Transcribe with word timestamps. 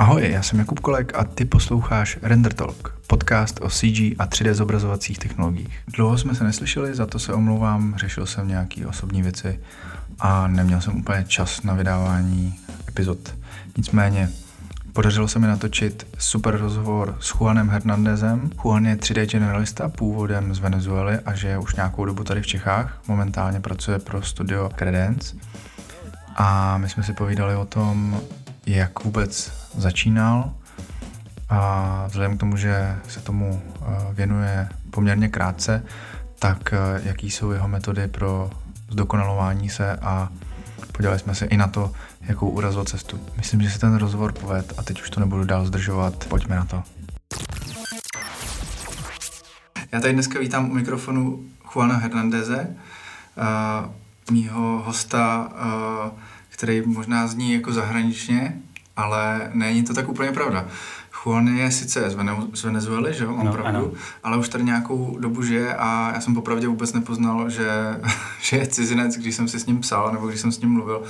Ahoj, 0.00 0.30
já 0.30 0.42
jsem 0.42 0.58
Jakub 0.58 0.80
Kolek 0.80 1.14
a 1.14 1.24
ty 1.24 1.44
posloucháš 1.44 2.18
Render 2.22 2.52
Talk, 2.52 2.94
podcast 3.06 3.60
o 3.62 3.68
CG 3.68 4.00
a 4.18 4.26
3D 4.26 4.52
zobrazovacích 4.52 5.18
technologiích. 5.18 5.80
Dlouho 5.88 6.18
jsme 6.18 6.34
se 6.34 6.44
neslyšeli, 6.44 6.94
za 6.94 7.06
to 7.06 7.18
se 7.18 7.32
omlouvám, 7.32 7.94
řešil 7.96 8.26
jsem 8.26 8.48
nějaké 8.48 8.86
osobní 8.86 9.22
věci 9.22 9.60
a 10.18 10.48
neměl 10.48 10.80
jsem 10.80 10.96
úplně 10.96 11.24
čas 11.28 11.62
na 11.62 11.74
vydávání 11.74 12.54
epizod. 12.88 13.34
Nicméně 13.76 14.30
Podařilo 14.92 15.28
se 15.28 15.38
mi 15.38 15.46
natočit 15.46 16.06
super 16.18 16.56
rozhovor 16.56 17.16
s 17.20 17.34
Juanem 17.34 17.70
Hernandezem. 17.70 18.50
Juan 18.62 18.86
je 18.86 18.96
3D 18.96 19.26
generalista 19.26 19.88
původem 19.88 20.54
z 20.54 20.58
Venezuely 20.58 21.18
a 21.26 21.34
žije 21.34 21.58
už 21.58 21.74
nějakou 21.74 22.04
dobu 22.04 22.24
tady 22.24 22.42
v 22.42 22.46
Čechách. 22.46 23.02
Momentálně 23.08 23.60
pracuje 23.60 23.98
pro 23.98 24.22
studio 24.22 24.70
Credence. 24.76 25.36
A 26.36 26.78
my 26.78 26.88
jsme 26.88 27.02
si 27.02 27.12
povídali 27.12 27.56
o 27.56 27.64
tom, 27.64 28.20
jak 28.76 29.04
vůbec 29.04 29.52
začínal 29.76 30.52
a 31.48 32.04
vzhledem 32.06 32.36
k 32.36 32.40
tomu, 32.40 32.56
že 32.56 32.96
se 33.08 33.20
tomu 33.20 33.62
eh, 33.62 34.14
věnuje 34.14 34.68
poměrně 34.90 35.28
krátce, 35.28 35.82
tak 36.38 36.72
eh, 36.72 37.00
jaký 37.04 37.30
jsou 37.30 37.50
jeho 37.50 37.68
metody 37.68 38.08
pro 38.08 38.50
zdokonalování 38.90 39.68
se 39.68 39.96
a 39.96 40.28
podívali 40.92 41.18
jsme 41.18 41.34
se 41.34 41.46
i 41.46 41.56
na 41.56 41.66
to, 41.66 41.92
jakou 42.20 42.48
urazil 42.48 42.84
cestu. 42.84 43.20
Myslím, 43.36 43.62
že 43.62 43.70
se 43.70 43.78
ten 43.78 43.94
rozhovor 43.94 44.32
poved 44.32 44.72
a 44.76 44.82
teď 44.82 45.02
už 45.02 45.10
to 45.10 45.20
nebudu 45.20 45.44
dál 45.44 45.66
zdržovat. 45.66 46.24
Pojďme 46.28 46.56
na 46.56 46.64
to. 46.64 46.82
Já 49.92 50.00
tady 50.00 50.12
dneska 50.12 50.38
vítám 50.38 50.70
u 50.70 50.74
mikrofonu 50.74 51.44
Juana 51.74 51.96
Hernandeze, 51.96 52.66
uh, 52.66 54.34
mýho 54.34 54.82
hosta, 54.86 55.48
uh, 55.48 56.18
který 56.60 56.82
možná 56.86 57.26
zní 57.26 57.52
jako 57.52 57.72
zahraničně, 57.72 58.60
ale 58.96 59.50
není 59.54 59.82
to 59.82 59.94
tak 59.94 60.08
úplně 60.08 60.32
pravda. 60.32 60.66
Juan 61.12 61.48
je 61.48 61.70
sice 61.70 62.10
z, 62.10 62.16
Vene- 62.16 62.50
z 62.54 62.64
Venezuely, 62.64 63.14
že 63.14 63.24
jo, 63.24 63.30
no, 63.30 63.50
opravdu, 63.50 63.78
ano. 63.78 63.90
ale 64.22 64.36
už 64.36 64.48
tady 64.48 64.64
nějakou 64.64 65.18
dobu 65.20 65.42
žije 65.42 65.74
a 65.74 66.12
já 66.14 66.20
jsem 66.20 66.34
popravdě 66.34 66.68
vůbec 66.68 66.92
nepoznal, 66.92 67.50
že, 67.50 67.70
že 68.42 68.56
je 68.56 68.66
cizinec, 68.66 69.16
když 69.16 69.34
jsem 69.34 69.48
si 69.48 69.60
s 69.60 69.66
ním 69.66 69.80
psal 69.80 70.12
nebo 70.12 70.28
když 70.28 70.40
jsem 70.40 70.52
s 70.52 70.60
ním 70.60 70.70
mluvil. 70.70 71.02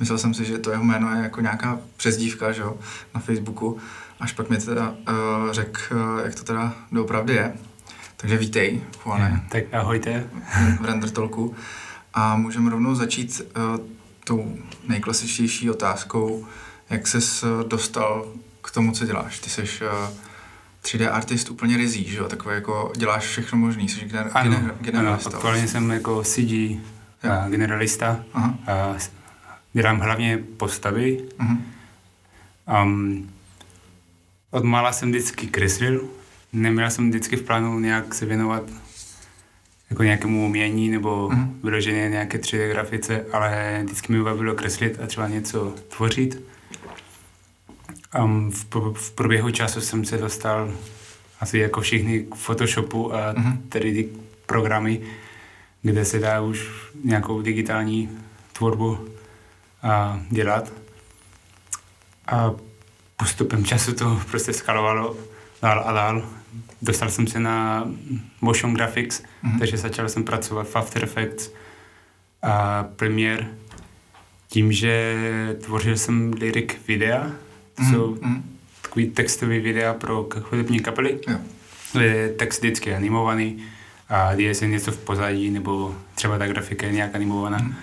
Myslel 0.00 0.18
jsem 0.18 0.34
si, 0.34 0.44
že 0.44 0.58
to 0.58 0.70
jeho 0.70 0.84
jméno 0.84 1.14
je 1.14 1.22
jako 1.22 1.40
nějaká 1.40 1.78
přezdívka, 1.96 2.52
že 2.52 2.62
jo, 2.62 2.76
na 3.14 3.20
Facebooku. 3.20 3.78
Až 4.20 4.32
pak 4.32 4.50
mi 4.50 4.58
teda 4.58 4.90
uh, 4.90 5.52
řekl, 5.52 5.80
uh, 5.94 6.24
jak 6.24 6.34
to 6.34 6.44
teda 6.44 6.74
doopravdy 6.92 7.34
je. 7.34 7.54
Takže 8.16 8.36
vítej, 8.36 8.80
Juane. 9.06 9.44
Tak 9.48 9.64
ahojte. 9.72 10.30
V 10.80 10.84
Render 10.84 11.10
Talku. 11.10 11.54
A 12.14 12.36
můžeme 12.36 12.70
rovnou 12.70 12.94
začít 12.94 13.42
uh, 13.56 13.86
tou 14.24 14.56
nejklasičtější 14.90 15.70
otázkou, 15.70 16.46
jak 16.90 17.06
ses 17.06 17.44
dostal 17.68 18.32
k 18.62 18.70
tomu, 18.70 18.92
co 18.92 19.06
děláš. 19.06 19.38
Ty 19.38 19.50
jsi 19.50 19.62
uh, 19.62 19.68
3D 20.82 21.12
artist 21.12 21.50
úplně 21.50 21.76
rizí, 21.76 22.04
že 22.04 22.18
jo? 22.18 22.28
Takový 22.28 22.54
jako 22.54 22.92
děláš 22.96 23.24
všechno 23.24 23.58
možný, 23.58 23.88
jsi 23.88 24.00
gener- 24.00 24.30
ano, 24.32 24.50
gener- 24.50 24.74
generalista. 24.80 25.30
Ano, 25.30 25.36
aktuálně 25.36 25.68
jsem 25.68 25.90
jako 25.90 26.22
CG 26.22 26.52
uh, 26.52 27.48
generalista. 27.48 28.24
Aha. 28.32 28.58
Uh, 28.92 28.98
dělám 29.72 30.00
hlavně 30.00 30.38
postavy. 30.38 31.24
Uh-huh. 31.38 31.58
Um, 32.82 33.30
od 34.50 34.64
mála 34.64 34.92
jsem 34.92 35.10
vždycky 35.10 35.46
kreslil. 35.46 36.04
Neměl 36.52 36.90
jsem 36.90 37.10
vždycky 37.10 37.36
v 37.36 37.42
plánu 37.42 37.78
nějak 37.78 38.14
se 38.14 38.26
věnovat 38.26 38.62
jako 39.90 40.02
nějakému 40.02 40.46
umění 40.46 40.88
nebo 40.88 41.28
uh-huh. 41.28 41.48
vyloženě 41.62 42.08
nějaké 42.08 42.38
3D 42.38 42.68
grafice, 42.68 43.24
ale 43.32 43.80
vždycky 43.84 44.12
mi 44.12 44.22
bavilo 44.22 44.54
kreslit 44.54 45.00
a 45.02 45.06
třeba 45.06 45.28
něco 45.28 45.74
tvořit. 45.96 46.42
Um, 48.18 48.50
v, 48.50 48.66
v 48.94 49.12
průběhu 49.12 49.50
času 49.50 49.80
jsem 49.80 50.04
se 50.04 50.18
dostal 50.18 50.72
asi 51.40 51.58
jako 51.58 51.80
všichni 51.80 52.20
k 52.20 52.34
Photoshopu 52.34 53.14
a 53.14 53.34
uh-huh. 53.34 53.58
tedy 53.68 53.92
ty 53.94 54.08
programy, 54.46 55.00
kde 55.82 56.04
se 56.04 56.18
dá 56.18 56.40
už 56.40 56.68
nějakou 57.04 57.42
digitální 57.42 58.08
tvorbu 58.52 59.08
a 59.82 60.20
dělat. 60.30 60.72
A 62.26 62.52
postupem 63.16 63.64
času 63.64 63.92
to 63.92 64.20
prostě 64.30 64.52
skalovalo 64.52 65.16
dál 65.62 65.82
a 65.86 65.92
dál. 65.92 66.22
Dostal 66.82 67.10
jsem 67.10 67.26
se 67.26 67.40
na 67.40 67.88
motion 68.40 68.74
graphics, 68.74 69.22
mm-hmm. 69.22 69.58
takže 69.58 69.76
začal 69.76 70.08
jsem 70.08 70.24
pracovat 70.24 70.68
v 70.68 70.76
After 70.76 71.04
Effects 71.04 71.50
a 72.42 72.84
Premiere. 72.96 73.46
Tím, 74.48 74.72
že 74.72 75.16
tvořil 75.60 75.96
jsem 75.96 76.32
lyric 76.32 76.72
videa, 76.88 77.30
to 77.74 77.82
mm-hmm. 77.82 77.90
jsou 77.90 78.18
mhm. 78.22 78.42
takový 78.82 79.10
textový 79.10 79.60
videa 79.60 79.94
pro 79.94 80.28
hudební 80.50 80.80
kapely, 80.80 81.20
yeah. 81.28 81.40
je 82.00 82.28
text 82.28 82.58
vždycky 82.58 82.94
animovaný 82.94 83.62
a 84.08 84.34
děje 84.34 84.54
se 84.54 84.66
něco 84.66 84.92
v 84.92 84.98
pozadí, 84.98 85.50
nebo 85.50 85.94
třeba 86.14 86.38
ta 86.38 86.46
grafika 86.46 86.86
je 86.86 86.92
nějak 86.92 87.14
animovaná. 87.14 87.58
Mm-hmm 87.58 87.74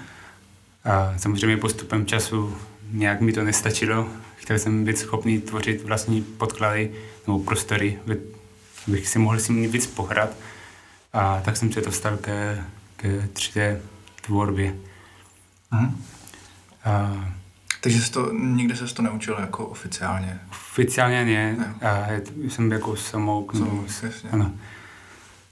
a 0.88 1.14
samozřejmě 1.18 1.58
postupem 1.58 2.06
času 2.06 2.58
nějak 2.92 3.22
mi 3.22 3.34
to 3.34 3.44
nestačilo. 3.44 4.08
Chtěl 4.38 4.59
jsem 4.59 4.86
být 4.86 4.98
schopný 4.98 5.42
tvořit 5.42 5.84
vlastní 5.84 6.22
podklady 6.22 6.92
nebo 7.28 7.40
prostory, 7.40 8.00
abych 8.88 9.08
si 9.08 9.20
mohl 9.20 9.40
si 9.40 9.68
víc 9.68 9.88
pohrát. 9.88 10.30
A 11.14 11.42
tak 11.46 11.58
jsem 11.58 11.72
se 11.72 11.81
dostal 11.81 12.18
ke, 12.18 12.64
ke 12.96 13.08
3D 13.34 13.78
tvorbě. 14.22 14.76
Mhm. 15.72 16.03
A, 16.86 17.26
takže 17.81 18.02
jsi 18.02 18.12
to, 18.12 18.34
nikde 18.34 18.76
se 18.76 18.94
to 18.94 19.02
neučil 19.02 19.38
jako 19.40 19.66
oficiálně? 19.66 20.40
Oficiálně 20.52 21.26
ne. 21.26 21.56
ne. 21.58 21.90
A 21.90 22.08
jsem 22.50 22.72
jako 22.72 22.96
samouk. 22.96 23.56
Samouk, 23.56 23.90
Ano. 24.31 24.52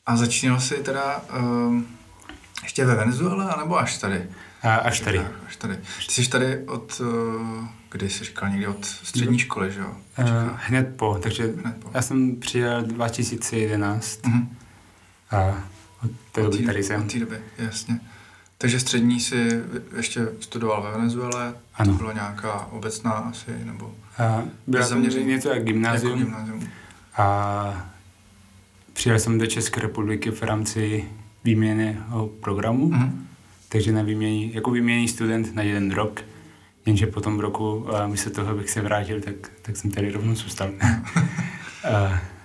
A 0.06 0.18
začínal 0.18 0.60
jsi 0.60 0.76
teda 0.76 1.22
um, 1.40 1.88
ještě 2.64 2.86
ve 2.86 2.96
Venezuele, 2.96 3.54
anebo 3.54 3.78
až 3.80 3.98
tady? 3.98 4.30
A 4.62 4.76
až 4.76 5.00
tady. 5.00 5.20
Až 5.48 5.56
tady. 5.56 5.78
Ty 6.08 6.14
jsi 6.14 6.30
tady 6.30 6.66
od, 6.66 7.02
uh, 7.02 7.68
kdy 7.96 8.10
jsi 8.10 8.24
říkal, 8.24 8.50
někdy 8.50 8.68
od 8.68 8.86
střední 8.86 9.40
školy, 9.40 9.72
že 9.72 9.80
jo? 9.80 9.96
Uh, 10.20 10.26
hned 10.56 10.96
po, 10.96 11.20
takže 11.24 11.54
hned 11.64 11.78
po. 11.80 11.90
já 11.94 12.02
jsem 12.02 12.36
přijel 12.36 12.84
2011 12.84 14.22
uh-huh. 14.22 14.48
a 15.32 15.64
od 16.04 16.12
té 16.32 16.42
doby 16.42 16.58
tady 16.58 16.84
jsem. 16.84 17.02
Od 17.02 17.12
té 17.12 17.20
doby, 17.20 17.38
jasně. 17.58 18.00
Takže 18.58 18.80
střední 18.80 19.20
si 19.20 19.62
ještě 19.98 20.28
studoval 20.40 20.84
ve 20.84 20.92
Venezuele, 20.92 21.54
ano. 21.76 21.92
to 21.92 21.98
byla 21.98 22.14
nějaká 22.14 22.66
obecná 22.66 23.12
asi, 23.12 23.52
nebo 23.64 23.96
a 24.18 24.44
byla 24.68 24.88
to 24.88 24.96
něco 24.96 25.50
jak 25.50 25.64
gymnázium. 25.64 26.20
Jako 26.20 26.26
gymnázium. 26.26 26.70
A 27.18 27.92
přijel 28.94 29.20
jsem 29.20 29.38
do 29.38 29.46
České 29.46 29.82
republiky 29.82 30.32
v 30.32 30.42
rámci 30.42 31.06
výměného 31.44 32.28
programu. 32.28 32.90
Uh-huh 32.90 33.12
takže 33.76 33.92
na 33.92 34.02
výmění, 34.02 34.54
jako 34.54 34.72
výměný 34.72 35.08
student 35.08 35.56
na 35.56 35.62
jeden 35.62 35.92
rok, 35.92 36.22
jenže 36.86 37.08
po 37.08 37.22
tom 37.22 37.40
roku, 37.40 37.96
a 37.96 38.08
místo 38.08 38.30
toho, 38.30 38.52
abych 38.52 38.70
se 38.70 38.82
vrátil, 38.82 39.22
tak, 39.22 39.36
tak 39.62 39.78
jsem 39.78 39.92
tady 39.92 40.12
rovnou 40.12 40.36
zůstal. 40.36 40.72
a, 41.94 42.20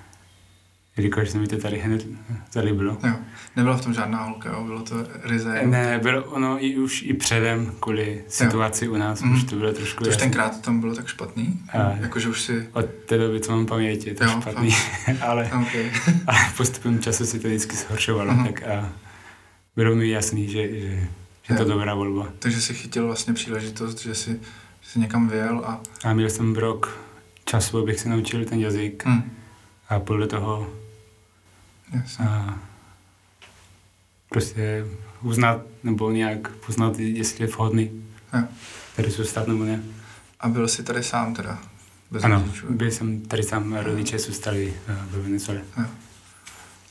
jelikož 0.97 1.31
se 1.31 1.39
mi 1.39 1.47
to 1.47 1.57
tady 1.57 1.79
hned 1.79 2.07
zalíbilo. 2.53 2.99
Jo. 3.07 3.15
Nebyla 3.57 3.77
v 3.77 3.81
tom 3.81 3.95
žádná 3.95 4.25
holka, 4.25 4.51
jo? 4.51 4.65
bylo 4.65 4.83
to 4.83 4.95
ryze? 5.23 5.63
Ne, 5.67 5.99
bylo 6.03 6.25
ono 6.25 6.65
i 6.65 6.79
už 6.79 7.03
i 7.03 7.15
předem, 7.15 7.73
kvůli 7.81 8.25
situaci 8.29 8.85
jo. 8.85 8.93
u 8.93 8.97
nás, 8.97 9.23
mm. 9.23 9.35
už 9.35 9.45
to 9.45 9.57
bylo 9.57 9.73
trošku 9.73 10.05
Což 10.05 10.17
tenkrát 10.17 10.61
tam 10.61 10.81
bylo 10.81 10.95
tak 10.95 11.07
špatný? 11.07 11.61
A, 11.73 11.91
Jakože 12.01 12.29
už 12.29 12.41
si... 12.41 12.69
Od 12.73 12.87
té 13.07 13.19
doby, 13.19 13.41
co 13.41 13.53
mám 13.53 13.67
paměti, 13.67 14.09
je 14.09 14.15
to 14.15 14.25
jo, 14.25 14.31
špatný, 14.31 14.71
ale, 15.21 15.51
okay. 15.63 15.91
ale 16.27 16.39
postupem 16.57 17.01
času 17.01 17.27
si 17.27 17.41
to 17.41 17.49
vždycky 17.49 17.77
zhoršovalo, 17.77 18.33
mm. 18.33 18.47
tak 18.47 18.63
a 18.63 18.93
bylo 19.77 19.95
mi 19.95 20.09
jasný, 20.09 20.49
že, 20.49 20.81
že 20.81 21.09
je 21.51 21.57
to 21.57 21.65
dobrá 21.65 21.95
volba. 21.95 22.29
Takže 22.39 22.61
jsi 22.61 22.75
chytil 22.75 23.07
vlastně 23.07 23.35
příležitost, 23.35 24.01
že 24.01 24.15
jsi, 24.15 24.41
že 24.81 24.91
jsi 24.91 24.99
někam 24.99 25.29
vyjel 25.29 25.63
a... 25.67 25.81
A 26.05 26.13
měl 26.13 26.31
jsem 26.31 26.55
rok 26.55 26.99
času, 27.45 27.79
abych 27.79 28.01
se 28.01 28.09
naučil 28.09 28.45
ten 28.45 28.61
jazyk 28.61 29.07
hmm. 29.07 29.31
a 29.89 30.01
podle 30.01 30.27
toho 30.27 30.71
Jasně. 31.93 32.25
a 32.25 32.59
prostě 34.29 34.87
uznat 35.23 35.61
nebo 35.83 36.11
nějak 36.11 36.49
poznat, 36.51 36.99
jestli 36.99 37.45
je 37.45 37.49
vhodný 37.49 38.05
jo. 38.35 38.43
tady 38.97 39.11
zůstat 39.11 39.49
nebo 39.49 39.65
ne. 39.65 39.83
A 40.41 40.49
byl 40.49 40.69
jsi 40.69 40.83
tady 40.83 41.03
sám 41.03 41.35
teda? 41.35 41.59
Bez 42.11 42.25
ano, 42.25 42.37
rodičů? 42.41 42.67
byl 42.71 42.91
jsem 42.91 43.21
tady 43.21 43.43
sám, 43.43 43.77
rodiče 43.77 44.19
zůstali 44.19 44.75
eh, 44.89 44.97
ve 45.11 45.23
Venezuele. 45.23 45.65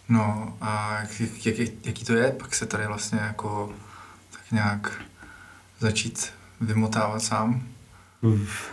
No 0.10 0.58
a 0.62 1.00
jak, 1.02 1.46
jak, 1.46 1.58
jak, 1.58 1.70
jaký 1.86 2.06
to 2.06 2.14
je 2.14 2.32
pak 2.32 2.56
se 2.56 2.66
tady 2.66 2.88
vlastně 2.88 3.20
jako 3.20 3.74
nějak 4.52 5.02
začít 5.80 6.34
vymotávat 6.62 7.22
sám? 7.22 7.64
Uf. 8.22 8.72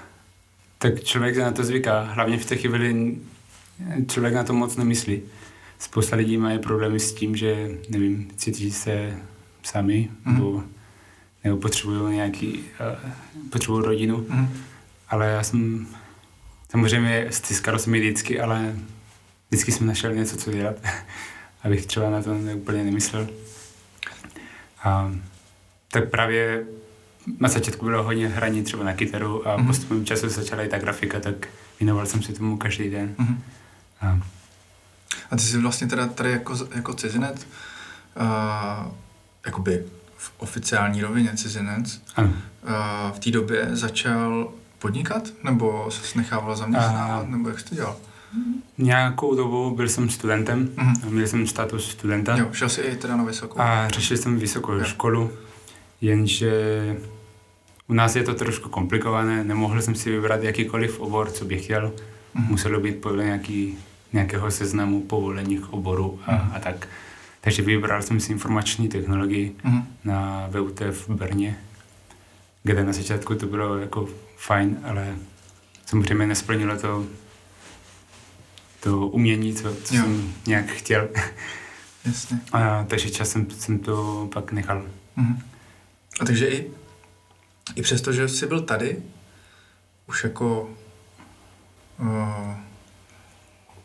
Tak 0.78 1.02
člověk 1.02 1.34
se 1.34 1.40
na 1.40 1.52
to 1.52 1.64
zvyká. 1.64 2.02
Hlavně 2.02 2.38
v 2.38 2.46
té 2.46 2.56
chvíli 2.56 3.16
člověk 4.08 4.34
na 4.34 4.44
to 4.44 4.52
moc 4.52 4.76
nemyslí. 4.76 5.22
Spousta 5.78 6.16
lidí 6.16 6.36
mají 6.36 6.58
problémy 6.58 7.00
s 7.00 7.14
tím, 7.14 7.36
že, 7.36 7.70
nevím, 7.88 8.30
cítí 8.36 8.70
se 8.70 9.18
sami, 9.62 10.10
mm. 10.24 10.34
nebo, 10.34 10.62
nebo 11.44 11.56
potřebují 11.56 12.14
nějaký, 12.14 12.58
uh, 12.58 13.10
potřebují 13.50 13.84
rodinu. 13.84 14.26
Mm. 14.28 14.48
Ale 15.08 15.26
já 15.26 15.42
jsem 15.42 15.86
samozřejmě 16.70 17.26
stiskalo 17.30 17.78
se 17.78 17.90
mi 17.90 18.00
vždycky, 18.00 18.40
ale 18.40 18.76
vždycky 19.48 19.72
jsem 19.72 19.86
našel 19.86 20.14
něco, 20.14 20.36
co 20.36 20.52
dělat, 20.52 20.76
abych 21.62 21.86
třeba 21.86 22.10
na 22.10 22.22
to 22.22 22.36
úplně 22.54 22.84
nemyslel. 22.84 23.28
A 24.84 25.12
tak 26.00 26.10
právě 26.10 26.64
na 27.40 27.48
začátku 27.48 27.84
bylo 27.84 28.02
hodně 28.02 28.28
hraní 28.28 28.62
třeba 28.62 28.84
na 28.84 28.92
kytaru 28.92 29.48
a 29.48 29.56
mm-hmm. 29.56 29.66
postupem 29.66 30.04
času 30.04 30.28
začala 30.28 30.62
i 30.62 30.68
ta 30.68 30.78
grafika, 30.78 31.20
tak 31.20 31.48
věnoval 31.80 32.06
jsem 32.06 32.22
se 32.22 32.32
tomu 32.32 32.56
každý 32.56 32.90
den. 32.90 33.14
Mm-hmm. 33.18 33.36
A, 34.00 34.20
a 35.30 35.36
ty 35.36 35.42
jsi 35.42 35.58
vlastně 35.58 35.86
teda 35.86 36.06
tady 36.06 36.30
jako, 36.30 36.54
jako 36.74 36.94
cizinec, 36.94 37.46
uh, 38.16 38.92
jakoby 39.46 39.84
v 40.16 40.32
oficiální 40.38 41.02
rovině 41.02 41.32
cizinec, 41.36 42.02
ano. 42.16 42.28
Uh, 42.28 43.16
v 43.16 43.18
té 43.18 43.30
době 43.30 43.68
začal 43.72 44.52
podnikat? 44.78 45.28
Nebo 45.44 45.88
se 45.90 46.18
nechával 46.18 46.56
zaměstnávat? 46.56 47.28
Nebo 47.28 47.48
jak 47.48 47.58
jsi 47.58 47.64
to 47.64 47.74
dělal? 47.74 47.96
Nějakou 48.78 49.36
dobu 49.36 49.76
byl 49.76 49.88
jsem 49.88 50.10
studentem, 50.10 50.66
uh-huh. 50.66 51.10
měl 51.10 51.26
jsem 51.26 51.46
status 51.46 51.90
studenta. 51.90 52.36
Jo, 52.36 52.48
šel 52.52 52.68
jsi 52.68 52.80
i 52.80 52.96
teda 52.96 53.16
na 53.16 53.24
vysokou. 53.24 53.60
A 53.60 53.88
řešil 53.88 54.16
jsem 54.16 54.38
vysokou 54.38 54.72
jo. 54.72 54.84
školu, 54.84 55.32
jenže 56.00 56.52
u 57.88 57.94
nás 57.94 58.16
je 58.16 58.22
to 58.22 58.34
trošku 58.34 58.68
komplikované, 58.68 59.44
nemohl 59.44 59.82
jsem 59.82 59.94
si 59.94 60.10
vybrat 60.10 60.42
jakýkoliv 60.42 61.00
obor, 61.00 61.30
co 61.30 61.44
bych 61.44 61.64
chtěl. 61.64 61.92
Uh-huh. 62.36 62.50
Muselo 62.50 62.80
být 62.80 63.00
podle 63.00 63.24
nějaký, 63.24 63.78
nějakého 64.12 64.50
seznamu 64.50 65.00
povolených 65.00 65.72
oborů 65.72 66.20
a, 66.26 66.32
uh-huh. 66.32 66.56
a 66.56 66.58
tak. 66.58 66.88
Takže 67.40 67.62
vybral 67.62 68.02
jsem 68.02 68.20
si 68.20 68.32
informační 68.32 68.88
technologii 68.88 69.56
uh-huh. 69.64 69.82
na 70.04 70.48
VUT 70.50 70.80
v 70.80 71.08
Brně, 71.08 71.58
kde 72.62 72.84
na 72.84 72.92
začátku 72.92 73.34
to 73.34 73.46
bylo 73.46 73.78
jako 73.78 74.08
fajn, 74.36 74.78
ale 74.84 75.16
samozřejmě 75.86 76.26
nesplnilo 76.26 76.76
to 76.76 77.06
to 78.80 79.06
umění, 79.06 79.54
co, 79.54 79.74
co 79.74 79.94
jsem 79.94 80.32
nějak 80.46 80.66
chtěl. 80.66 81.08
Jasně. 82.04 82.40
A, 82.52 82.84
takže 82.88 83.10
časem 83.10 83.46
jsem 83.50 83.78
to 83.78 84.28
pak 84.32 84.52
nechal. 84.52 84.82
Uh-huh. 85.18 85.36
A 86.20 86.24
takže 86.24 86.48
i, 86.48 86.70
i 87.74 87.82
přesto, 87.82 88.12
že 88.12 88.28
jsi 88.28 88.46
byl 88.46 88.60
tady, 88.60 89.02
už 90.08 90.24
jako 90.24 90.70
uh, 91.98 92.54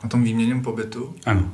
na 0.03 0.09
tom 0.09 0.23
výměném 0.23 0.61
pobytu, 0.61 1.15
ano. 1.25 1.53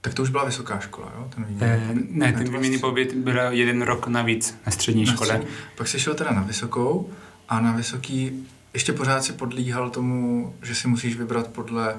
Tak 0.00 0.14
to 0.14 0.22
už 0.22 0.30
byla 0.30 0.44
vysoká 0.44 0.78
škola, 0.78 1.12
jo? 1.16 1.30
Ten 1.34 1.44
výměný 1.44 1.72
eh, 1.72 1.88
pobyt. 1.88 2.10
Ne, 2.10 2.32
ten 2.32 2.44
výměný 2.44 2.58
vlastně... 2.58 2.78
pobyt 2.78 3.14
byl 3.14 3.38
jeden 3.50 3.82
rok 3.82 4.06
navíc 4.06 4.58
na 4.66 4.72
střední 4.72 5.04
na 5.04 5.12
škole. 5.12 5.28
Střední. 5.28 5.56
Pak 5.76 5.88
jsi 5.88 6.00
šel 6.00 6.14
teda 6.14 6.30
na 6.30 6.42
vysokou 6.42 7.10
a 7.48 7.60
na 7.60 7.72
vysoký 7.72 8.46
ještě 8.74 8.92
pořád 8.92 9.24
si 9.24 9.32
podlíhal 9.32 9.90
tomu, 9.90 10.54
že 10.62 10.74
si 10.74 10.88
musíš 10.88 11.16
vybrat 11.16 11.48
podle 11.48 11.94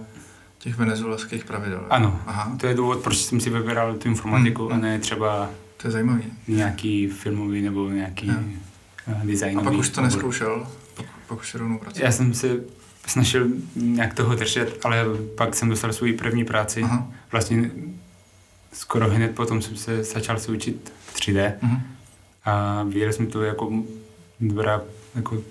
těch 0.57 0.75
venezuelských 0.75 1.45
pravidel. 1.45 1.85
Ano, 1.89 2.21
Aha. 2.25 2.57
to 2.59 2.67
je 2.67 2.73
důvod, 2.73 2.99
proč 2.99 3.17
jsem 3.17 3.39
si 3.39 3.49
vybíral 3.49 3.95
tu 3.95 4.07
informatiku 4.07 4.63
hmm. 4.65 4.73
a 4.73 4.77
ne 4.77 4.99
třeba 4.99 5.49
to 5.81 5.87
je 5.87 5.91
zajímavý. 5.91 6.23
nějaký 6.47 7.07
filmový 7.07 7.61
nebo 7.61 7.89
nějaký 7.89 8.27
ja. 8.27 8.43
Eh, 9.07 9.21
designový. 9.23 9.67
A 9.67 9.69
pak 9.69 9.79
už 9.79 9.89
to 9.89 10.01
neskoušel? 10.01 10.67
Pak, 10.95 11.05
pak 11.27 11.39
už 11.39 11.49
se 11.49 11.57
rovnou 11.57 11.77
pracoval? 11.77 12.05
Já 12.05 12.11
jsem 12.11 12.33
se 12.33 12.59
snažil 13.07 13.47
nějak 13.75 14.13
toho 14.13 14.35
držet, 14.35 14.85
ale 14.85 15.05
pak 15.37 15.55
jsem 15.55 15.69
dostal 15.69 15.93
svou 15.93 16.17
první 16.17 16.45
práci. 16.45 16.81
Aha. 16.83 17.11
Vlastně 17.31 17.71
skoro 18.73 19.09
hned 19.09 19.35
potom 19.35 19.61
jsem 19.61 19.75
se 19.75 20.03
začal 20.03 20.39
se 20.39 20.51
učit 20.51 20.93
3D 21.15 21.53
uh-huh. 21.61 21.81
a 22.45 22.83
viděl 22.83 23.13
jsem 23.13 23.27
to 23.27 23.43
jako 23.43 23.83
dobrá 24.39 24.81
jako 25.15 25.43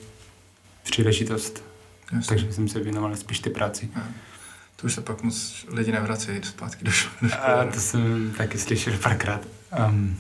příležitost. 0.83 1.65
Jasně. 2.13 2.29
Takže 2.29 2.53
jsem 2.53 2.69
se 2.69 2.81
věnoval 2.81 3.17
spíš 3.17 3.41
ty 3.41 3.51
práci. 3.51 3.89
Uh-huh. 3.97 4.13
To 4.81 4.87
už 4.87 4.95
se 4.95 5.01
pak 5.01 5.23
moc 5.23 5.67
lidi 5.69 5.93
nevrací 5.93 6.31
zpátky 6.43 6.85
do 6.85 6.91
školy. 6.91 7.33
A 7.33 7.65
to 7.65 7.81
jsem 7.81 8.35
taky 8.37 8.59
slyšel 8.59 8.99
párkrát. 8.99 9.41
Um, 9.89 10.17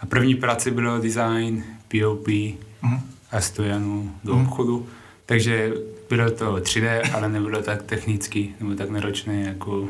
a 0.00 0.06
první 0.06 0.34
práce 0.34 0.70
bylo 0.70 1.00
design, 1.00 1.64
POP 1.88 2.26
uh-huh. 2.26 3.00
a 3.30 3.40
stojanu 3.40 4.18
do 4.24 4.34
uh-huh. 4.34 4.42
obchodu. 4.42 4.88
Takže 5.26 5.72
bylo 6.08 6.30
to 6.30 6.54
3D, 6.54 7.10
ale 7.14 7.28
nebylo 7.28 7.62
tak 7.62 7.82
technicky 7.82 8.54
nebo 8.60 8.74
tak 8.74 8.90
náročné 8.90 9.40
jako 9.40 9.88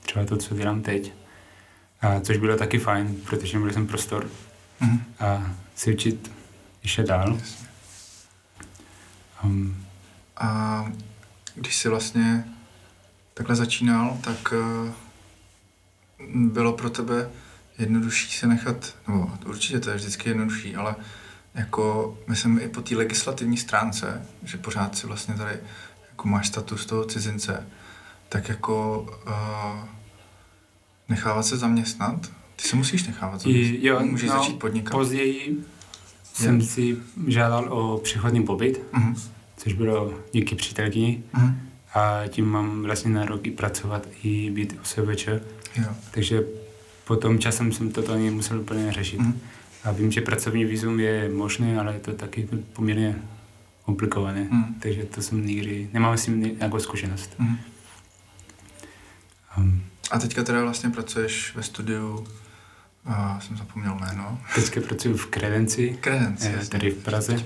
třeba 0.00 0.24
to, 0.24 0.36
co 0.36 0.54
dělám 0.54 0.82
teď. 0.82 1.12
A 2.00 2.20
což 2.20 2.36
bylo 2.36 2.56
taky 2.56 2.78
fajn, 2.78 3.16
protože 3.26 3.58
měl 3.58 3.72
jsem 3.72 3.86
prostor 3.86 4.26
uh-huh. 4.82 5.00
a 5.20 5.52
si 5.74 5.94
učit 5.94 6.32
ještě 6.82 7.02
dál. 7.02 7.38
Um, 9.44 9.84
a 10.36 10.84
když 11.54 11.76
jsi 11.76 11.88
vlastně 11.88 12.44
takhle 13.34 13.56
začínal, 13.56 14.18
tak 14.20 14.52
uh, 14.52 14.90
bylo 16.34 16.72
pro 16.72 16.90
tebe 16.90 17.30
jednodušší 17.78 18.32
se 18.32 18.46
nechat, 18.46 18.96
nebo 19.08 19.30
určitě 19.46 19.80
to 19.80 19.90
je 19.90 19.96
vždycky 19.96 20.28
jednodušší, 20.28 20.76
ale 20.76 20.94
jako 21.54 22.18
myslím 22.28 22.60
i 22.60 22.68
po 22.68 22.82
té 22.82 22.96
legislativní 22.96 23.56
stránce, 23.56 24.26
že 24.44 24.58
pořád 24.58 24.96
si 24.96 25.06
vlastně 25.06 25.34
tady 25.34 25.56
jako 26.10 26.28
máš 26.28 26.48
status 26.48 26.86
toho 26.86 27.04
cizince, 27.04 27.66
tak 28.28 28.48
jako 28.48 29.00
uh, 29.26 29.88
nechávat 31.08 31.46
se 31.46 31.56
zaměstnat, 31.56 32.30
ty 32.56 32.68
se 32.68 32.76
musíš 32.76 33.06
nechávat 33.06 33.40
zaměstnat, 33.40 33.78
jo, 33.82 34.00
můžeš 34.00 34.30
no, 34.30 34.38
začít 34.38 34.58
podnikat. 34.58 34.92
Později 34.92 35.50
je. 35.50 35.64
jsem 36.34 36.62
si 36.62 36.96
žádal 37.26 37.72
o 37.72 37.98
přechodný 37.98 38.44
pobyt, 38.44 38.80
uh-huh. 38.92 39.14
což 39.56 39.72
bylo 39.72 40.14
díky 40.32 40.54
přítelkyni. 40.54 41.22
Uh-huh 41.34 41.54
a 41.94 42.22
tím 42.28 42.46
mám 42.46 42.82
vlastně 42.82 43.10
nárok 43.10 43.46
i 43.46 43.50
pracovat, 43.50 44.08
i 44.22 44.50
být 44.50 44.78
OSVČ. 44.82 45.26
Jo. 45.76 45.88
Takže 46.10 46.42
potom 47.04 47.38
časem 47.38 47.72
jsem 47.72 47.90
to 47.90 48.12
ani 48.12 48.30
musel 48.30 48.60
úplně 48.60 48.92
řešit. 48.92 49.20
Mm. 49.20 49.40
A 49.84 49.92
vím, 49.92 50.12
že 50.12 50.20
pracovní 50.20 50.64
výzum 50.64 51.00
je 51.00 51.28
možné, 51.28 51.80
ale 51.80 51.94
je 51.94 52.00
to 52.00 52.12
taky 52.12 52.48
poměrně 52.72 53.22
komplikované. 53.84 54.46
Mm. 54.50 54.74
Takže 54.80 55.04
to 55.04 55.22
jsem 55.22 55.46
nikdy, 55.46 55.88
nemám 55.92 56.16
s 56.16 56.24
tím 56.24 56.40
nějakou 56.40 56.78
zkušenost. 56.78 57.34
Mm. 57.38 57.58
Um, 59.58 59.82
a 60.10 60.18
teďka 60.18 60.42
teda 60.42 60.62
vlastně 60.62 60.90
pracuješ 60.90 61.54
ve 61.54 61.62
studiu, 61.62 62.26
a 63.04 63.40
jsem 63.40 63.56
zapomněl 63.56 63.94
jméno. 63.94 64.38
Teďka 64.54 64.80
pracuji 64.80 65.14
v 65.14 65.26
Kredenci, 65.26 65.98
Kredenci 66.00 66.48
eh, 66.62 66.66
tady 66.66 66.90
v 66.90 67.02
Praze. 67.02 67.44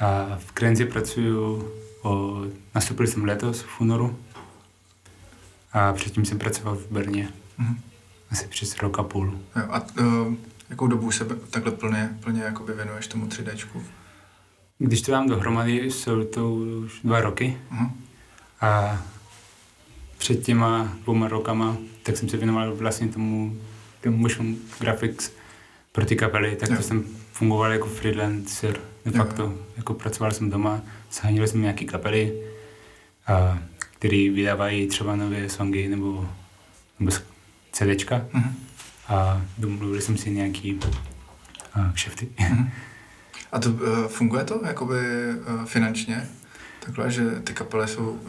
A 0.00 0.38
v 0.46 0.52
Kredenci 0.52 0.84
pracuji 0.84 1.64
Nastoupil 2.74 3.06
jsem 3.06 3.24
letos 3.24 3.62
v 3.62 3.80
únoru 3.80 4.18
a 5.72 5.92
předtím 5.92 6.24
jsem 6.24 6.38
pracoval 6.38 6.74
v 6.76 6.90
Brně. 6.90 7.28
Mm-hmm. 7.58 7.76
Asi 8.30 8.48
přes 8.48 8.78
rok 8.78 8.98
a 8.98 9.02
půl. 9.02 9.38
Jo, 9.56 9.62
a 9.68 9.80
uh, 10.00 10.34
jakou 10.70 10.86
dobu 10.86 11.10
se 11.10 11.24
takhle 11.50 11.72
plně, 11.72 12.18
plně 12.20 12.42
jakoby 12.42 12.72
věnuješ 12.72 13.06
tomu 13.06 13.26
3D? 13.26 13.66
Když 14.78 15.02
to 15.02 15.12
dám 15.12 15.28
dohromady, 15.28 15.90
jsou 15.90 16.24
to 16.24 16.54
už 16.54 17.00
dva 17.04 17.20
roky. 17.20 17.58
Mm-hmm. 17.72 17.90
A 18.60 19.02
před 20.18 20.42
těma 20.42 20.92
dvouma 21.02 21.28
rokama, 21.28 21.76
tak 22.02 22.16
jsem 22.16 22.28
se 22.28 22.36
věnoval 22.36 22.74
vlastně 22.74 23.08
tomu, 23.08 23.56
tomu 24.00 24.16
motion 24.16 24.56
graphics 24.80 25.30
pro 25.92 26.06
ty 26.06 26.16
kapely, 26.16 26.56
tak 26.56 26.70
jo. 26.70 26.76
to 26.76 26.82
jsem 26.82 27.04
fungoval 27.32 27.72
jako 27.72 27.86
freelancer, 27.86 28.80
de 29.04 29.10
facto. 29.10 29.42
Jo. 29.42 29.58
Jako 29.76 29.94
pracoval 29.94 30.32
jsem 30.32 30.50
doma, 30.50 30.80
sháněli 31.10 31.48
jsme 31.48 31.60
nějaké 31.60 31.84
kapely, 31.84 32.42
a, 33.26 33.58
které 33.78 34.30
vydávají 34.30 34.86
třeba 34.86 35.16
nové 35.16 35.48
songy 35.48 35.88
nebo, 35.88 36.28
nebo 36.98 37.12
CDčka 37.72 38.24
uh-huh. 38.34 38.52
a 39.08 39.42
domluvili 39.58 40.02
jsme 40.02 40.16
si 40.16 40.30
nějaký 40.30 40.80
a, 41.74 41.92
kšefty. 41.92 42.28
Uh-huh. 42.38 42.70
A 43.52 43.58
to 43.58 43.70
uh, 43.70 44.06
funguje 44.06 44.44
to 44.44 44.60
jakoby 44.66 44.98
uh, 45.54 45.64
finančně? 45.64 46.28
Takhle, 46.80 47.10
že 47.10 47.30
ty 47.30 47.52
kapely 47.52 47.88
jsou... 47.88 48.10
Uh, 48.10 48.20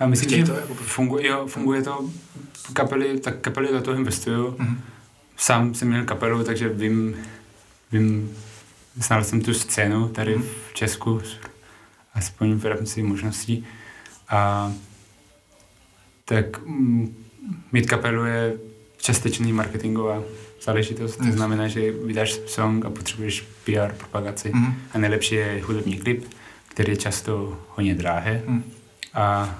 a 0.00 0.06
myslím, 0.06 0.30
že 0.30 0.44
to, 0.44 0.52
jako... 0.52 0.74
funguje, 0.74 1.26
jo, 1.26 1.46
funguje 1.46 1.82
to, 1.82 2.10
kapely, 2.72 3.20
tak 3.20 3.38
kapely 3.38 3.68
do 3.72 3.80
toho 3.80 3.96
investují. 3.96 4.36
Uh-huh. 4.36 4.76
Sám 5.36 5.74
jsem 5.74 5.88
měl 5.88 6.04
kapelu, 6.04 6.44
takže 6.44 6.68
vím, 6.68 7.16
vím, 7.92 8.36
znal 8.94 9.24
jsem 9.24 9.40
tu 9.40 9.54
scénu 9.54 10.08
tady 10.08 10.36
uh-huh. 10.36 10.44
v 10.70 10.74
Česku 10.74 11.20
aspoň 12.14 12.54
v 12.54 12.64
rámci 12.66 13.02
možností. 13.02 13.66
A 14.28 14.72
tak 16.24 16.66
mm, 16.66 17.24
mít 17.72 17.86
kapelu 17.86 18.24
je 18.24 18.58
částečný 18.96 19.52
marketingová 19.52 20.22
záležitost. 20.62 21.16
To 21.16 21.32
znamená, 21.32 21.68
že 21.68 21.92
vydáš 21.92 22.40
song 22.46 22.84
a 22.84 22.90
potřebuješ 22.90 23.40
PR, 23.64 23.92
propagaci. 23.98 24.50
Mm. 24.54 24.74
A 24.92 24.98
nejlepší 24.98 25.34
je 25.34 25.62
hudební 25.64 25.98
klip, 25.98 26.24
který 26.68 26.92
je 26.92 26.96
často 26.96 27.60
hodně 27.68 27.94
drahé. 27.94 28.42
Mm. 28.46 28.64
A 29.14 29.54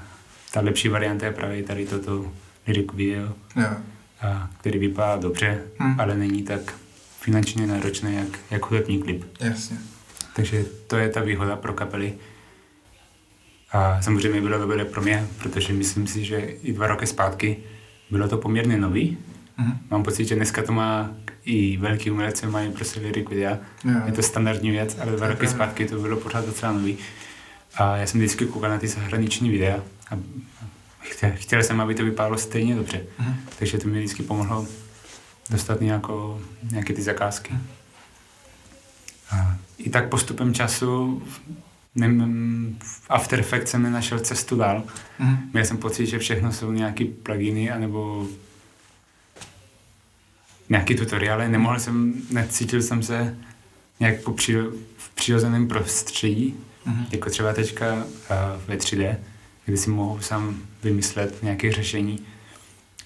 ta 0.53 0.61
lepší 0.61 0.89
varianta 0.89 1.27
je 1.27 1.33
právě 1.33 1.63
tady 1.63 1.87
toto 1.87 2.33
lyric 2.67 2.87
video, 2.95 3.33
yeah. 3.57 3.83
a, 4.21 4.51
který 4.61 4.79
vypadá 4.79 5.17
dobře, 5.17 5.63
mm. 5.79 6.01
ale 6.01 6.17
není 6.17 6.43
tak 6.43 6.75
finančně 7.21 7.67
náročné, 7.67 8.13
jak, 8.13 8.39
jak 8.51 8.71
hudební 8.71 9.03
klip. 9.03 9.25
Jasně. 9.41 9.77
Takže 10.37 10.65
to 10.87 10.97
je 10.97 11.09
ta 11.09 11.21
výhoda 11.21 11.57
pro 11.57 11.73
kapely 11.73 12.15
A 13.73 14.03
samozřejmě 14.03 14.41
bylo 14.41 14.59
dobré 14.59 14.85
pro 14.85 15.03
mě, 15.03 15.27
protože 15.39 15.73
myslím 15.73 16.07
si, 16.07 16.25
že 16.25 16.37
i 16.39 16.73
dva 16.73 16.87
roky 16.87 17.07
zpátky 17.07 17.57
bylo 18.11 18.29
to 18.29 18.39
poměrně 18.39 18.77
nový. 18.77 19.19
Mm-hmm. 19.59 19.77
Mám 19.91 20.03
pocit, 20.03 20.25
že 20.25 20.35
dneska 20.35 20.63
to 20.63 20.73
má 20.73 21.11
i 21.45 21.77
velký 21.77 22.11
umělci 22.11 22.47
mají 22.47 22.73
prostě 22.73 23.01
lirik 23.01 23.31
videa. 23.31 23.59
Yeah. 23.85 24.07
Je 24.07 24.13
to 24.13 24.23
standardní 24.23 24.71
věc, 24.71 24.97
ale 25.01 25.13
dva 25.13 25.29
roky 25.29 25.49
zpátky 25.49 25.87
to 25.87 25.99
bylo 25.99 26.17
pořád 26.17 26.47
docela 26.47 26.73
nový. 26.73 26.99
A 27.75 27.97
já 27.97 28.07
jsem 28.07 28.21
vždycky 28.21 28.47
koukal 28.47 28.71
na 28.71 28.79
ty 28.79 28.89
zahraniční 28.89 29.51
videa 29.51 29.81
a 30.11 30.19
chtěl, 31.01 31.31
chtěl 31.35 31.63
jsem, 31.63 31.81
aby 31.81 31.95
to 31.95 32.05
vypadalo 32.05 32.39
stejně 32.39 32.75
dobře. 32.75 33.05
Mm-hmm. 33.21 33.35
Takže 33.59 33.79
to 33.79 33.89
mi 33.89 33.99
vždycky 33.99 34.23
pomohlo 34.23 34.67
dostat 35.51 35.81
nějakou, 35.81 36.41
nějaké 36.71 36.93
ty 36.93 37.03
zakázky. 37.03 37.55
A 39.31 39.57
I 39.79 39.91
tak 39.91 40.09
postupem 40.09 40.55
času 40.55 41.23
v 41.95 43.07
After 43.09 43.41
Effects 43.41 43.71
jsem 43.71 43.83
nenašel 43.83 44.21
cestu 44.21 44.57
dál. 44.57 44.83
Mm-hmm. 45.21 45.39
Měl 45.53 45.65
jsem 45.65 45.79
pocit, 45.79 46.07
že 46.07 46.19
všechno 46.19 46.53
jsou 46.53 46.73
nějaký 46.73 47.05
pluginy 47.05 47.71
anebo 47.71 48.29
nějaký 50.69 50.95
tutoriály. 50.95 51.49
Nemohl 51.49 51.79
jsem, 51.79 52.15
necítil 52.31 52.83
jsem 52.83 53.03
se 53.03 53.37
nějak 54.01 54.23
po 54.23 54.33
přiro, 54.33 54.71
v 54.97 55.11
přirozeném 55.15 55.69
prostředí, 55.69 56.55
mm-hmm. 56.87 57.07
jako 57.11 57.31
třeba 57.31 57.53
teďka 57.53 57.95
uh, 57.95 58.03
ve 58.67 58.77
3D, 58.77 59.17
kdy 59.67 59.77
si 59.77 59.91
mohu 59.91 60.21
sám 60.21 60.59
vymyslet 60.83 61.43
nějaké 61.43 61.73
řešení. 61.73 62.19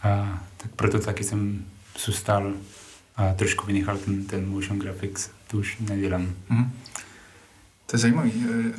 A 0.02 0.40
tak 0.57 0.71
proto 0.76 0.99
taky 0.99 1.25
jsem 1.25 1.64
zůstal 2.05 2.52
a 3.16 3.35
trošku 3.35 3.66
vynechal 3.66 3.97
ten, 3.97 4.25
ten 4.25 4.49
motion 4.49 4.78
graphics. 4.78 5.31
To 5.47 5.57
už 5.57 5.78
nedělám. 5.78 6.35
Mm-hmm. 6.50 6.69
To 7.87 7.97
je 7.97 7.99
zajímavý. 7.99 8.47
Eh, 8.50 8.73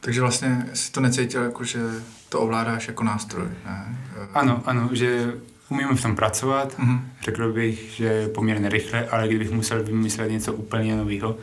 takže 0.00 0.20
vlastně 0.20 0.66
si 0.74 0.92
to 0.92 1.00
necítil 1.00 1.42
jako, 1.42 1.64
že 1.64 1.80
to 2.28 2.40
ovládáš 2.40 2.88
jako 2.88 3.04
nástroj, 3.04 3.48
ne? 3.64 3.98
Ano, 4.34 4.62
ano, 4.64 4.88
že 4.92 5.34
umím 5.68 5.96
v 5.96 6.02
tom 6.02 6.16
pracovat. 6.16 6.78
Mm-hmm. 6.78 7.00
Řekl 7.22 7.52
bych, 7.52 7.90
že 7.90 8.28
poměrně 8.28 8.68
rychle, 8.68 9.08
ale 9.08 9.28
kdybych 9.28 9.50
musel 9.50 9.82
vymyslet 9.82 10.30
něco 10.30 10.52
úplně 10.52 10.96
nového, 10.96 11.36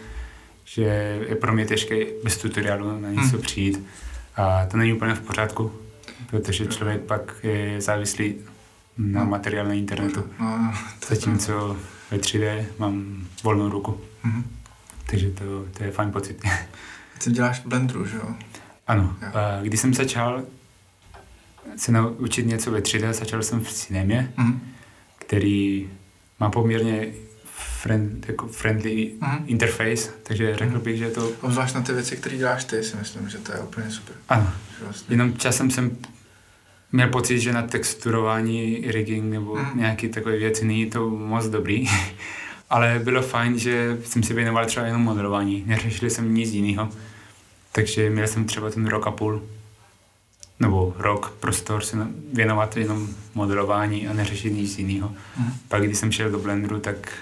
že 0.65 0.83
je 1.29 1.35
pro 1.35 1.53
mě 1.53 1.65
těžké 1.65 2.05
bez 2.23 2.37
tutoriálu 2.37 3.01
na 3.01 3.09
něco 3.09 3.35
mm. 3.35 3.41
přijít. 3.41 3.85
A 4.35 4.65
to 4.65 4.77
není 4.77 4.93
úplně 4.93 5.15
v 5.15 5.21
pořádku, 5.21 5.71
protože 6.29 6.65
člověk 6.65 7.01
pak 7.01 7.35
je 7.43 7.81
závislý 7.81 8.35
na 8.97 9.23
no. 9.23 9.29
materiál 9.29 9.67
na 9.67 9.73
internetu. 9.73 10.23
No, 10.39 10.57
no, 10.57 10.73
Zatímco 11.07 11.77
ve 12.11 12.17
3D 12.17 12.65
mám 12.79 13.23
volnou 13.43 13.69
ruku. 13.69 14.01
Mm-hmm. 14.25 14.43
Takže 15.09 15.29
to, 15.29 15.65
to 15.77 15.83
je 15.83 15.91
fajn 15.91 16.11
pocit. 16.11 16.41
Ty 17.23 17.31
děláš 17.31 17.59
v 17.59 17.65
Blenderu, 17.65 18.05
že 18.05 18.17
jo? 18.17 18.35
Ano. 18.87 19.15
A 19.33 19.61
když 19.61 19.79
jsem 19.79 19.93
začal 19.93 20.43
se 21.75 21.91
naučit 21.91 22.45
něco 22.45 22.71
ve 22.71 22.79
3D, 22.79 23.13
začal 23.13 23.43
jsem 23.43 23.61
v 23.61 23.71
cinemě, 23.71 24.33
mm-hmm. 24.37 24.59
který 25.17 25.89
má 26.39 26.49
poměrně 26.49 27.07
friend, 27.81 28.29
jako 28.29 28.47
friendly 28.47 29.11
mm-hmm. 29.19 29.43
interface, 29.45 30.09
takže 30.23 30.55
řekl 30.55 30.71
mhm. 30.71 30.81
bych, 30.81 30.97
že 30.97 31.09
to... 31.09 31.31
Obzvlášť 31.41 31.75
na 31.75 31.81
ty 31.81 31.93
věci, 31.93 32.17
které 32.17 32.37
děláš 32.37 32.65
ty, 32.65 32.83
si 32.83 32.97
myslím, 32.97 33.29
že 33.29 33.37
to 33.37 33.51
je 33.51 33.59
úplně 33.59 33.91
super. 33.91 34.15
Ano. 34.29 34.51
Vlastně... 34.83 35.13
Jenom 35.13 35.33
časem 35.33 35.71
jsem 35.71 35.97
měl 36.91 37.07
pocit, 37.07 37.39
že 37.39 37.53
na 37.53 37.61
texturování, 37.61 38.83
rigging 38.85 39.33
nebo 39.33 39.55
mm. 39.55 39.65
nějaké 39.75 40.09
takové 40.09 40.37
věci 40.37 40.65
není 40.65 40.85
to 40.85 41.09
moc 41.09 41.45
dobrý. 41.45 41.87
Ale 42.69 43.01
bylo 43.03 43.21
fajn, 43.21 43.59
že 43.59 43.97
jsem 44.05 44.23
si 44.23 44.33
věnoval 44.33 44.65
třeba 44.65 44.85
jenom 44.85 45.01
modelování. 45.01 45.63
Neřešil 45.65 46.09
jsem 46.09 46.33
nic 46.33 46.49
jiného. 46.49 46.89
Takže 47.71 48.09
měl 48.09 48.27
jsem 48.27 48.45
třeba 48.45 48.69
ten 48.69 48.85
rok 48.85 49.07
a 49.07 49.11
půl 49.11 49.43
nebo 50.59 50.95
rok 50.97 51.33
prostor 51.39 51.83
se 51.83 51.97
věnovat 52.33 52.77
jenom 52.77 53.07
modelování 53.33 54.07
a 54.07 54.13
neřešit 54.13 54.53
nic 54.53 54.77
jiného. 54.77 55.11
Mm. 55.37 55.51
Pak 55.67 55.83
když 55.83 55.97
jsem 55.97 56.11
šel 56.11 56.31
do 56.31 56.39
Blenderu, 56.39 56.79
tak 56.79 57.13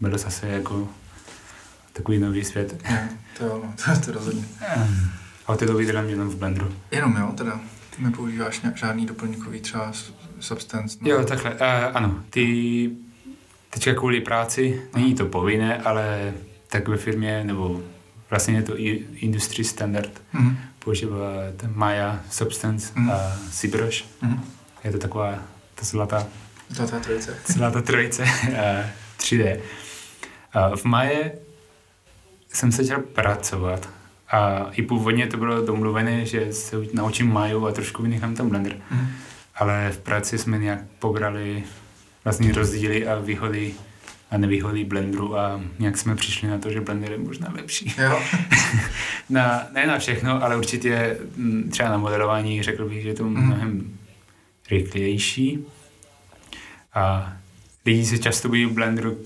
bylo 0.00 0.18
zase 0.18 0.48
jako 0.48 0.88
takový 1.92 2.18
nový 2.18 2.44
svět. 2.44 2.84
Je, 2.90 3.08
to 3.38 3.44
jo, 3.44 3.62
no, 3.64 3.94
to, 3.94 4.06
to 4.06 4.12
rozhodně. 4.12 4.44
A 5.46 5.52
od 5.52 5.58
té 5.58 5.66
doby 5.66 5.86
dělám 5.86 6.08
jenom 6.08 6.28
v 6.28 6.36
Blenderu. 6.36 6.74
Jenom 6.90 7.16
jo, 7.16 7.32
teda. 7.36 7.60
Ty 7.96 8.02
nepoužíváš 8.02 8.60
žádný 8.74 9.06
doplňkový 9.06 9.60
třeba 9.60 9.92
substance? 10.40 10.98
No. 11.00 11.10
Jo, 11.10 11.24
takhle, 11.24 11.50
uh, 11.50 11.58
ano. 11.94 12.22
Ty 12.30 12.90
teďka 13.70 13.94
kvůli 13.94 14.20
práci, 14.20 14.82
není 14.94 15.14
to 15.14 15.26
povinné, 15.26 15.78
ale 15.78 16.34
tak 16.68 16.88
ve 16.88 16.96
firmě, 16.96 17.44
nebo 17.44 17.82
vlastně 18.32 18.54
je 18.54 18.62
to 18.62 18.80
i 18.80 19.06
industry 19.14 19.64
standard, 19.64 20.22
mm-hmm. 20.34 20.56
používat 20.78 21.54
Maya, 21.74 22.20
Substance 22.30 22.94
mm-hmm. 22.94 23.12
a 23.12 23.38
ZBrush. 23.50 24.04
Mm-hmm. 24.22 24.40
Je 24.84 24.92
to 24.92 24.98
taková 24.98 25.38
ta 25.74 25.84
zlatá, 25.84 26.26
zlatá 26.68 27.00
trojice. 27.00 27.36
Zlatá 27.46 27.82
trojice 27.82 28.24
3D. 29.18 29.58
A 30.52 30.76
v 30.76 30.84
Maje 30.84 31.32
jsem 32.52 32.72
se 32.72 32.84
chtěl 32.84 33.00
pracovat 33.00 33.88
a 34.30 34.66
i 34.72 34.82
původně 34.82 35.26
to 35.26 35.36
bylo 35.36 35.66
domluvené, 35.66 36.26
že 36.26 36.52
se 36.52 36.76
naučím 36.92 37.32
Maju 37.32 37.66
a 37.66 37.72
trošku 37.72 38.02
vynechám 38.02 38.34
tam 38.34 38.48
Blender. 38.48 38.72
Mm-hmm. 38.72 39.06
Ale 39.54 39.90
v 39.92 39.98
práci 39.98 40.38
jsme 40.38 40.58
nějak 40.58 40.80
pobrali 40.98 41.64
vlastně 42.24 42.52
rozdíly 42.52 43.06
a 43.06 43.18
výhody 43.18 43.74
a 44.32 44.38
nevýhody 44.38 44.84
Blenderu 44.84 45.38
a 45.38 45.60
nějak 45.78 45.98
jsme 45.98 46.16
přišli 46.16 46.48
na 46.48 46.58
to, 46.58 46.70
že 46.70 46.80
Blender 46.80 47.12
je 47.12 47.18
možná 47.18 47.52
lepší. 47.54 47.94
Jo. 47.98 48.20
na, 49.30 49.66
ne 49.72 49.86
na 49.86 49.98
všechno, 49.98 50.44
ale 50.44 50.56
určitě 50.56 51.18
mm, 51.36 51.68
třeba 51.70 51.88
na 51.88 51.96
modelování 51.98 52.62
řekl 52.62 52.88
bych, 52.88 53.02
že 53.02 53.08
je 53.08 53.14
to 53.14 53.24
mm. 53.24 53.46
mnohem 53.46 53.98
rychlejší. 54.70 55.64
A 56.94 57.32
lidi 57.86 58.06
se 58.06 58.18
často 58.18 58.48
bojí 58.48 58.66
Blenderu 58.66 59.18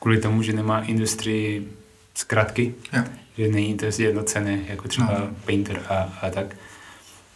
kvůli 0.00 0.18
tomu, 0.18 0.42
že 0.42 0.52
nemá 0.52 0.80
industrii 0.80 1.68
zkratky, 2.14 2.74
jo. 2.92 3.02
že 3.38 3.48
není 3.48 3.76
to 3.76 3.86
jednocené, 3.98 4.60
jako 4.66 4.88
třeba 4.88 5.18
no. 5.18 5.30
Painter 5.44 5.82
a, 5.88 6.18
a 6.22 6.30
tak 6.30 6.56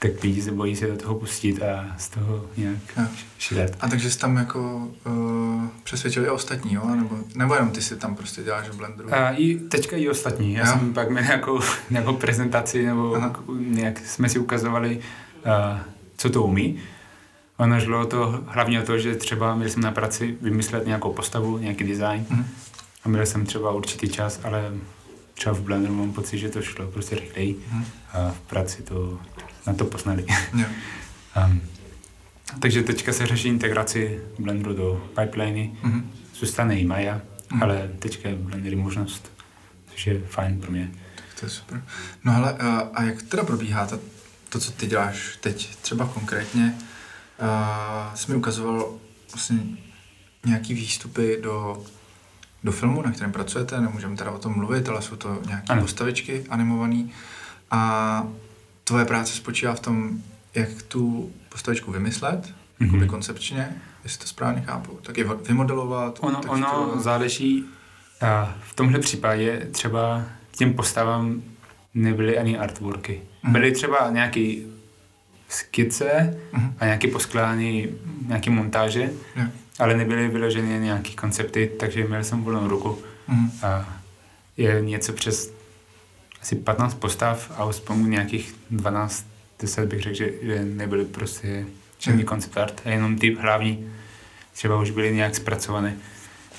tak 0.02 0.22
lidi 0.22 0.42
se 0.42 0.52
bojí 0.52 0.76
se 0.76 0.86
do 0.86 0.96
toho 0.96 1.14
pustit 1.14 1.62
a 1.62 1.94
z 1.98 2.08
toho 2.08 2.46
nějak 2.56 2.78
ja. 2.96 3.08
šilet. 3.38 3.76
A 3.80 3.88
takže 3.88 4.10
jsi 4.10 4.18
tam 4.18 4.36
jako 4.36 4.88
uh, 5.06 5.64
přesvědčili 5.84 6.26
i 6.26 6.30
ostatní, 6.30 6.74
jo? 6.74 6.94
Nebo, 6.94 7.18
nebo 7.34 7.54
jenom 7.54 7.70
ty 7.70 7.82
si 7.82 7.96
tam 7.96 8.14
prostě 8.14 8.42
děláš 8.42 8.68
v 8.68 8.76
Blenderu? 8.76 9.14
A 9.14 9.30
i 9.30 9.54
teďka 9.54 9.96
i 9.96 10.08
ostatní. 10.08 10.52
Já 10.52 10.66
ja. 10.66 10.72
jsem 10.72 10.94
pak 10.94 11.10
měl 11.10 11.22
nějakou, 11.22 11.60
nějakou 11.90 12.12
prezentaci, 12.12 12.86
nebo 12.86 13.16
Aha. 13.16 13.34
nějak 13.58 13.98
jsme 13.98 14.28
si 14.28 14.38
ukazovali, 14.38 15.00
uh, 15.46 15.78
co 16.16 16.30
to 16.30 16.42
umí. 16.42 16.78
Ono 17.56 17.80
šlo 17.80 18.06
to 18.06 18.44
hlavně 18.46 18.82
o 18.82 18.86
to, 18.86 18.98
že 18.98 19.14
třeba 19.14 19.54
měl 19.54 19.68
jsem 19.68 19.82
na 19.82 19.92
práci 19.92 20.36
vymyslet 20.40 20.86
nějakou 20.86 21.12
postavu, 21.12 21.58
nějaký 21.58 21.84
design. 21.84 22.26
Mm. 22.30 22.44
A 23.04 23.08
měl 23.08 23.26
jsem 23.26 23.46
třeba 23.46 23.70
určitý 23.70 24.08
čas, 24.08 24.40
ale 24.44 24.72
třeba 25.34 25.54
v 25.54 25.60
Blenderu 25.60 25.94
mám 25.94 26.12
pocit, 26.12 26.38
že 26.38 26.48
to 26.48 26.62
šlo 26.62 26.86
prostě 26.86 27.16
rychleji. 27.16 27.60
Mm. 27.72 27.84
A 28.12 28.30
v 28.30 28.40
práci 28.40 28.82
to 28.82 29.18
na 29.66 29.74
to 29.74 29.84
poznali. 29.84 30.26
Yeah. 30.54 30.70
um, 31.46 31.60
takže 32.60 32.82
teďka 32.82 33.12
se 33.12 33.26
řeší 33.26 33.48
integraci 33.48 34.20
Blenderu 34.38 34.74
do 34.74 35.10
pipeliny. 35.20 35.72
Mm-hmm. 35.82 36.02
Zůstane 36.34 36.78
i 36.78 36.84
Maya, 36.84 37.18
mm-hmm. 37.18 37.62
ale 37.62 37.90
teďka 37.98 38.28
je 38.28 38.34
Blender 38.34 38.76
možnost, 38.76 39.32
což 39.92 40.06
je 40.06 40.20
fajn 40.20 40.60
pro 40.60 40.70
mě. 40.70 40.90
Tak 41.14 41.40
to 41.40 41.46
je 41.46 41.50
super. 41.50 41.82
No 42.24 42.36
ale 42.36 42.52
a, 42.52 42.90
a 42.94 43.02
jak 43.02 43.22
teda 43.22 43.44
probíhá 43.44 43.86
to, 43.86 43.98
to, 44.48 44.58
co 44.58 44.72
ty 44.72 44.86
děláš 44.86 45.38
teď, 45.40 45.76
třeba 45.76 46.06
konkrétně? 46.06 46.74
Uh, 47.42 48.14
jsi 48.14 48.30
mi 48.30 48.36
ukazoval 48.36 48.94
vlastně 49.32 49.58
nějaký 50.46 50.74
výstupy 50.74 51.38
do, 51.42 51.84
do 52.64 52.72
filmu, 52.72 53.02
na 53.02 53.12
kterém 53.12 53.32
pracujete, 53.32 53.80
nemůžeme 53.80 54.16
teda 54.16 54.30
o 54.30 54.38
tom 54.38 54.56
mluvit, 54.56 54.88
ale 54.88 55.02
jsou 55.02 55.16
to 55.16 55.42
nějaké 55.46 55.76
postavičky 55.80 56.44
animované. 56.48 57.04
A 57.70 58.26
tvoje 58.84 59.04
práce 59.04 59.32
spočívá 59.32 59.74
v 59.74 59.80
tom, 59.80 60.10
jak 60.54 60.82
tu 60.82 61.32
postavičku 61.48 61.92
vymyslet, 61.92 62.54
mm-hmm. 62.80 63.06
koncepčně, 63.06 63.76
jestli 64.04 64.18
to 64.18 64.26
správně 64.26 64.62
chápu, 64.66 64.98
tak 65.02 65.18
je 65.18 65.24
vymodelovat. 65.24 66.18
Ono, 66.20 66.40
tak 66.40 66.52
ono 66.52 66.90
to... 66.94 67.00
záleží, 67.00 67.64
a 68.20 68.54
v 68.62 68.74
tomhle 68.74 68.98
případě 68.98 69.68
třeba 69.72 70.24
těm 70.50 70.74
postavám 70.74 71.42
nebyly 71.94 72.38
ani 72.38 72.58
artworky. 72.58 73.22
Mm-hmm. 73.44 73.52
Byly 73.52 73.72
třeba 73.72 74.10
nějaké 74.10 74.54
skice 75.48 76.38
mm-hmm. 76.52 76.72
a 76.78 76.84
nějaké 76.84 77.08
poskládané 77.08 77.82
nějaké 78.26 78.50
montáže, 78.50 79.12
yeah. 79.36 79.50
ale 79.78 79.96
nebyly 79.96 80.28
vyložené 80.28 80.78
nějaké 80.78 81.10
koncepty, 81.10 81.70
takže 81.78 82.04
měl 82.04 82.24
jsem 82.24 82.42
volnou 82.42 82.68
ruku. 82.68 82.98
Mm-hmm. 83.28 83.50
A 83.62 83.88
je 84.56 84.80
něco 84.80 85.12
přes 85.12 85.52
asi 86.42 86.56
15 86.56 86.94
postav 86.94 87.50
a 87.56 87.64
aspoň 87.64 88.10
nějakých 88.10 88.54
12, 88.70 89.26
10 89.60 89.88
bych 89.88 90.02
řekl, 90.02 90.16
že, 90.16 90.30
že 90.42 90.64
nebyly 90.64 91.04
prostě 91.04 91.66
žádný 91.98 92.24
concept 92.24 92.56
art, 92.56 92.82
a 92.84 92.88
jenom 92.88 93.18
ty 93.18 93.34
hlavní 93.34 93.92
třeba 94.52 94.80
už 94.80 94.90
byly 94.90 95.14
nějak 95.14 95.34
zpracované. 95.34 95.96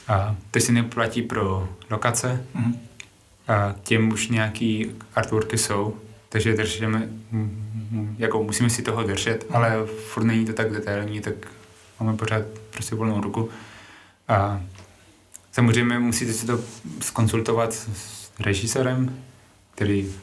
A 0.07 0.35
to 0.51 0.59
si 0.59 0.71
neplatí 0.71 1.21
pro 1.21 1.69
lokace, 1.89 2.45
mm. 2.53 2.79
a 3.47 3.75
těm 3.83 4.09
už 4.11 4.27
nějaký 4.27 4.91
artworky 5.15 5.57
jsou, 5.57 5.97
takže 6.29 6.53
držíme 6.53 7.09
jako 8.17 8.43
musíme 8.43 8.69
si 8.69 8.81
toho 8.81 9.03
držet, 9.03 9.49
mm. 9.49 9.55
ale 9.55 9.85
furt 9.85 10.23
není 10.23 10.45
to 10.45 10.53
tak 10.53 10.71
detailní, 10.71 11.21
tak 11.21 11.33
máme 11.99 12.17
pořád 12.17 12.41
prostě 12.71 12.95
volnou 12.95 13.21
ruku. 13.21 13.49
A 14.27 14.61
samozřejmě 15.51 15.99
musíte 15.99 16.33
si 16.33 16.45
to 16.45 16.59
skonsultovat 17.01 17.73
s 17.73 18.31
režisérem, 18.39 19.23
který 19.75 20.15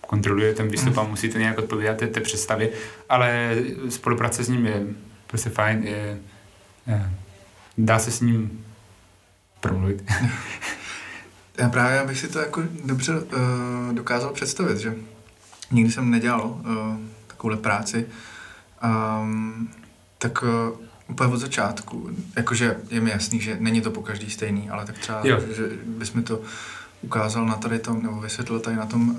kontroluje 0.00 0.54
ten 0.54 0.68
výstup 0.68 0.98
a 0.98 1.02
musí 1.02 1.28
to 1.28 1.38
nějak 1.38 1.58
odpovídat 1.58 1.96
té, 1.96 2.06
té 2.06 2.20
představě, 2.20 2.70
ale 3.08 3.56
spolupráce 3.88 4.44
s 4.44 4.48
ním 4.48 4.66
je 4.66 4.82
prostě 5.26 5.50
fajn, 5.50 5.82
je, 5.82 6.18
je, 6.86 7.10
dá 7.78 7.98
se 7.98 8.10
s 8.10 8.20
ním 8.20 8.64
promluvit. 9.60 10.04
Já 11.58 11.68
právě 11.68 12.04
bych 12.06 12.18
si 12.18 12.28
to 12.28 12.38
jako 12.38 12.62
dobře 12.84 13.20
uh, 13.20 13.92
dokázal 13.92 14.32
představit, 14.32 14.78
že 14.78 14.94
nikdy 15.70 15.92
jsem 15.92 16.10
nedělal 16.10 16.46
uh, 16.46 16.96
takovouhle 17.26 17.56
práci, 17.56 18.06
um, 19.22 19.70
tak 20.18 20.42
uh, 20.42 20.48
úplně 21.08 21.32
od 21.32 21.36
začátku, 21.36 22.10
jakože 22.36 22.76
je 22.90 23.00
mi 23.00 23.10
jasný, 23.10 23.40
že 23.40 23.56
není 23.60 23.80
to 23.80 23.90
po 23.90 24.02
každý 24.02 24.30
stejný, 24.30 24.70
ale 24.70 24.86
tak 24.86 24.98
třeba, 24.98 25.20
jo. 25.24 25.40
že 25.56 25.68
mi 26.14 26.22
to 26.22 26.42
ukázal 27.02 27.46
na 27.46 27.54
tady 27.54 27.78
tom, 27.78 28.02
nebo 28.02 28.20
vysvětlil 28.20 28.60
tady 28.60 28.76
na 28.76 28.86
tom 28.86 29.10
uh, 29.10 29.18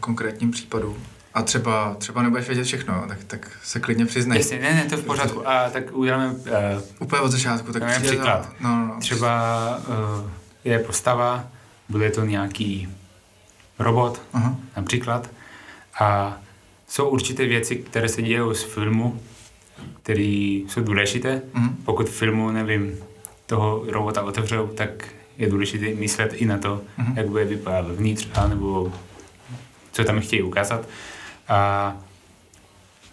konkrétním 0.00 0.50
případu. 0.50 0.96
A 1.34 1.42
třeba, 1.42 1.94
třeba 1.98 2.22
nebudeš 2.22 2.46
vědět 2.46 2.64
všechno, 2.64 3.04
tak, 3.08 3.24
tak 3.24 3.50
se 3.64 3.80
klidně 3.80 4.06
přiznej. 4.06 4.38
Jasně, 4.38 4.58
ne, 4.58 4.74
ne, 4.74 4.84
to 4.84 4.96
v 4.96 5.04
pořádku. 5.04 5.48
A 5.48 5.70
tak 5.70 5.84
uděláme... 5.92 6.28
Uh, 6.30 6.36
Úplně 7.00 7.22
od 7.22 7.30
začátku. 7.30 7.72
Tak 7.72 8.02
příklad. 8.02 8.52
No, 8.60 8.70
no, 8.70 8.86
no. 8.86 9.00
Třeba 9.00 9.78
uh, 9.78 10.30
je 10.64 10.78
postava, 10.78 11.48
bude 11.88 12.10
to 12.10 12.24
nějaký 12.24 12.88
robot, 13.78 14.22
uh-huh. 14.34 14.56
například. 14.76 15.30
A 16.00 16.38
jsou 16.88 17.08
určité 17.08 17.46
věci, 17.46 17.76
které 17.76 18.08
se 18.08 18.22
dějí 18.22 18.40
z 18.52 18.62
filmu, 18.62 19.20
které 20.02 20.62
jsou 20.68 20.82
důležité. 20.82 21.42
Uh-huh. 21.54 21.70
Pokud 21.84 22.08
filmu, 22.08 22.50
nevím, 22.50 22.94
toho 23.46 23.84
robota 23.88 24.22
otevřou, 24.22 24.66
tak 24.66 24.88
je 25.38 25.50
důležité 25.50 25.94
myslet 25.94 26.32
i 26.32 26.46
na 26.46 26.58
to, 26.58 26.82
uh-huh. 26.98 27.16
jak 27.16 27.28
bude 27.28 27.44
vypadat 27.44 27.90
vnitř, 27.90 28.28
nebo 28.48 28.92
co 29.92 30.04
tam 30.04 30.20
chtějí 30.20 30.42
ukázat. 30.42 30.88
A 31.48 31.96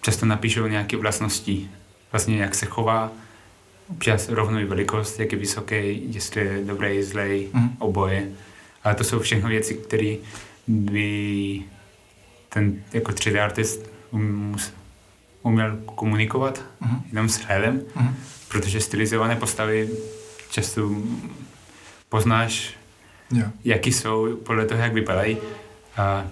často 0.02 0.26
napíšou 0.26 0.68
nějaké 0.68 0.98
vlastnosti, 0.98 1.70
vlastně 2.12 2.38
jak 2.38 2.56
se 2.56 2.66
chová, 2.66 3.12
občas 3.90 4.30
rovnou 4.30 4.60
i 4.60 4.66
velikost, 4.66 5.20
jak 5.20 5.32
je 5.32 5.38
vysoký, 5.38 6.02
jestli 6.14 6.42
je 6.42 6.64
dobrý, 6.66 7.04
zlej, 7.04 7.50
uh-huh. 7.54 7.70
oboje. 7.80 8.30
Ale 8.84 8.96
to 8.96 9.04
jsou 9.04 9.20
všechno 9.20 9.50
věci, 9.50 9.74
které 9.74 10.16
by 10.68 11.62
ten 12.50 12.84
jako 12.94 13.12
3D 13.12 13.44
artist 13.44 13.92
um, 14.12 14.56
uměl 15.42 15.78
komunikovat 15.86 16.64
uh-huh. 16.82 17.02
jenom 17.10 17.30
s 17.30 17.38
hledem, 17.38 17.82
uh-huh. 17.96 18.14
protože 18.48 18.82
stylizované 18.82 19.36
postavy 19.36 19.90
často 20.50 20.90
poznáš, 22.14 22.74
yeah. 23.32 23.52
jaký 23.64 23.92
jsou 23.92 24.36
podle 24.36 24.66
toho, 24.66 24.82
jak 24.82 24.94
vypadají. 24.94 25.38
A 25.98 26.26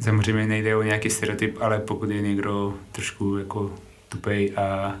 samozřejmě 0.00 0.46
nejde 0.46 0.76
o 0.76 0.82
nějaký 0.82 1.10
stereotyp, 1.10 1.58
ale 1.60 1.78
pokud 1.78 2.10
je 2.10 2.22
někdo 2.22 2.74
trošku 2.92 3.38
jako 3.38 3.74
tupej 4.08 4.52
a, 4.56 4.94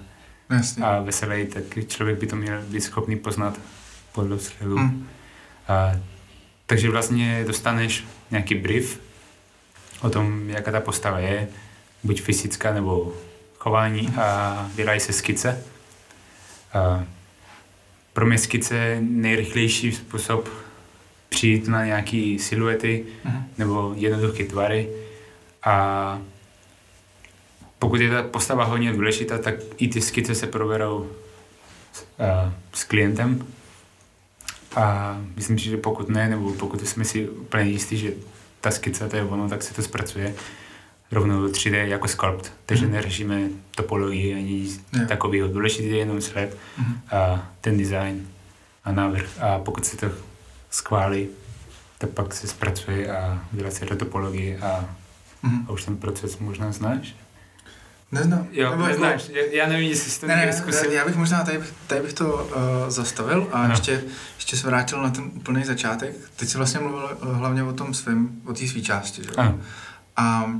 Jasně. 0.50 0.84
a 0.84 1.00
veselý, 1.00 1.46
tak 1.46 1.64
člověk 1.86 2.18
by 2.18 2.26
to 2.26 2.36
měl 2.36 2.62
být 2.62 2.80
schopný 2.80 3.16
poznat 3.16 3.60
podle 4.12 4.36
vzhledu. 4.36 4.78
Mm. 4.78 5.08
A, 5.68 5.92
takže 6.66 6.90
vlastně 6.90 7.44
dostaneš 7.46 8.04
nějaký 8.30 8.54
brief 8.54 9.00
o 10.00 10.10
tom, 10.10 10.50
jaká 10.50 10.72
ta 10.72 10.80
postava 10.80 11.18
je, 11.18 11.48
buď 12.04 12.22
fyzická 12.22 12.74
nebo 12.74 13.12
chování 13.58 14.08
a 14.08 14.68
dělají 14.74 15.00
se 15.00 15.12
skice. 15.12 15.62
A 16.72 17.04
pro 18.14 18.26
mě 18.26 18.38
skice 18.38 18.76
je 18.76 18.98
nejrychlejší 19.00 19.92
způsob 19.92 20.48
přijít 21.28 21.68
na 21.68 21.84
nějaké 21.84 22.36
siluety 22.40 23.04
uh-huh. 23.24 23.42
nebo 23.58 23.94
jednoduché 23.96 24.44
tvary. 24.44 24.88
A 25.64 26.20
pokud 27.78 28.00
je 28.00 28.10
ta 28.10 28.22
postava 28.22 28.64
hodně 28.64 28.92
důležitá, 28.92 29.38
tak 29.38 29.54
i 29.76 29.88
ty 29.88 30.00
skice 30.00 30.34
se 30.34 30.46
proberou 30.46 30.98
uh, 30.98 31.06
s 32.72 32.84
klientem. 32.84 33.46
A 34.76 35.18
myslím 35.36 35.58
si, 35.58 35.64
že 35.64 35.76
pokud 35.76 36.08
ne, 36.08 36.28
nebo 36.28 36.52
pokud 36.52 36.88
jsme 36.88 37.04
si 37.04 37.28
úplně 37.28 37.64
jistí, 37.64 37.96
že 37.96 38.12
ta 38.60 38.70
skica 38.70 39.08
to 39.08 39.16
je 39.16 39.24
ono, 39.24 39.48
tak 39.48 39.62
se 39.62 39.74
to 39.74 39.82
zpracuje 39.82 40.34
rovnou 41.12 41.40
do 41.40 41.48
3D 41.48 41.84
jako 41.84 42.08
sculpt, 42.08 42.52
takže 42.66 42.86
mm. 42.86 42.92
neřešíme 42.92 43.40
topologii 43.74 44.34
ani 44.34 44.52
nic 44.52 44.80
yeah. 44.92 45.08
takového. 45.08 45.48
Důležitý 45.48 45.88
je 45.88 45.96
jenom 45.96 46.20
sled 46.20 46.56
mm. 46.78 47.00
a 47.12 47.48
ten 47.60 47.78
design 47.78 48.28
a 48.84 48.92
návrh 48.92 49.28
a 49.40 49.58
pokud 49.58 49.86
se 49.86 49.96
to 49.96 50.06
schválí, 50.70 51.28
tak 51.98 52.10
pak 52.10 52.34
se 52.34 52.48
zpracuje 52.48 53.16
a 53.16 53.44
udělá 53.52 53.70
se 53.70 53.84
do 53.86 53.96
topologie 53.96 54.58
a, 54.58 54.88
mm. 55.42 55.66
a 55.68 55.72
už 55.72 55.84
ten 55.84 55.96
proces 55.96 56.38
možná 56.38 56.72
znáš. 56.72 57.14
Neznám. 58.12 58.46
Jo, 58.52 58.70
Nebo 58.70 58.86
neznáš. 58.86 59.28
Jako... 59.28 59.56
Já 59.56 59.68
nevím, 59.68 59.90
jestli 59.90 60.10
jsi 60.10 60.20
to 60.20 60.26
ne, 60.26 60.36
ne, 60.36 60.52
zkusil. 60.52 60.92
Já 60.92 61.04
bych 61.06 61.16
možná 61.16 61.44
tady, 61.44 61.60
tady 61.86 62.00
bych 62.00 62.12
to 62.12 62.34
uh, 62.34 62.52
zastavil 62.88 63.48
a 63.52 63.66
no. 63.66 63.72
ještě, 63.72 64.02
ještě 64.36 64.56
se 64.56 64.66
vrátil 64.66 65.02
na 65.02 65.10
ten 65.10 65.24
úplný 65.24 65.64
začátek. 65.64 66.16
Teď 66.36 66.48
jsi 66.48 66.56
vlastně 66.56 66.80
mluvil 66.80 67.18
uh, 67.22 67.36
hlavně 67.36 67.62
o 67.62 67.72
tom 67.72 67.94
svém, 67.94 68.28
o 68.46 68.52
té 68.52 68.66
své 68.66 68.80
části. 68.80 69.22
Že? 69.22 69.30
Ano. 69.36 69.60
A 70.16 70.54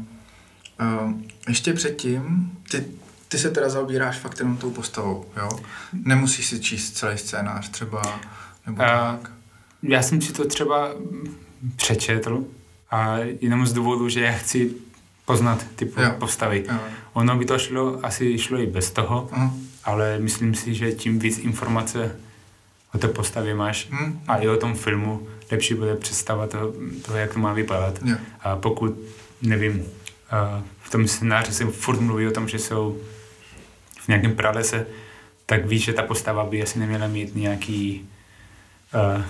uh, 0.81 1.13
ještě 1.49 1.73
předtím, 1.73 2.53
ty, 2.71 2.85
ty 3.29 3.39
se 3.39 3.51
teda 3.51 3.69
zaobíráš 3.69 4.19
fakt 4.19 4.39
jenom 4.39 4.57
tou 4.57 4.71
postavou, 4.71 5.27
jo? 5.37 5.49
Nemusíš 5.93 6.47
si 6.47 6.61
číst 6.61 6.97
celý 6.97 7.19
scénář 7.19 7.69
třeba, 7.69 8.21
nebo 8.67 8.83
uh, 8.83 8.89
tak. 8.89 9.31
Já 9.83 10.03
jsem 10.03 10.23
si 10.23 10.33
to 10.33 10.45
třeba 10.49 10.91
přečetl 11.77 12.45
a 12.91 13.19
jenom 13.41 13.67
z 13.67 13.73
důvodu, 13.73 14.09
že 14.09 14.21
já 14.21 14.33
chci 14.33 14.71
poznat 15.25 15.67
ty 15.77 15.93
jo. 15.97 16.11
postavy. 16.19 16.65
Jo. 16.69 16.79
Ono 17.13 17.37
by 17.37 17.45
to 17.45 17.59
šlo, 17.59 17.99
asi 18.03 18.39
šlo 18.39 18.59
i 18.59 18.67
bez 18.67 18.91
toho, 18.91 19.29
uh-huh. 19.33 19.51
ale 19.85 20.19
myslím 20.19 20.55
si, 20.55 20.75
že 20.75 20.93
tím 20.93 21.19
víc 21.19 21.39
informace 21.39 22.17
o 22.95 22.99
té 22.99 23.09
postavě 23.09 23.55
máš 23.55 23.89
uh-huh. 23.91 24.13
a 24.29 24.37
i 24.37 24.49
o 24.49 24.57
tom 24.57 24.75
filmu, 24.75 25.29
lepší 25.51 25.75
bude 25.75 25.97
představa 25.97 26.47
toho, 26.47 26.73
toho 27.03 27.19
jak 27.19 27.33
to 27.33 27.39
má 27.39 27.53
vypadat. 27.53 27.99
Jo. 28.05 28.17
A 28.41 28.57
pokud, 28.57 28.99
nevím, 29.43 29.83
v 30.83 30.91
tom 30.91 31.09
scénáři 31.09 31.53
se 31.53 31.67
furt 31.67 32.01
mluví 32.01 32.27
o 32.27 32.31
tom, 32.31 32.49
že 32.49 32.59
jsou 32.59 33.01
v 33.99 34.09
nějakém 34.09 34.37
pralese, 34.37 34.87
tak 35.47 35.67
víš, 35.67 35.85
že 35.85 35.93
ta 35.93 36.03
postava 36.03 36.45
by 36.45 36.63
asi 36.63 36.79
neměla 36.79 37.07
mít 37.07 37.37
nějaký 37.37 38.09
uh, 38.95 39.23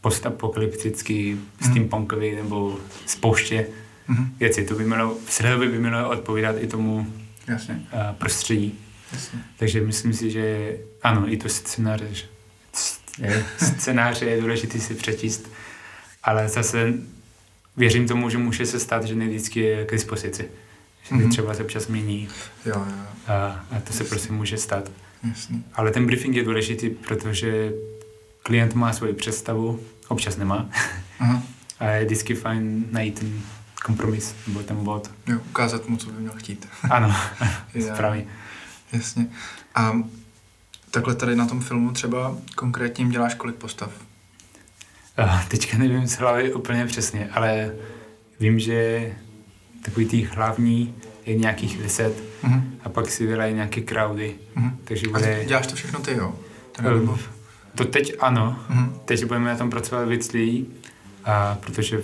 postapokalyptický, 0.00 1.34
mm. 1.34 1.70
steampunkový 1.70 2.34
nebo 2.34 2.78
spouště 3.06 3.66
mm. 4.08 4.36
věci. 4.38 4.64
To 4.64 4.74
by 4.74 4.84
mělo, 4.84 5.16
v 5.24 5.56
by 5.56 5.78
mělo 5.78 6.10
odpovídat 6.10 6.56
i 6.58 6.66
tomu 6.66 7.12
Jasně. 7.46 7.74
Uh, 7.74 8.16
prostředí. 8.16 8.78
Jasně. 9.12 9.38
Takže 9.56 9.80
myslím 9.80 10.12
si, 10.12 10.30
že 10.30 10.76
ano, 11.02 11.32
i 11.32 11.36
to 11.36 11.48
scénáře, 11.48 12.08
je, 13.18 13.44
scénáře 13.56 14.24
je 14.24 14.40
důležité 14.40 14.78
si 14.78 14.94
přečíst, 14.94 15.50
ale 16.22 16.48
zase 16.48 16.94
věřím 17.76 18.08
tomu, 18.08 18.30
že 18.30 18.38
může 18.38 18.66
se 18.66 18.80
stát, 18.80 19.04
že 19.04 19.14
ne 19.14 19.26
vždycky 19.26 19.60
je 19.60 19.84
k 19.84 19.92
dispozici. 19.92 20.48
Že 21.02 21.14
mm-hmm. 21.14 21.30
třeba 21.30 21.54
se 21.54 21.62
občas 21.62 21.86
mění. 21.86 22.28
Jo, 22.66 22.74
jo. 22.76 22.84
A, 23.26 23.66
a 23.76 23.80
to 23.84 23.92
se 23.92 24.04
prostě 24.04 24.32
může 24.32 24.56
stát. 24.56 24.90
Jasně. 25.28 25.58
Ale 25.74 25.90
ten 25.90 26.06
briefing 26.06 26.36
je 26.36 26.44
důležitý, 26.44 26.90
protože 26.90 27.72
klient 28.42 28.74
má 28.74 28.92
svoji 28.92 29.12
představu, 29.12 29.80
občas 30.08 30.36
nemá. 30.36 30.68
Aha. 31.18 31.42
A 31.78 31.86
je 31.86 32.04
vždycky 32.04 32.34
fajn 32.34 32.86
najít 32.90 33.18
ten 33.18 33.40
kompromis, 33.84 34.34
nebo 34.46 34.62
ten 34.62 34.84
bod. 34.84 35.10
Jo, 35.26 35.38
ukázat 35.48 35.88
mu, 35.88 35.96
co 35.96 36.10
by 36.10 36.20
měl 36.20 36.32
chtít. 36.36 36.68
ano, 36.90 37.14
správně. 37.94 38.26
Jasně. 38.92 39.26
A 39.74 40.02
takhle 40.90 41.14
tady 41.14 41.36
na 41.36 41.46
tom 41.46 41.60
filmu 41.60 41.92
třeba 41.92 42.36
konkrétně 42.54 43.08
děláš 43.08 43.34
kolik 43.34 43.56
postav? 43.56 44.05
Uh, 45.18 45.44
teďka 45.48 45.78
nevím 45.78 46.06
z 46.06 46.18
hlavy 46.18 46.54
úplně 46.54 46.86
přesně, 46.86 47.28
ale 47.32 47.74
vím, 48.40 48.58
že 48.58 49.10
takový 49.84 50.06
ty 50.06 50.22
hlavní 50.22 50.94
je 51.26 51.36
nějakých 51.36 51.78
deset 51.78 52.22
uh-huh. 52.44 52.62
a 52.84 52.88
pak 52.88 53.10
si 53.10 53.26
dělají 53.26 53.54
nějaké 53.54 53.80
crowdy. 53.80 54.34
Uh-huh. 54.56 54.72
Takže 54.84 55.08
bude... 55.08 55.40
A 55.40 55.44
děláš 55.44 55.66
to 55.66 55.76
všechno 55.76 56.00
ty, 56.00 56.12
jo? 56.12 56.34
Um, 56.86 57.18
to 57.74 57.84
teď 57.84 58.16
ano. 58.20 58.58
Uh-huh. 58.70 58.92
Teď 59.04 59.24
budeme 59.24 59.50
na 59.50 59.56
tom 59.56 59.70
pracovat 59.70 60.08
víc 60.08 60.32
lidí, 60.32 60.68
a 61.24 61.58
protože 61.60 62.00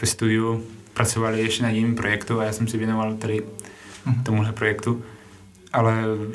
ve 0.00 0.06
studiu 0.06 0.64
pracovali 0.94 1.40
ještě 1.40 1.62
na 1.62 1.70
jiném 1.70 1.94
projektu 1.94 2.40
a 2.40 2.44
já 2.44 2.52
jsem 2.52 2.68
si 2.68 2.78
věnoval 2.78 3.14
tady 3.14 3.40
uh-huh. 3.40 4.22
tomuhle 4.22 4.52
projektu. 4.52 5.02
Ale 5.72 5.94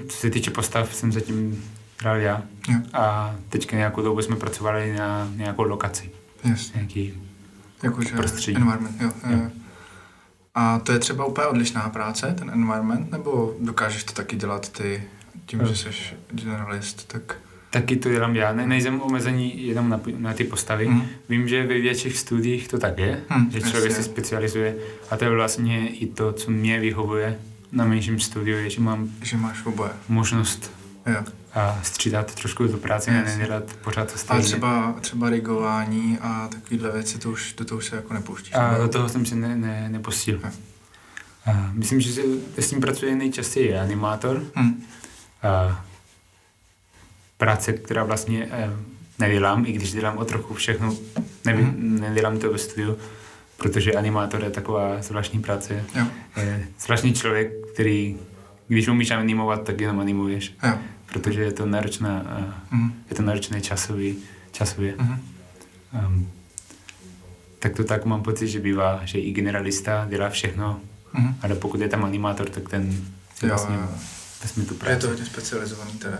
co 0.09 0.17
se 0.17 0.29
týče 0.29 0.51
postav, 0.51 0.95
jsem 0.95 1.11
zatím 1.11 1.63
hrál 2.01 2.17
já. 2.17 2.41
A 2.93 3.35
teďka 3.49 3.77
nějakou 3.77 4.01
dobu 4.01 4.21
jsme 4.21 4.35
pracovali 4.35 4.95
na 4.97 5.29
nějakou 5.35 5.63
lokaci. 5.63 6.11
Yes. 6.43 6.73
Nějaký 6.73 7.13
Jakože 7.83 8.15
prostředí. 8.15 8.57
Environment, 8.57 9.01
jo. 9.01 9.11
jo. 9.29 9.37
jo. 9.37 9.49
A 10.55 10.79
to 10.79 10.91
je 10.91 10.99
třeba 10.99 11.25
úplně 11.25 11.47
odlišná 11.47 11.89
práce, 11.89 12.35
ten 12.37 12.49
environment, 12.49 13.11
nebo 13.11 13.55
dokážeš 13.59 14.03
to 14.03 14.13
taky 14.13 14.35
dělat 14.35 14.69
ty, 14.69 15.03
tím, 15.45 15.61
že 15.67 15.75
jsi 15.75 15.89
generalist, 16.31 17.07
tak... 17.07 17.35
Taky 17.69 17.95
to 17.95 18.09
dělám 18.09 18.35
já, 18.35 18.53
ne, 18.53 18.67
nejsem 18.67 19.01
omezený 19.01 19.67
jenom 19.67 19.89
na, 19.89 19.99
na 20.17 20.33
ty 20.33 20.43
postavy. 20.43 20.87
Mm. 20.87 21.01
Vím, 21.29 21.47
že 21.47 21.67
ve 21.67 21.73
větších 21.79 22.17
studiích 22.17 22.67
to 22.67 22.77
tak 22.77 22.97
je, 22.97 23.21
mm, 23.37 23.51
že 23.51 23.61
člověk 23.61 23.91
jasně. 23.91 24.03
se 24.03 24.09
specializuje 24.09 24.75
a 25.09 25.17
to 25.17 25.25
je 25.25 25.29
vlastně 25.31 25.89
i 25.89 26.07
to, 26.07 26.33
co 26.33 26.51
mě 26.51 26.79
vyhovuje 26.79 27.39
na 27.71 27.85
menším 27.85 28.19
studiu, 28.19 28.57
je, 28.57 28.69
že 28.69 28.81
mám 28.81 29.09
že 29.21 29.37
máš 29.37 29.65
oboje. 29.65 29.91
možnost 30.09 30.71
jo. 31.05 31.23
A 31.55 31.79
střídat 31.83 32.35
trošku 32.35 32.67
tu 32.67 32.77
práci 32.77 33.11
a 33.11 33.23
nedělat 33.23 33.63
pořád 33.83 34.11
to 34.11 34.17
stejně. 34.17 34.41
A 34.41 34.45
třeba, 34.45 34.95
třeba 35.01 35.29
rigování 35.29 36.17
a 36.21 36.47
takovéhle 36.47 36.91
věci, 36.91 37.17
to 37.17 37.31
už, 37.31 37.53
do 37.53 37.65
toho 37.65 37.81
se 37.81 37.95
jako 37.95 38.13
nepouštíš. 38.13 38.53
A 38.53 38.77
do 38.77 38.87
toho 38.87 39.09
jsem 39.09 39.25
se 39.25 39.35
ne, 39.35 39.55
ne, 39.55 39.89
nepustil. 39.89 40.39
A 41.45 41.69
myslím, 41.73 42.01
že 42.01 42.13
se 42.13 42.21
s 42.57 42.69
tím 42.69 42.81
pracuje 42.81 43.15
nejčastěji 43.15 43.77
animátor. 43.77 44.43
Hmm. 44.55 44.83
A 45.43 45.85
práce, 47.37 47.73
která 47.73 48.03
vlastně 48.03 48.47
eh, 48.51 48.69
nedělám, 49.19 49.65
i 49.65 49.71
když 49.71 49.91
dělám 49.91 50.17
o 50.17 50.25
trochu 50.25 50.53
všechno, 50.53 50.95
neví, 51.45 51.63
hmm. 51.63 51.99
nedělám 51.99 52.39
to 52.39 52.51
ve 52.51 52.57
studiu, 52.57 52.97
protože 53.57 53.93
animátor 53.93 54.43
je 54.43 54.49
taková 54.49 55.01
zvláštní 55.01 55.41
práce. 55.41 55.83
Jo. 55.95 56.05
Je 56.37 56.67
zvláštní 56.79 57.13
člověk, 57.13 57.51
který, 57.73 58.17
když 58.67 58.87
umíš 58.87 59.11
animovat, 59.11 59.63
tak 59.63 59.81
jenom 59.81 59.99
animuješ. 59.99 60.53
Jo. 60.63 60.77
Protože 61.13 61.41
je 61.41 61.51
to 61.51 61.65
náročné, 61.65 62.21
mm. 62.71 63.03
je 63.09 63.15
to 63.15 63.21
náročné 63.21 63.61
časový, 63.61 64.17
časově. 64.51 64.95
Mm. 64.97 65.19
Um, 66.05 66.31
tak 67.59 67.75
to 67.75 67.83
tak 67.83 68.05
mám 68.05 68.23
pocit, 68.23 68.47
že 68.47 68.59
bývá, 68.59 69.01
že 69.05 69.19
i 69.19 69.31
generalista 69.31 70.05
dělá 70.09 70.29
všechno, 70.29 70.79
mm. 71.13 71.35
ale 71.41 71.55
pokud 71.55 71.81
je 71.81 71.89
tam 71.89 72.05
animátor, 72.05 72.49
tak 72.49 72.69
ten 72.69 73.05
si 73.35 73.47
vlastně 73.47 73.77
vezme 74.43 74.65
tu 74.65 74.75
práci. 74.75 74.93
Je 74.93 74.99
to 74.99 75.07
hodně 75.07 75.25
specializovaný 75.25 75.91
teda. 75.91 76.17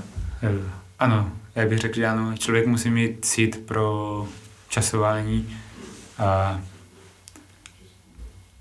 Ano, 1.00 1.32
já 1.56 1.65
bych 1.67 1.80
řekl, 1.80 1.95
že 1.95 2.08
ano, 2.08 2.38
člověk 2.38 2.67
musí 2.67 2.89
mít 2.89 3.26
cít 3.26 3.65
pro 3.65 4.28
časování 4.69 5.58
a 6.17 6.62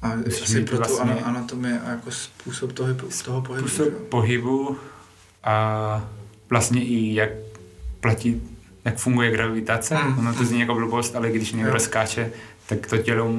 a 0.03 0.13
asi 0.27 0.65
pro 0.65 0.77
vlastně 0.77 1.15
tu 1.15 1.25
anatomii 1.25 1.79
a 1.79 1.91
jako 1.91 2.11
způsob 2.11 2.73
toho, 2.73 2.95
toho 3.25 3.43
pohybu. 3.43 3.69
Způsob 3.69 3.89
že? 3.89 4.05
pohybu 4.09 4.79
a 5.45 6.09
vlastně 6.51 6.85
i 6.85 7.15
jak 7.15 7.31
platí, 8.01 8.43
jak 8.85 8.97
funguje 8.97 9.31
gravitace. 9.31 9.97
Hmm. 9.97 10.19
Ono 10.19 10.35
to 10.35 10.45
zní 10.45 10.61
jako 10.61 10.75
blbost, 10.75 11.17
ale 11.17 11.31
když 11.31 11.53
někdo 11.53 11.81
skáče, 11.81 12.31
tak 12.67 12.87
to 12.87 12.99
tělo 12.99 13.33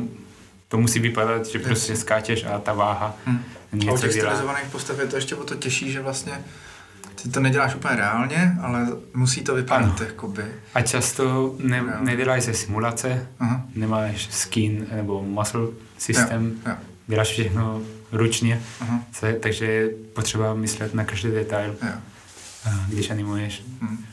to 0.68 0.78
musí 0.78 1.00
vypadat, 1.00 1.46
že 1.46 1.60
prostě 1.60 1.96
skáčeš 1.96 2.44
a 2.44 2.60
ta 2.60 2.74
váha 2.74 3.18
hmm. 3.26 3.44
něco 3.74 3.92
a 3.92 3.94
u 3.94 3.98
těch 3.98 4.12
stylizovaných 4.12 4.68
postav 4.72 5.00
je 5.00 5.06
to 5.06 5.16
ještě 5.16 5.36
o 5.36 5.44
to 5.44 5.56
těžší, 5.56 5.92
že 5.92 6.02
vlastně 6.02 6.34
ty 7.24 7.30
to 7.30 7.40
neděláš 7.40 7.76
úplně 7.76 7.96
reálně, 7.96 8.58
ale 8.62 8.88
musí 9.14 9.44
to 9.44 9.56
vypadat 9.56 10.02
jakoby. 10.02 10.44
A 10.74 10.82
často 10.82 11.56
ne, 11.60 11.84
neděláš 12.00 12.44
se 12.44 12.54
simulace, 12.54 13.28
Aha. 13.40 13.66
nemáš 13.76 14.28
skin 14.32 14.88
nebo 14.96 15.24
muscle 15.24 15.68
systém, 15.98 16.46
jo. 16.66 16.72
Jo. 16.72 16.78
děláš 17.08 17.28
všechno 17.28 17.82
ručně, 18.12 18.62
Aha. 18.80 19.04
takže 19.40 19.66
je 19.66 19.90
potřeba 19.90 20.54
myslet 20.54 20.94
na 20.94 21.04
každý 21.04 21.32
detail, 21.32 21.76
jo. 21.84 21.94
když 22.88 23.10
animuješ. 23.10 23.64
Hmm. 23.82 24.06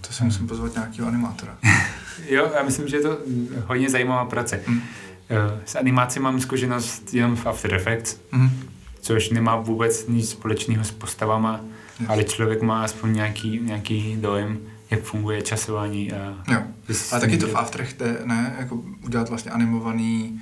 To 0.00 0.12
si 0.12 0.24
musím 0.24 0.48
pozvat 0.48 0.74
nějakého 0.74 1.08
animátora. 1.08 1.58
jo, 2.28 2.52
já 2.56 2.62
myslím, 2.62 2.88
že 2.88 2.96
je 2.96 3.02
to 3.02 3.18
hodně 3.66 3.90
zajímavá 3.90 4.24
práce. 4.24 4.60
Hmm. 4.66 4.82
S 5.64 5.74
animací 5.74 6.20
mám 6.20 6.40
zkušenost 6.40 7.14
jenom 7.14 7.36
v 7.36 7.46
After 7.46 7.74
Effects, 7.74 8.20
hmm. 8.30 8.50
což 9.00 9.30
nemá 9.30 9.56
vůbec 9.56 10.08
nic 10.08 10.30
společného 10.30 10.84
s 10.84 10.90
postavama, 10.90 11.60
yes. 12.00 12.08
ale 12.10 12.24
člověk 12.24 12.62
má 12.62 12.84
aspoň 12.84 13.12
nějaký, 13.12 13.60
nějaký 13.62 14.16
dojem, 14.20 14.58
jak 14.90 15.02
funguje 15.02 15.42
časování. 15.42 16.12
A 16.12 16.36
jo. 16.52 16.62
A 17.12 17.20
taky 17.20 17.36
to 17.36 17.46
v 17.46 17.56
After 17.56 17.86
ne? 18.24 18.56
Jako 18.58 18.82
udělat 19.04 19.28
vlastně 19.28 19.50
animovaný 19.50 20.40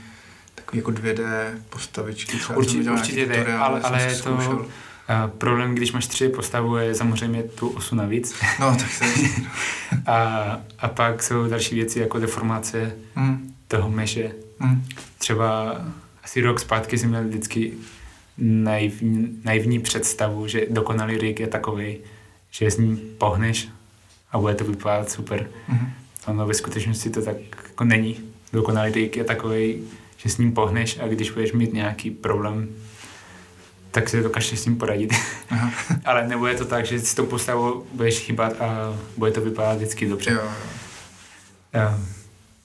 takový 0.65 0.79
jako 0.79 0.91
2D 0.91 1.51
postavičky. 1.71 2.37
Třeba 2.37 2.59
určitě, 2.59 2.91
určitě 2.91 3.27
jde, 3.27 3.55
ale, 3.55 3.81
ale 3.81 4.03
je 4.03 4.17
to 4.17 4.33
uh, 4.33 4.67
problém, 5.39 5.75
když 5.75 5.93
máš 5.93 6.07
tři 6.07 6.29
postavu, 6.29 6.77
je 6.77 6.95
samozřejmě 6.95 7.43
tu 7.43 7.69
osu 7.69 7.97
navíc. 7.97 8.35
No, 8.61 8.77
tak 8.77 8.89
to 8.99 9.05
a, 10.13 10.61
a 10.79 10.89
pak 10.89 11.23
jsou 11.23 11.49
další 11.49 11.75
věci 11.75 12.01
jako 12.01 12.19
deformace 12.19 12.93
mm. 13.17 13.55
toho 13.69 13.91
meše. 13.91 14.33
Mm. 14.61 14.85
Třeba 15.19 15.81
asi 16.25 16.41
rok 16.41 16.61
zpátky 16.61 16.99
jsem 16.99 17.09
měl 17.09 17.25
vždycky 17.25 17.73
naivní, 18.39 19.41
naivní 19.45 19.81
představu, 19.81 20.49
že 20.49 20.67
dokonalý 20.71 21.19
rig 21.19 21.41
je 21.41 21.47
takový, 21.47 21.97
že 22.51 22.71
s 22.71 22.79
ním 22.79 23.01
pohneš 23.19 23.69
a 24.33 24.39
bude 24.39 24.55
to 24.55 24.65
vypadat 24.65 25.11
super. 25.11 25.49
Mm-hmm. 25.69 25.89
Ono 26.27 26.47
ve 26.47 26.55
skutečnosti 26.55 27.11
to 27.11 27.23
tak 27.23 27.37
jako 27.67 27.85
není. 27.85 28.17
Dokonalý 28.53 28.93
rig 28.93 29.17
je 29.17 29.25
takový, 29.25 29.83
že 30.25 30.31
s 30.31 30.39
ním 30.39 30.53
pohneš 30.53 30.99
a 31.03 31.09
když 31.09 31.31
budeš 31.31 31.53
mít 31.53 31.73
nějaký 31.73 32.11
problém, 32.11 32.69
tak 33.91 34.09
se 34.09 34.23
dokážeš 34.23 34.59
s 34.59 34.65
ním 34.65 34.77
poradit. 34.77 35.15
Aha. 35.51 35.71
Ale 36.05 36.29
nebude 36.29 36.55
to 36.55 36.65
tak, 36.65 36.87
že 36.87 37.01
s 37.01 37.15
tou 37.15 37.27
postavou 37.27 37.87
budeš 37.93 38.19
chybat 38.19 38.61
a 38.61 38.99
bude 39.17 39.31
to 39.31 39.41
vypadat 39.41 39.77
vždycky 39.77 40.09
dobře. 40.09 40.31
Jo. 40.31 40.53
Jo. 41.75 41.99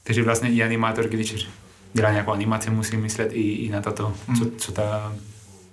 Takže 0.03 0.23
vlastně 0.23 0.49
i 0.49 0.63
animátor, 0.63 1.07
když 1.07 1.47
dělá 1.93 2.11
nějakou 2.11 2.31
animaci, 2.31 2.69
musí 2.69 2.97
myslet 2.97 3.29
i, 3.33 3.41
i 3.41 3.69
na 3.69 3.81
toto, 3.81 4.15
mm. 4.27 4.35
co, 4.35 4.51
co 4.57 4.71
ta 4.71 5.13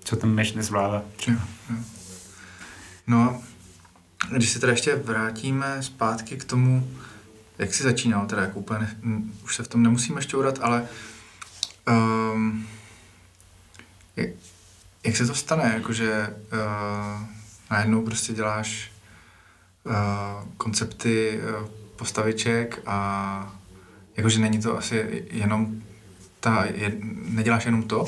co 0.06 0.16
ten 0.16 0.30
meč 0.30 0.52
nezvládá. 0.52 1.02
Jo, 1.28 1.34
jo. 1.70 1.76
No, 3.06 3.42
když 4.32 4.50
se 4.50 4.58
teda 4.58 4.72
ještě 4.72 4.96
vrátíme 4.96 5.76
zpátky 5.80 6.36
k 6.36 6.44
tomu, 6.44 6.88
jak 7.58 7.74
jsi 7.74 7.82
začínal, 7.82 8.26
teda 8.26 8.42
jako 8.42 8.58
úplně, 8.58 8.88
už 9.44 9.56
se 9.56 9.62
v 9.62 9.68
tom 9.68 9.82
nemusíme 9.82 10.22
šťourat, 10.22 10.58
ale 10.62 10.84
um, 11.88 12.66
jak, 14.16 14.28
jak 15.04 15.16
se 15.16 15.26
to 15.26 15.34
stane, 15.34 15.72
jakože 15.74 16.36
uh, 16.52 17.22
najednou 17.70 18.04
prostě 18.04 18.32
děláš 18.32 18.92
uh, 19.84 19.92
koncepty 20.56 21.40
uh, 21.40 21.68
postaviček 21.96 22.82
a 22.86 23.56
jakože 24.16 24.40
není 24.40 24.60
to 24.60 24.78
asi 24.78 25.24
jenom 25.30 25.82
ta, 26.40 26.64
je, 26.64 26.92
neděláš 27.12 27.64
jenom 27.64 27.82
to, 27.82 28.04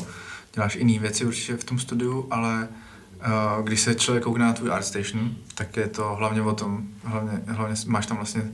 děláš 0.55 0.77
jiné 0.77 0.99
věci 0.99 1.25
určitě 1.25 1.57
v 1.57 1.65
tom 1.65 1.79
studiu, 1.79 2.29
ale 2.31 2.69
uh, 3.59 3.65
když 3.65 3.81
se 3.81 3.95
člověk 3.95 4.25
koukne 4.25 4.45
na 4.45 4.53
tvůj 4.53 4.71
ArtStation, 4.71 5.35
tak 5.55 5.77
je 5.77 5.89
to 5.89 6.15
hlavně 6.15 6.43
o 6.43 6.55
tom, 6.55 6.89
hlavně, 7.05 7.43
hlavně 7.47 7.77
máš 7.87 8.07
tam 8.07 8.17
vlastně 8.17 8.51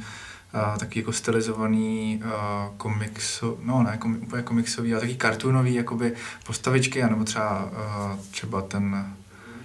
uh, 0.55 0.79
taky 0.79 0.99
jako 0.99 1.13
stylizovaný 1.13 2.23
uh, 2.25 2.31
komikso, 2.77 3.59
no 3.63 3.83
ne, 3.83 3.97
kom, 3.99 4.17
úplně 4.23 4.43
komiksový, 4.43 4.93
ale 4.93 5.01
taky 5.01 5.15
kartunový 5.15 5.75
jakoby 5.75 6.13
postavičky, 6.47 7.03
anebo 7.03 7.25
třeba, 7.25 7.65
uh, 7.65 8.19
třeba 8.31 8.63
ten, 8.63 9.15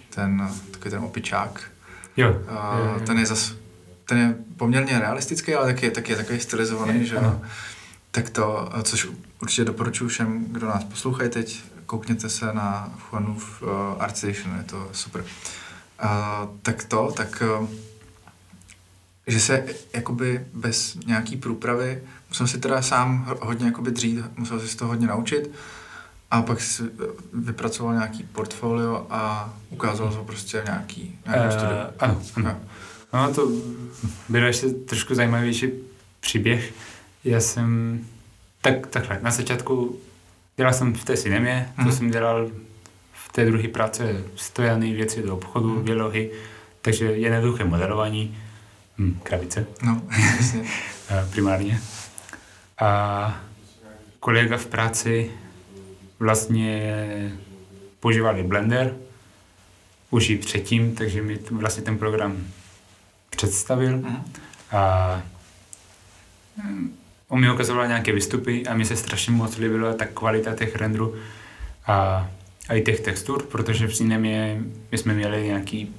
ten, 0.10 0.50
takový 0.72 0.92
ten 0.92 1.04
opičák. 1.04 1.62
Jo. 2.18 2.30
Uh, 2.30 3.02
ten 3.02 3.20
je 3.20 3.26
zas, 3.26 3.54
ten 4.06 4.18
je 4.18 4.36
poměrně 4.58 5.00
realistický, 5.00 5.56
ale 5.56 5.66
taky, 5.66 5.92
taky 5.92 6.12
je 6.12 6.16
takový 6.16 6.40
stylizovaný, 6.40 7.00
je, 7.00 7.06
že 7.06 7.18
ano. 7.18 7.42
Tak 8.12 8.30
to, 8.30 8.70
což 8.84 9.08
určitě 9.42 9.66
doporučuji 9.66 10.08
všem, 10.08 10.46
kdo 10.48 10.68
nás 10.68 10.84
poslouchají 10.84 11.30
teď, 11.30 11.64
koukněte 11.86 12.30
se 12.30 12.54
na 12.54 12.94
Juanův 13.12 13.62
uh, 13.62 13.70
Art 14.00 14.18
Station, 14.18 14.58
je 14.58 14.64
to 14.64 14.90
super. 14.92 15.22
Uh, 16.04 16.10
tak 16.62 16.84
to, 16.84 17.12
tak 17.16 17.44
uh, 17.62 17.70
že 19.32 19.40
se 19.40 19.66
jakoby 19.94 20.46
bez 20.54 20.98
nějaký 21.06 21.38
průpravy, 21.38 22.02
musel 22.30 22.48
si 22.48 22.58
teda 22.58 22.82
sám 22.82 23.38
hodně 23.42 23.66
jakoby 23.66 23.92
dřít, 23.92 24.38
musel 24.38 24.60
si 24.60 24.68
z 24.68 24.76
toho 24.76 24.90
hodně 24.90 25.08
naučit 25.08 25.52
a 26.32 26.42
pak 26.42 26.62
si 26.62 26.84
vypracoval 27.34 27.94
nějaký 27.94 28.24
portfolio 28.24 29.08
a 29.10 29.54
ukázal 29.70 30.12
ho 30.12 30.24
prostě 30.24 30.62
nějaký, 30.66 31.20
nějaký 31.26 31.46
uh, 31.46 31.52
studiu. 31.52 31.80
Ano, 32.00 32.22
ano. 32.36 32.60
No 33.14 33.34
to 33.34 33.52
byl 34.30 34.46
ještě 34.46 34.68
trošku 34.68 35.16
zajímavější 35.16 35.72
příběh. 36.20 36.74
Já 37.24 37.40
jsem 37.40 38.00
tak, 38.62 38.88
takhle, 38.88 39.20
na 39.22 39.32
začátku 39.32 40.00
Dělal 40.60 40.74
jsem 40.74 40.94
v 40.94 41.06
té 41.06 41.18
cinemě, 41.18 41.70
mm. 41.70 41.84
to 41.84 41.90
mhm. 41.90 41.98
jsem 41.98 42.12
dělal 42.12 42.50
v 43.14 43.32
té 43.32 43.46
druhé 43.46 43.68
práce 43.68 44.24
stojané 44.36 44.94
věci 44.94 45.24
do 45.24 45.34
obchodu, 45.34 45.70
mm. 45.70 45.84
výlohy, 45.84 46.32
takže 46.82 47.06
jednoduché 47.06 47.64
modelování, 47.64 48.38
hm, 49.00 49.20
krabice. 49.24 49.66
No, 49.84 50.02
jasně. 50.38 50.64
Primárně. 51.32 51.82
A 52.80 53.42
kolega 54.20 54.58
v 54.58 54.66
práci 54.66 55.32
vlastně 56.20 56.94
používali 58.00 58.44
Blender, 58.44 58.96
už 60.10 60.30
i 60.30 60.38
předtím, 60.38 60.96
takže 60.96 61.22
mi 61.22 61.40
vlastně 61.52 61.84
ten 61.84 61.98
program 61.98 62.48
představil. 63.30 63.98
Mm. 63.98 64.24
A 64.72 65.22
on 67.28 67.40
mi 67.40 67.52
ukazoval 67.52 67.88
nějaké 67.88 68.14
výstupy 68.14 68.68
a 68.68 68.74
mi 68.74 68.86
se 68.86 68.96
strašně 68.96 69.34
moc 69.34 69.58
líbila 69.58 69.94
ta 69.94 70.06
kvalita 70.06 70.56
těch 70.56 70.76
renderů 70.76 71.16
a, 71.86 72.30
a 72.70 72.74
i 72.74 72.82
těch 72.82 73.00
textur, 73.00 73.44
protože 73.44 73.88
v 73.88 73.96
Cinemě 73.96 74.62
my 74.92 74.98
jsme 74.98 75.14
měli 75.14 75.48
nějaký 75.48 75.86
mm, 75.86 75.99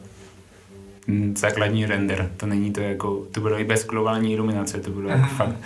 základní 1.37 1.87
render, 1.87 2.31
to 2.37 2.47
není 2.47 2.73
to 2.73 2.81
jako, 2.81 3.27
to 3.33 3.41
bylo 3.41 3.61
i 3.61 3.65
bez 3.65 3.87
globální 3.87 4.33
iluminace, 4.33 4.81
to 4.81 4.91
bylo 4.91 5.09
jako 5.09 5.27
fakt 5.27 5.57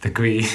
takový, 0.00 0.48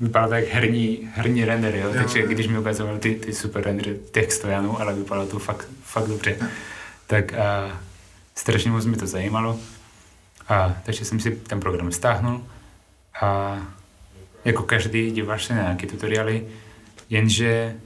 vypadalo 0.00 0.28
to 0.30 0.34
jak 0.34 0.48
herní, 0.48 1.10
herní 1.14 1.44
render, 1.44 1.74
jo? 1.74 1.86
jo. 1.86 1.94
Takže 1.94 2.20
jo. 2.20 2.26
když 2.26 2.46
mi 2.46 2.58
ukazoval 2.58 2.98
ty, 2.98 3.14
ty 3.14 3.32
super 3.32 3.64
rendery 3.64 4.00
těch 4.12 4.32
stojanů, 4.32 4.80
ale 4.80 4.94
vypadalo 4.94 5.26
to 5.26 5.38
fakt, 5.38 5.68
fakt 5.82 6.08
dobře, 6.08 6.36
tak 7.06 7.34
a, 7.34 7.80
strašně 8.34 8.70
moc 8.70 8.86
mi 8.86 8.96
to 8.96 9.06
zajímalo, 9.06 9.58
a, 10.48 10.76
takže 10.82 11.04
jsem 11.04 11.20
si 11.20 11.30
ten 11.30 11.60
program 11.60 11.92
stáhnul. 11.92 12.44
A 13.22 13.58
jako 14.44 14.62
každý 14.62 15.10
díváš 15.10 15.44
se 15.44 15.54
na 15.54 15.62
nějaké 15.62 15.86
tutoriály, 15.86 16.46
jenže 17.10 17.76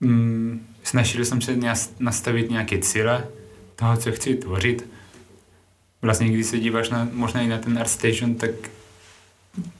mm, 0.00 0.66
snažil 0.82 1.24
jsem 1.24 1.40
se 1.40 1.56
nastavit 2.00 2.50
nějaké 2.50 2.78
cíle 2.78 3.24
toho, 3.76 3.96
co 3.96 4.12
chci 4.12 4.34
tvořit. 4.34 4.88
Vlastně, 6.02 6.28
když 6.28 6.46
se 6.46 6.58
díváš 6.58 6.90
na, 6.90 7.08
možná 7.12 7.40
i 7.40 7.48
na 7.48 7.58
ten 7.58 7.78
ArtStation, 7.78 8.34
tak 8.34 8.50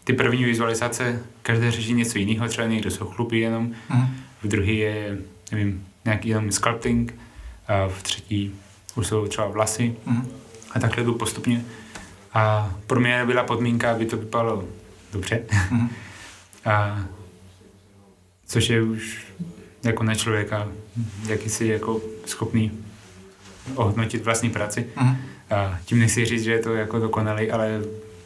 ty 0.05 0.13
první 0.13 0.45
vizualizace, 0.45 1.23
každé 1.43 1.71
řeší 1.71 1.95
něco 1.95 2.19
jiného, 2.19 2.49
třeba 2.49 2.67
někdo 2.67 2.91
jsou 2.91 3.05
chlupy 3.05 3.41
jenom, 3.41 3.65
mm. 3.65 4.07
v 4.43 4.49
druhý 4.49 4.79
je, 4.79 5.19
nevím, 5.53 5.87
nějaký 6.05 6.29
jenom 6.29 6.53
sculpting, 6.53 7.15
a 7.69 7.89
v 7.89 8.03
třetí 8.03 8.55
už 8.95 9.07
jsou 9.07 9.27
třeba 9.27 9.49
vlasy 9.49 9.97
mm. 10.07 10.29
a 10.73 10.81
takhle 10.81 11.05
jdu 11.05 11.15
postupně. 11.15 11.65
A 12.33 12.75
pro 12.87 13.01
mě 13.01 13.27
byla 13.27 13.45
podmínka, 13.45 13.91
aby 13.91 14.07
to 14.07 14.17
vypadalo 14.17 14.69
dobře. 15.13 15.43
Mm. 15.71 15.91
a 16.65 17.05
což 18.47 18.71
je 18.71 18.83
už 18.83 19.27
jako 19.83 20.03
na 20.03 20.15
člověka, 20.15 20.69
jaký 21.27 21.51
jsi 21.51 21.67
jako 21.67 22.01
schopný 22.27 22.84
ohodnotit 23.75 24.25
vlastní 24.25 24.51
práci. 24.51 24.87
Mm. 25.01 25.17
A 25.51 25.79
tím 25.85 25.99
nechci 25.99 26.25
říct, 26.25 26.43
že 26.43 26.53
je 26.53 26.59
to 26.59 26.75
jako 26.75 26.99
dokonalý, 26.99 27.51
ale 27.51 27.81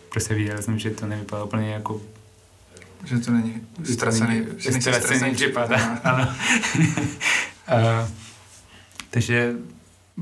prostě 0.09 0.35
viděl 0.35 0.63
jsem, 0.63 0.79
že 0.79 0.91
to 0.91 1.07
nevypadá 1.07 1.45
úplně 1.45 1.71
jako 1.71 2.01
že 3.05 3.19
to 3.19 3.31
není 3.31 3.55
ztracený, 3.85 4.47
ztracený 4.81 5.35
případ. 5.35 5.71
Ano. 6.05 6.29
a, 7.69 8.09
takže 9.11 9.55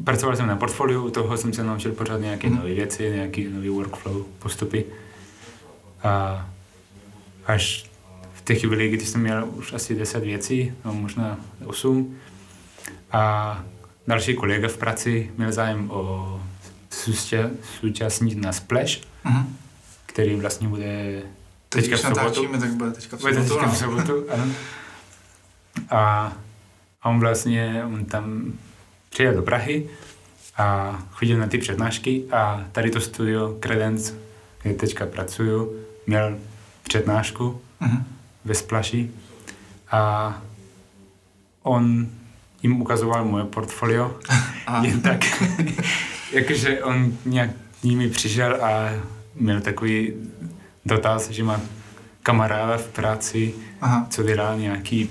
pracoval 0.04 0.36
jsem 0.36 0.46
na 0.46 0.56
portfoliu, 0.56 1.06
u 1.06 1.10
toho 1.10 1.36
jsem 1.36 1.52
se 1.52 1.64
naučil 1.64 1.92
pořád 1.92 2.20
nějaké 2.20 2.48
mm. 2.48 2.56
nové 2.56 2.74
věci, 2.74 3.10
nějaké 3.10 3.50
nové 3.50 3.70
workflow, 3.70 4.24
postupy. 4.38 4.84
A 6.02 6.48
až 7.46 7.90
v 8.34 8.42
té 8.42 8.54
chvíli, 8.54 8.88
kdy 8.88 9.06
jsem 9.06 9.20
měl 9.20 9.48
už 9.52 9.72
asi 9.72 9.94
10 9.94 10.24
věcí, 10.24 10.72
no 10.84 10.94
možná 10.94 11.38
8, 11.64 12.16
a 13.12 13.64
další 14.06 14.34
kolega 14.34 14.68
v 14.68 14.76
práci 14.76 15.30
měl 15.36 15.52
zájem 15.52 15.90
o 15.90 16.40
současnit 17.80 18.38
na 18.38 18.52
Splash, 18.52 19.00
mm. 19.24 19.56
který 20.06 20.36
vlastně 20.36 20.68
bude 20.68 21.22
teďka 21.68 21.96
v 21.96 22.00
sobotu. 22.00 22.46
tak 22.60 22.70
bude 22.70 22.90
teďka 22.90 23.16
v 23.16 23.20
sobotu. 23.20 23.34
Bude 23.34 23.48
teďka 23.48 23.66
v 23.66 23.76
sobotu, 23.76 24.24
ano. 24.32 24.52
A, 25.90 26.32
a 27.02 27.08
on 27.08 27.20
vlastně, 27.20 27.84
on 27.86 28.04
tam 28.04 28.52
přijel 29.10 29.34
do 29.34 29.42
Prahy 29.42 29.88
a 30.56 30.98
chodil 31.10 31.38
na 31.38 31.46
ty 31.46 31.58
přednášky 31.58 32.24
a 32.32 32.64
tady 32.72 32.90
to 32.90 33.00
studio 33.00 33.56
Credence, 33.60 34.14
kde 34.62 34.74
teďka 34.74 35.06
pracuju, 35.06 35.76
měl 36.06 36.38
přednášku 36.82 37.60
mm-hmm. 37.80 38.02
ve 38.44 38.54
Splaši 38.54 39.10
a 39.90 40.42
on 41.62 42.08
jim 42.62 42.80
ukazoval 42.80 43.24
moje 43.24 43.44
portfolio 43.44 44.16
jen 44.82 45.00
tak, 45.00 45.24
jakože 46.32 46.84
on 46.84 47.12
nějak 47.24 47.50
nimi 47.82 48.08
přišel 48.08 48.64
a 48.64 48.90
měl 49.34 49.60
takový 49.60 50.12
dotaz, 50.84 51.30
že 51.30 51.44
má 51.44 51.60
kamaráda 52.22 52.76
v 52.76 52.86
práci, 52.86 53.54
Aha. 53.80 54.06
co 54.10 54.22
dělá 54.22 54.56
nějaký 54.56 55.10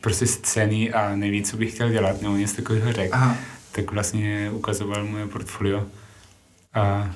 prostě 0.00 0.26
scény 0.26 0.92
a 0.92 1.16
neví, 1.16 1.42
co 1.42 1.56
bych 1.56 1.74
chtěl 1.74 1.90
dělat, 1.90 2.22
nebo 2.22 2.36
něco 2.36 2.56
takového 2.56 2.92
řekl. 2.92 3.14
Aha. 3.14 3.36
Tak 3.72 3.92
vlastně 3.92 4.50
ukazoval 4.52 5.04
moje 5.04 5.26
portfolio. 5.26 5.86
A, 6.74 7.10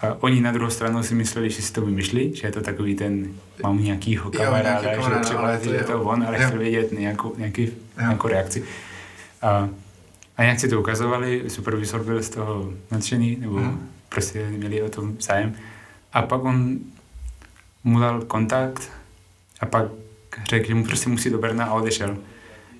a 0.00 0.16
oni 0.20 0.40
na 0.40 0.52
druhou 0.52 0.70
stranu 0.70 1.02
si 1.02 1.14
mysleli, 1.14 1.50
že 1.50 1.62
si 1.62 1.72
to 1.72 1.80
vymyšlí, 1.80 2.36
že 2.36 2.46
je 2.46 2.52
to 2.52 2.60
takový 2.60 2.94
ten, 2.94 3.26
mám 3.62 3.84
nějakýho 3.84 4.30
kamaráda, 4.30 4.92
jo, 4.92 5.02
že 5.02 5.20
třeba 5.20 5.58
to 5.58 5.72
je 5.72 5.84
to 5.84 6.02
on, 6.02 6.24
ale 6.26 6.46
chtěl 6.46 6.58
vědět 6.58 6.92
nějakou, 6.92 7.34
nějaký, 7.38 7.70
nějakou 8.00 8.28
reakci. 8.28 8.64
A, 9.42 9.68
a 10.36 10.42
nějak 10.42 10.60
si 10.60 10.68
to 10.68 10.80
ukazovali, 10.80 11.44
supervisor 11.48 12.04
byl 12.04 12.22
z 12.22 12.28
toho 12.28 12.72
nadšený, 12.90 13.36
nebo 13.40 13.56
hmm. 13.56 13.88
prostě 14.08 14.48
měli 14.50 14.82
o 14.82 14.88
tom 14.88 15.16
zájem. 15.20 15.54
A 16.12 16.22
pak 16.22 16.44
on 16.44 16.78
mu 17.84 18.00
dal 18.00 18.20
kontakt 18.20 18.90
a 19.60 19.66
pak 19.66 19.84
řekl, 20.48 20.68
že 20.68 20.74
mu 20.74 20.84
prostě 20.84 21.10
musí 21.10 21.30
do 21.30 21.38
Brna 21.38 21.64
a 21.64 21.74
odešel. 21.74 22.18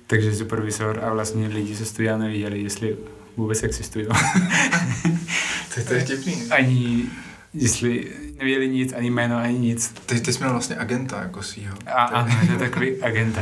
Takže 0.07 0.35
supervisor 0.35 0.99
a 1.03 1.13
vlastně 1.13 1.47
lidi 1.47 1.75
ze 1.75 1.85
studia 1.85 2.17
neviděli, 2.17 2.61
jestli 2.61 2.97
vůbec 3.37 3.63
existují. 3.63 4.05
to, 5.75 5.83
to 5.87 5.93
je 5.93 5.99
vtipný. 5.99 6.51
Ani, 6.51 7.05
jestli 7.53 8.13
nevěděli 8.37 8.69
nic, 8.69 8.93
ani 8.93 9.09
jméno, 9.09 9.37
ani 9.37 9.59
nic. 9.59 9.93
Ty, 10.05 10.21
ty 10.21 10.33
jsi 10.33 10.39
měl 10.39 10.51
vlastně 10.51 10.75
agenta 10.75 11.21
jako 11.21 11.43
svýho. 11.43 11.77
A, 11.85 12.03
ano, 12.03 12.37
to 12.45 12.51
je 12.51 12.59
takový 12.59 13.01
agenta. 13.01 13.41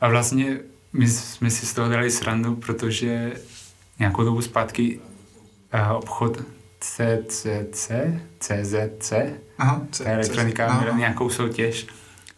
A 0.00 0.08
vlastně 0.08 0.58
my 0.92 1.08
jsme 1.08 1.50
si 1.50 1.66
z 1.66 1.74
toho 1.74 1.88
dali 1.88 2.10
srandu, 2.10 2.56
protože 2.56 3.32
nějakou 3.98 4.24
dobu 4.24 4.42
zpátky 4.42 5.00
uh, 5.74 5.96
obchod 5.96 6.42
CCC, 6.80 7.90
CZC, 8.38 9.12
Aha, 9.58 9.82
C, 9.90 10.04
elektronika 10.04 10.78
měla 10.80 10.96
nějakou 10.98 11.30
soutěž 11.30 11.86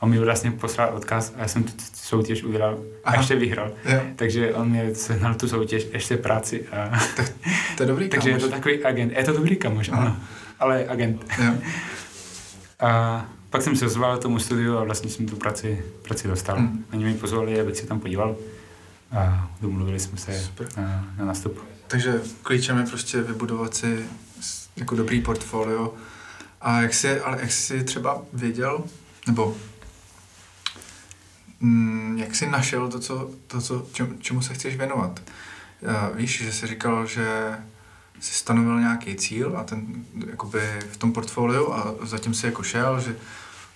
on 0.01 0.11
mi 0.11 0.19
vlastně 0.19 0.51
poslal 0.51 0.91
odkaz 0.95 1.33
a 1.37 1.41
já 1.41 1.49
jsem 1.49 1.65
tu 1.65 1.73
soutěž 1.95 2.43
udělal 2.45 2.79
Aha. 3.05 3.17
a 3.17 3.21
ještě 3.21 3.37
vyhrál. 3.37 3.73
Jo. 3.85 4.01
Takže 4.17 4.55
on 4.55 4.69
mě 4.69 4.95
sehnal 4.95 5.35
tu 5.35 5.49
soutěž, 5.49 5.87
ještě 5.93 6.17
práci. 6.17 6.67
A... 6.73 6.99
Tak, 7.17 7.33
to 7.77 7.83
je 7.83 7.87
dobrý 7.87 8.09
Takže 8.09 8.29
kamoš. 8.31 8.43
je 8.43 8.49
to 8.49 8.55
takový 8.55 8.85
agent. 8.85 9.13
Je 9.17 9.25
to 9.25 9.33
dobrý 9.33 9.57
kamoš, 9.57 9.89
Aha. 9.89 10.03
ano. 10.03 10.17
Ale 10.59 10.87
agent. 10.89 11.27
Jo. 11.45 11.53
A 12.81 13.27
pak 13.51 13.63
jsem 13.63 13.77
se 13.77 13.87
ozval 13.87 14.19
tomu 14.19 14.39
studiu 14.39 14.79
a 14.79 14.85
vlastně 14.85 15.11
jsem 15.11 15.27
tu 15.27 15.37
práci, 15.37 15.85
práci 16.03 16.29
dostal. 16.29 16.57
Hmm. 16.57 16.85
Oni 16.93 17.05
mi 17.05 17.15
pozvali, 17.15 17.61
abych 17.61 17.77
se 17.77 17.87
tam 17.87 18.01
podíval 18.01 18.37
a 19.13 19.51
domluvili 19.61 20.01
jsme 20.01 20.19
se 20.19 20.51
na, 20.77 21.15
na 21.19 21.25
nástup. 21.25 21.65
Takže 21.87 22.23
klíčem 22.43 22.79
je 22.79 22.85
prostě 22.85 23.23
vybudovat 23.23 23.75
si 23.75 24.07
jako 24.77 24.97
dobrý 24.97 25.21
portfolio. 25.21 25.95
A 26.61 26.81
jak 26.81 26.95
jsi, 26.95 27.21
ale 27.21 27.39
jak 27.41 27.53
jsi 27.53 27.85
třeba 27.85 28.23
věděl, 28.33 28.85
nebo 29.27 29.57
mm, 31.61 32.19
jak 32.19 32.35
jsi 32.35 32.47
našel 32.47 32.89
to, 32.89 32.99
co, 32.99 33.31
to 33.47 33.61
co, 33.61 33.87
čem, 33.93 34.17
čemu 34.19 34.43
se 34.43 34.55
chceš 34.55 34.77
věnovat? 34.77 35.21
Uh, 35.83 36.17
víš, 36.17 36.43
že 36.43 36.53
jsi 36.53 36.67
říkal, 36.67 37.07
že 37.07 37.59
jsi 38.21 38.35
stanovil 38.35 38.81
nějaký 38.81 39.15
cíl 39.15 39.57
a 39.57 39.65
ten 39.65 39.87
jakoby 40.27 40.61
v 40.93 40.97
tom 40.97 41.13
portfoliu 41.13 41.73
a 41.73 41.95
zatím 42.03 42.35
si 42.35 42.47
jako 42.47 42.63
šel, 42.63 43.01
že 43.01 43.17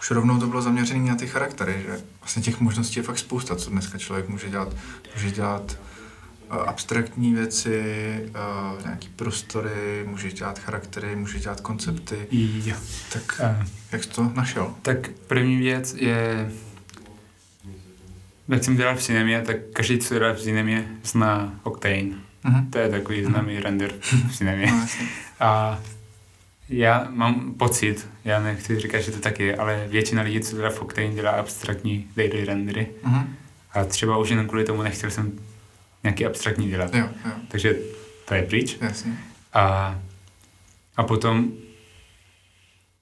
už 0.05 0.11
rovnou 0.11 0.39
to 0.39 0.47
bylo 0.47 0.63
zaměřené 0.63 1.11
na 1.11 1.15
ty 1.15 1.27
charaktery, 1.27 1.83
že 1.87 2.01
vlastně 2.21 2.43
těch 2.43 2.61
možností 2.61 2.99
je 2.99 3.03
fakt 3.03 3.19
spousta, 3.19 3.57
co 3.57 3.71
dneska 3.71 3.99
člověk 3.99 4.29
může 4.29 4.51
dělat. 4.51 4.77
Může 5.15 5.31
dělat 5.31 5.79
uh, 6.51 6.57
abstraktní 6.57 7.35
věci, 7.35 7.81
uh, 8.29 8.85
nějaký 8.85 9.09
prostory, 9.09 10.05
může 10.07 10.33
dělat 10.33 10.59
charaktery, 10.59 11.17
může 11.17 11.39
dělat 11.39 11.61
koncepty. 11.61 12.27
Jo. 12.31 12.77
Tak 13.13 13.41
uh, 13.41 13.67
jak 13.93 14.05
jsi 14.05 14.11
to 14.11 14.33
našel? 14.35 14.75
Tak 14.83 15.09
první 15.27 15.57
věc 15.57 15.95
je 15.95 16.51
jak 18.49 18.65
jsem 18.65 18.77
dělal 18.77 18.97
v 18.97 19.03
cinemě, 19.03 19.43
tak 19.43 19.57
každý, 19.73 19.99
co 19.99 20.15
dělá 20.15 20.33
v 20.33 20.41
cinemě, 20.41 20.89
zná 21.05 21.61
Octane. 21.63 21.95
Uh-huh. 22.45 22.71
To 22.71 22.79
je 22.79 22.89
takový 22.89 23.23
uh-huh. 23.23 23.31
známý 23.31 23.61
render 23.61 23.93
v 24.31 24.37
cinemě. 24.37 24.67
No, 24.67 24.87
a 25.41 25.81
já 26.79 27.09
mám 27.11 27.55
pocit, 27.55 28.09
já 28.25 28.41
nechci 28.41 28.81
říkat, 28.81 29.01
že 29.01 29.13
to 29.13 29.21
tak 29.21 29.41
je, 29.41 29.57
ale 29.57 29.87
většina 29.89 30.23
lidí, 30.23 30.41
co 30.41 30.57
dělá 30.57 30.71
v 30.71 30.83
Octane, 30.83 31.09
dělá 31.09 31.31
abstraktní 31.31 32.09
daily 32.17 32.45
rendery. 32.45 32.87
Uh-huh. 33.05 33.27
A 33.73 33.85
třeba 33.85 34.19
už 34.19 34.29
jenom 34.29 34.47
kvůli 34.47 34.65
tomu 34.65 34.83
nechtěl 34.83 35.11
jsem 35.11 35.33
nějaký 36.03 36.27
abstraktní 36.27 36.69
dělat. 36.69 36.95
Jo, 36.95 37.09
jo. 37.25 37.33
Takže 37.49 37.77
to 38.29 38.35
je 38.35 38.43
pryč. 38.43 38.77
Jasně. 38.81 39.19
A, 39.53 39.99
a 40.97 41.03
potom 41.03 41.53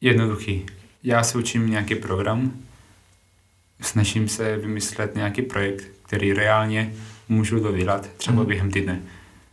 jednoduchý. 0.01 0.67
Já 1.03 1.23
se 1.23 1.39
učím 1.39 1.71
nějaký 1.71 1.95
program, 1.95 2.53
snažím 3.81 4.29
se 4.29 4.57
vymyslet 4.57 5.15
nějaký 5.15 5.43
projekt, 5.43 5.85
který 6.07 6.33
reálně 6.33 6.95
můžu 7.29 7.61
dodělat 7.61 8.11
třeba 8.17 8.41
mm. 8.43 8.47
během 8.47 8.71
týdne. 8.71 9.03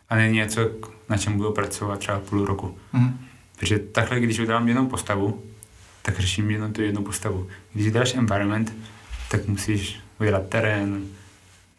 A 0.10 0.15
ne 0.15 0.32
něco, 0.32 0.71
na 1.10 1.17
čem 1.17 1.38
budu 1.38 1.51
pracovat 1.51 1.99
třeba 1.99 2.19
půl 2.19 2.45
roku. 2.45 2.77
Mm. 2.93 3.29
Takže 3.60 3.80
takhle, 3.80 4.19
když 4.19 4.39
udělám 4.39 4.67
jenom 4.67 4.88
postavu, 4.88 5.43
tak 6.02 6.19
řeším 6.19 6.52
jenom 6.52 6.74
tu 6.74 6.82
jednu 6.82 7.04
postavu. 7.04 7.48
Když 7.74 7.91
děláš 7.91 8.13
environment, 8.13 8.74
tak 9.32 9.48
musíš 9.48 10.00
udělat 10.19 10.50
terén, 10.50 11.06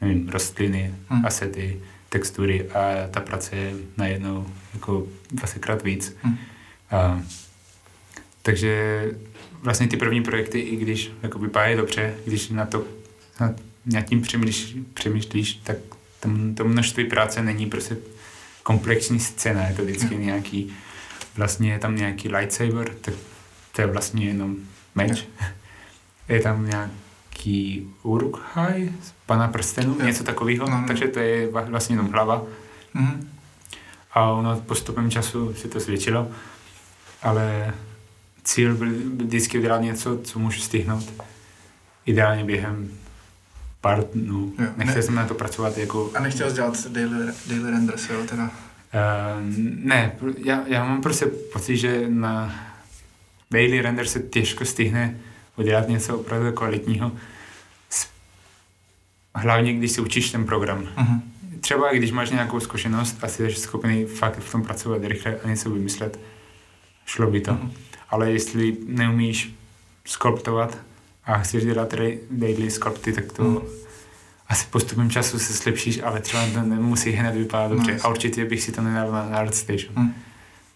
nevím, 0.01 0.29
rostliny, 0.29 0.95
Hmm. 1.09 1.27
asety, 1.27 1.81
textury 2.09 2.69
a 2.71 3.09
ta 3.11 3.21
práce 3.21 3.57
je 3.57 3.73
najednou 3.97 4.47
jako 4.75 5.07
dvacetkrát 5.31 5.83
víc. 5.85 6.17
Hmm. 6.23 6.39
A, 6.91 7.23
takže 8.43 9.05
vlastně 9.63 9.89
ty 9.89 9.97
první 9.97 10.23
projekty, 10.23 10.61
i 10.61 10.77
když 10.77 11.13
jako 11.23 11.39
vypadají 11.39 11.77
dobře, 11.77 12.15
když 12.27 12.49
na 12.49 12.67
to 12.67 12.85
na 13.41 13.55
nad 13.87 14.03
tím 14.03 14.23
přemýšlíš, 14.23 14.77
přemýšlíš, 14.95 15.55
tak 15.55 15.77
tam 16.21 16.55
to 16.55 16.65
množství 16.65 17.05
práce 17.05 17.43
není 17.43 17.67
prostě 17.67 17.97
komplexní 18.63 19.21
scéna, 19.21 19.67
je 19.67 19.75
to 19.75 19.85
vždycky 19.85 20.15
Jo. 20.15 20.21
nějaký, 20.21 20.73
vlastně 21.37 21.73
je 21.73 21.79
tam 21.79 21.97
nějaký 21.97 22.29
lightsaber, 22.29 22.95
tak 23.01 23.15
to 23.73 23.81
je 23.81 23.87
vlastně 23.87 24.27
jenom 24.27 24.57
meč. 24.95 25.25
Je 26.29 26.41
tam 26.41 26.67
nějaký 26.67 27.89
Uruk-hai 28.03 28.93
z 29.03 29.13
Pana 29.27 29.49
prstenů, 29.49 29.97
Jo. 30.01 30.07
něco 30.07 30.25
takového, 30.25 30.71
No, 30.71 30.81
no. 30.81 30.87
takže 30.87 31.09
to 31.09 31.19
je 31.19 31.49
vlastně 31.51 31.93
jenom 31.97 32.13
hlava. 32.13 32.43
Mhm. 32.95 33.29
A 34.13 34.31
ono 34.31 34.61
postupem 34.61 35.11
času 35.11 35.55
se 35.55 35.69
to 35.69 35.81
zvětšilo, 35.81 36.29
ale 37.23 37.75
cíl 38.45 38.75
byl 38.75 38.89
vždycky 39.17 39.59
udělat 39.59 39.81
něco, 39.81 40.19
co 40.19 40.39
můžu 40.39 40.61
stihnout. 40.61 41.13
Ideálně 42.07 42.45
během 42.45 42.91
pár 43.81 44.05
dnů. 44.15 44.53
Jo, 44.59 44.67
Nechtěl 44.77 44.97
ne- 44.97 45.03
jsem 45.03 45.15
na 45.15 45.27
to 45.27 45.35
pracovat 45.35 45.79
jako... 45.79 46.11
A 46.15 46.21
nechtěl 46.21 46.49
jsi 46.51 46.55
dělat 46.57 46.87
daily, 46.87 47.33
daily 47.47 47.71
renders, 47.71 48.11
jo, 48.11 48.25
teda? 48.29 48.51
Uh, 48.95 49.43
ne, 49.85 50.13
já, 50.45 50.65
já 50.67 50.85
mám 50.85 51.03
prostě 51.03 51.27
pocit, 51.27 51.77
že 51.77 52.05
na 52.09 52.55
daily 53.51 53.81
render 53.83 54.07
se 54.07 54.21
těžko 54.21 54.65
stihne 54.65 55.17
udělat 55.57 55.89
něco 55.89 56.19
opravdu 56.19 56.53
kvalitního. 56.53 57.13
Hlavně, 59.35 59.73
když 59.75 59.93
si 59.93 60.01
učíš 60.01 60.31
ten 60.31 60.45
program. 60.45 60.89
Mhm. 60.97 61.23
Třeba 61.61 61.93
když 61.93 62.13
máš 62.13 62.31
nějakou 62.31 62.61
zkušenost 62.61 63.19
a 63.23 63.29
jsi 63.29 63.53
schopný 63.53 64.05
fakt 64.05 64.39
v 64.39 64.53
tom 64.53 64.63
pracovat 64.63 65.05
rychle 65.05 65.37
a 65.45 65.49
něco 65.49 65.71
vymyslet, 65.71 66.21
šlo 67.07 67.31
by 67.31 67.41
to. 67.41 67.53
Mhm. 67.53 67.73
Ale 68.11 68.33
jestli 68.33 68.77
neumíš 68.87 69.55
skulptovat 70.07 70.79
a 71.25 71.39
chceš 71.39 71.65
dělat 71.65 71.95
daily 72.31 72.71
sculpty, 72.71 73.13
tak 73.13 73.33
to 73.33 73.45
Mhm. 73.45 73.61
Asi 74.51 74.67
postupem 74.71 75.11
času 75.11 75.39
se 75.39 75.53
zlepšíš, 75.53 76.01
ale 76.03 76.21
třeba 76.21 76.47
to 76.55 76.63
nemusí 76.63 77.11
hned 77.11 77.35
vypadat 77.35 77.69
dobře. 77.69 77.93
jasně. 77.93 78.07
a 78.07 78.09
určitě 78.11 78.45
bych 78.45 78.63
si 78.63 78.73
to 78.73 78.83
nedal 78.83 79.13
na, 79.13 79.29
na 79.29 79.37
ArtStation. 79.39 79.93
Mhm. 79.97 80.15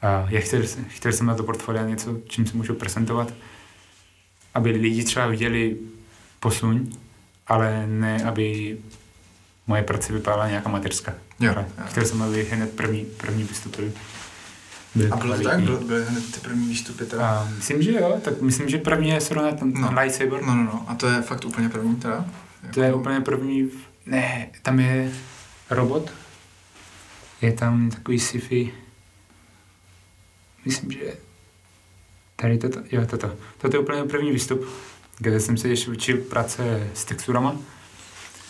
A 0.03 0.27
já 0.29 0.41
chtěl, 0.41 0.63
chtěl 0.89 1.13
jsem 1.13 1.27
na 1.27 1.35
to 1.35 1.43
portfolio 1.43 1.87
něco, 1.87 2.19
čím 2.27 2.47
se 2.47 2.57
můžu 2.57 2.75
prezentovat, 2.75 3.35
aby 4.55 4.71
lidi 4.71 5.05
třeba 5.05 5.27
viděli 5.27 5.77
posun, 6.41 6.89
ale 7.47 7.87
ne, 7.87 8.25
aby 8.25 8.79
moje 9.67 9.83
práce 9.83 10.13
vypadala 10.13 10.49
nějaká. 10.49 10.81
Jo, 11.41 11.53
jo. 11.57 11.65
Chtěl 11.87 12.05
jsem, 12.05 12.23
aby 12.23 12.45
hned 12.45 12.71
první, 12.71 13.05
první 13.05 13.45
vystupili. 13.45 13.93
byli 14.95 15.11
A 15.11 15.17
bylo 15.17 15.37
to 15.37 15.43
tak? 15.43 15.61
Byly, 15.61 15.85
byly 15.85 16.05
hned 16.05 16.33
ty 16.35 16.41
první 16.41 16.69
výstupy 16.69 17.05
teda? 17.05 17.29
A 17.29 17.49
myslím, 17.57 17.83
že 17.83 17.93
jo, 17.93 18.21
tak 18.25 18.41
myslím, 18.41 18.69
že 18.69 18.79
první 18.79 19.09
je 19.09 19.21
zrovna 19.21 19.53
ten, 19.53 19.73
No. 19.73 19.89
ten 19.89 19.99
lightsaber. 19.99 20.43
No, 20.43 20.55
no, 20.55 20.63
no. 20.63 20.85
A 20.89 20.95
to 20.95 21.07
je 21.07 21.23
fakt 21.23 21.45
úplně 21.45 21.69
první 21.69 21.97
teda? 21.97 22.25
To 22.75 22.83
je 22.83 22.95
úplně 22.95 23.21
první, 23.21 23.71
ne, 24.07 24.51
tam 24.63 24.81
je 24.81 25.13
robot, 25.71 26.11
je 27.43 27.53
tam 27.53 27.91
takový 27.91 28.21
sci-fi, 28.21 28.75
myslím, 30.65 30.93
že 30.93 31.15
tady 32.37 32.59
toto, 32.59 32.81
jo, 32.93 33.07
toto. 33.07 33.37
Toto 33.59 33.77
je 33.77 33.81
úplně 33.81 34.05
první 34.05 34.31
výstup, 34.33 34.69
kde 35.19 35.41
jsem 35.41 35.57
se 35.57 35.69
ještě 35.69 35.91
učil 35.91 36.17
práce 36.17 36.91
s 36.95 37.05
texturama. 37.05 37.57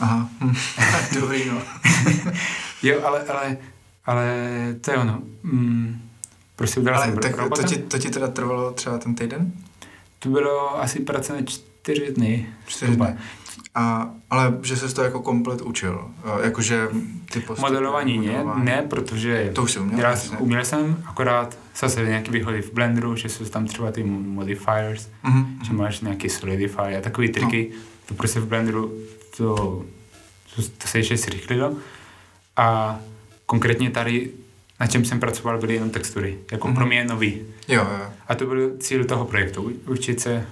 Aha, 0.00 0.28
hm. 0.40 0.54
dobrý 1.20 1.44
no. 1.48 1.62
Jo, 2.82 3.00
ale, 3.04 3.22
ale, 3.22 3.56
ale 4.04 4.36
to 4.80 4.90
je 4.90 4.96
ono. 4.96 5.22
Mm, 5.42 6.10
prostě 6.56 6.80
udělal 6.80 7.02
Ale 7.02 7.12
jsem 7.12 7.20
tak 7.20 7.36
robota. 7.36 7.62
to 7.62 7.68
ti, 7.68 7.76
to 7.76 7.98
ti 7.98 8.10
teda 8.10 8.28
trvalo 8.28 8.72
třeba 8.72 8.98
ten 8.98 9.14
týden? 9.14 9.52
To 10.18 10.28
bylo 10.28 10.80
asi 10.82 11.00
práce 11.00 11.32
na 11.32 11.42
čtyři 11.42 12.12
dny. 12.12 12.48
Čtyři 12.66 12.96
dny. 12.96 13.16
A, 13.74 14.10
ale 14.30 14.58
že 14.62 14.76
jsi 14.76 14.94
to 14.94 15.02
jako 15.02 15.20
komplet 15.22 15.60
učil? 15.62 16.10
Eh, 16.40 16.44
Jakože 16.44 16.88
ty 17.32 17.40
postupy? 17.40 17.60
Modelování 17.72 18.18
ne, 18.26 18.44
ne, 18.54 18.82
protože 18.90 19.50
To 19.54 19.62
už 19.62 19.72
jsi 19.72 19.78
uměl? 19.78 20.00
jasně. 20.00 20.36
uměl 20.38 20.64
jsem 20.64 21.02
akorát 21.06 21.58
zase 21.78 22.02
nějaký 22.04 22.30
výhody 22.30 22.62
v 22.62 22.72
Blenderu, 22.72 23.16
že 23.16 23.28
jsou 23.28 23.44
tam 23.44 23.66
třeba 23.66 23.92
ty 23.92 24.02
modifiers, 24.04 25.08
Mhm, 25.22 25.58
že 25.64 25.70
mhm. 25.72 25.78
máš 25.82 26.00
nějaký 26.00 26.28
solidify 26.28 26.96
a 26.96 27.00
takové 27.00 27.28
triky, 27.28 27.70
to 28.06 28.14
prostě 28.14 28.40
v 28.40 28.46
Blenderu 28.46 28.92
to, 29.36 29.54
to, 30.56 30.62
to 30.78 30.88
se 30.88 30.98
ještě 30.98 31.16
zrychlilo. 31.16 31.76
A 32.56 32.98
konkrétně 33.46 33.90
tady, 33.90 34.30
na 34.80 34.86
čem 34.86 35.04
jsem 35.04 35.20
pracoval, 35.20 35.58
byly 35.58 35.74
jenom 35.74 35.90
textury, 35.90 36.38
jako 36.52 36.66
Mhm. 36.68 36.76
pro 36.76 36.86
mě 36.86 37.04
nový. 37.04 37.42
Jo, 37.68 37.86
jo. 37.98 38.06
A 38.28 38.34
to 38.34 38.46
byl 38.46 38.70
cíl 38.78 39.04
toho 39.04 39.24
projektu, 39.24 39.72
učit 39.86 40.20
se 40.20 40.46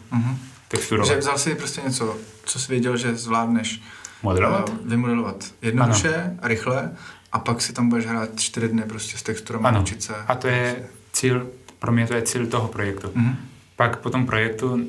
Texturovat. 0.77 1.09
Že 1.09 1.17
vzal 1.17 1.39
si 1.39 1.55
prostě 1.55 1.81
něco, 1.85 2.17
co 2.45 2.59
jsi 2.59 2.73
věděl, 2.73 2.97
že 2.97 3.15
zvládneš 3.15 3.83
Modelovat? 4.23 4.71
eh, 4.75 4.89
vymodelovat 4.89 5.45
jednoduše 5.63 6.37
a 6.43 6.49
rychle 6.49 6.93
a 7.33 7.39
pak 7.39 7.61
si 7.63 7.73
tam 7.73 7.89
budeš 7.89 8.07
hrát 8.07 8.29
čtyři 8.41 8.69
dny 8.69 8.83
prostě 8.83 9.19
s 9.19 9.23
texturami 9.23 9.65
Ano. 9.69 9.79
a 9.79 9.83
učit 9.83 10.03
se. 10.03 10.15
A 10.27 10.35
to 10.35 10.49
je 10.49 10.89
cíl, 11.13 11.47
pro 11.79 11.93
mě 11.93 12.07
to 12.07 12.15
je 12.15 12.23
cíl 12.23 12.47
toho 12.47 12.69
projektu. 12.69 13.11
Mhm. 13.15 13.37
Pak 13.77 13.99
po 13.99 14.11
tom 14.11 14.27
projektu 14.27 14.87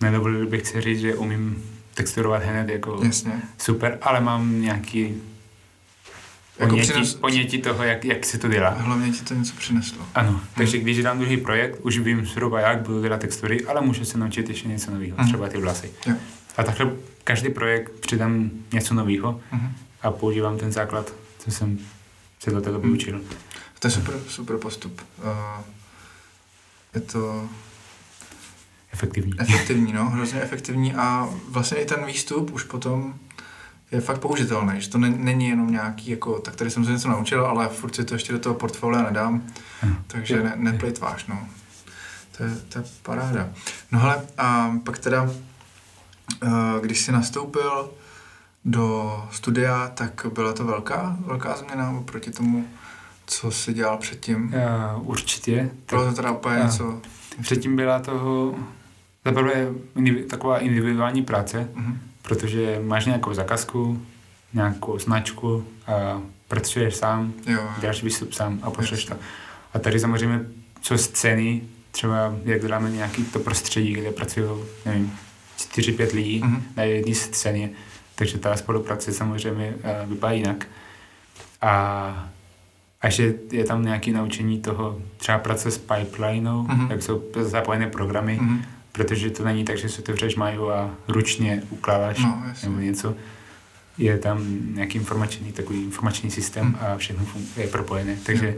nedovolil 0.00 0.46
bych 0.46 0.66
si 0.66 0.80
říct, 0.80 1.00
že 1.00 1.14
umím 1.14 1.64
texturovat 1.94 2.42
hned 2.42 2.68
jako 2.68 3.00
Jasně. 3.04 3.42
super, 3.58 3.98
ale 4.02 4.20
mám 4.20 4.60
nějaký 4.60 5.22
Jako 6.58 6.70
ponětí, 6.70 6.92
přines- 6.92 7.18
ponětí 7.18 7.58
toho, 7.62 7.82
jak, 7.84 8.04
jak 8.04 8.24
se 8.26 8.38
to 8.38 8.48
dělá. 8.48 8.70
Hlavně 8.70 9.12
ti 9.12 9.24
to 9.24 9.34
něco 9.34 9.52
přineslo. 9.58 10.06
Ano, 10.14 10.40
takže 10.54 10.78
když 10.78 11.02
dám 11.02 11.18
druhý 11.18 11.36
projekt, 11.36 11.78
už 11.82 11.98
vím 11.98 12.26
zhruba, 12.26 12.60
jak 12.60 12.80
budu 12.82 13.02
dělat 13.02 13.20
textury, 13.20 13.64
ale 13.64 13.80
můžu 13.80 14.04
se 14.04 14.18
naučit 14.18 14.48
ještě 14.48 14.68
něco 14.68 14.90
nového, 14.90 15.16
Mhm. 15.18 15.26
třeba 15.28 15.48
ty 15.48 15.58
vlasy. 15.58 15.90
Jo. 16.06 16.14
A 16.56 16.62
takhle 16.62 16.92
každý 17.24 17.48
projekt 17.50 17.92
přidám 18.00 18.50
něco 18.72 18.94
nového 18.94 19.40
Mhm. 19.52 19.72
a 20.02 20.10
používám 20.10 20.58
ten 20.58 20.72
základ, 20.72 21.12
co 21.38 21.50
jsem 21.50 21.78
se 22.40 22.50
do 22.50 22.60
té 22.60 22.70
doby 22.70 22.86
Mhm. 22.86 22.96
učil. 22.96 23.20
To 23.78 23.86
je 23.86 23.90
super, 23.92 24.14
super 24.28 24.56
postup. 24.56 25.00
Uh, 25.24 25.64
je 26.94 27.00
to 27.00 27.48
Efektivní. 28.92 29.32
efektivní, 29.38 29.92
no, 29.92 30.10
hrozně 30.10 30.40
efektivní 30.40 30.94
a 30.94 31.28
vlastně 31.48 31.78
i 31.78 31.84
ten 31.86 32.04
výstup 32.06 32.50
už 32.52 32.62
potom 32.64 33.14
je 33.92 34.00
fakt 34.00 34.18
použitelný, 34.18 34.80
že 34.80 34.88
to 34.90 34.98
ne, 34.98 35.10
není 35.10 35.48
jenom 35.48 35.70
nějaký, 35.70 36.10
jako, 36.10 36.38
tak 36.38 36.56
tady 36.56 36.70
jsem 36.70 36.84
se 36.84 36.90
něco 36.92 37.08
naučil, 37.08 37.46
ale 37.46 37.68
furt 37.68 37.94
si 37.96 38.04
to 38.04 38.14
ještě 38.14 38.32
do 38.32 38.38
toho 38.38 38.54
portfolia 38.54 39.02
nedám, 39.02 39.42
Ano. 39.82 39.96
takže 40.06 40.42
ne, 40.42 40.52
neplitváš, 40.56 41.26
no. 41.26 41.38
To 42.36 42.44
je, 42.44 42.50
to 42.68 42.78
je 42.78 42.84
paráda. 43.02 43.48
No 43.92 43.98
hele, 43.98 44.22
a 44.38 44.72
pak 44.84 44.98
teda, 44.98 45.30
eh, 46.42 46.48
když 46.80 47.00
jsi 47.00 47.12
nastoupil 47.12 47.90
do 48.64 49.12
studia, 49.30 49.88
tak 49.94 50.26
byla 50.34 50.52
to 50.52 50.64
velká, 50.64 51.16
velká 51.26 51.56
změna 51.56 51.90
oproti 51.90 52.30
tomu, 52.30 52.66
co 53.26 53.50
jsi 53.50 53.72
dělal 53.74 53.96
předtím. 53.98 54.54
Uh, 54.94 55.08
určitě. 55.08 55.70
Bylo 55.90 56.04
to 56.06 56.12
teda 56.12 56.30
úplně 56.30 56.54
Ano. 56.56 56.64
něco... 56.64 57.00
Předtím 57.42 57.76
byla 57.76 57.98
toho 58.00 58.54
zaprvé 59.24 59.68
taková 60.30 60.58
individuální 60.58 61.22
práce, 61.22 61.68
Mhm. 61.74 61.98
Protože 62.22 62.80
máš 62.84 63.06
nějakou 63.06 63.34
zakazku, 63.34 64.02
nějakou 64.54 64.98
značku 64.98 65.64
a 65.86 66.22
pracuješ 66.48 66.96
sám, 66.96 67.32
Jo, 67.46 67.52
jo. 67.52 67.68
děláš 67.80 68.02
výstup 68.02 68.32
sám 68.32 68.58
a 68.62 68.70
pošleš 68.70 69.04
to. 69.04 69.14
A 69.74 69.78
tady 69.78 70.00
samozřejmě 70.00 70.40
co 70.80 70.98
scény, 70.98 71.62
třeba 71.90 72.34
jak 72.44 72.60
děláme 72.62 72.90
nějaký 72.90 73.24
to 73.24 73.38
prostředí, 73.38 73.92
kde 73.92 74.10
pracují, 74.10 74.46
nevím, 74.86 75.12
4-5 75.56 76.12
lidí 76.14 76.40
Mhm. 76.44 76.62
na 76.76 76.82
jedné 76.82 77.14
scéně, 77.14 77.70
takže 78.14 78.38
ta 78.38 78.56
spolupráce 78.56 79.12
samozřejmě 79.12 79.74
eh, 79.82 80.02
vypadá 80.06 80.32
jinak. 80.32 80.66
A 81.60 82.28
a 83.00 83.06
ještě 83.06 83.34
je 83.52 83.64
tam 83.64 83.84
nějaké 83.84 84.10
naučení 84.12 84.60
toho, 84.60 84.98
třeba 85.16 85.38
práce 85.38 85.70
s 85.70 85.78
pipelinou, 85.78 86.62
Mhm. 86.62 86.90
jak 86.90 87.02
jsou 87.02 87.22
zapojené 87.40 87.86
programy, 87.86 88.38
Mhm. 88.40 88.62
Protože 88.92 89.30
to 89.30 89.44
není 89.44 89.64
tak, 89.64 89.78
že 89.78 89.88
si 89.88 89.98
otevřeš 90.02 90.36
mail 90.36 90.72
a 90.72 90.90
ručně 91.08 91.62
ukládáš 91.70 92.18
No, 92.18 92.42
nebo 92.62 92.78
něco. 92.80 93.14
Je 93.98 94.18
tam 94.18 94.38
nějaký 94.74 94.98
informační, 94.98 95.52
takový 95.52 95.82
informační 95.82 96.30
systém 96.30 96.66
Mhm. 96.66 96.76
a 96.80 96.96
všechno 96.96 97.26
je 97.56 97.66
propojené, 97.66 98.16
takže 98.26 98.56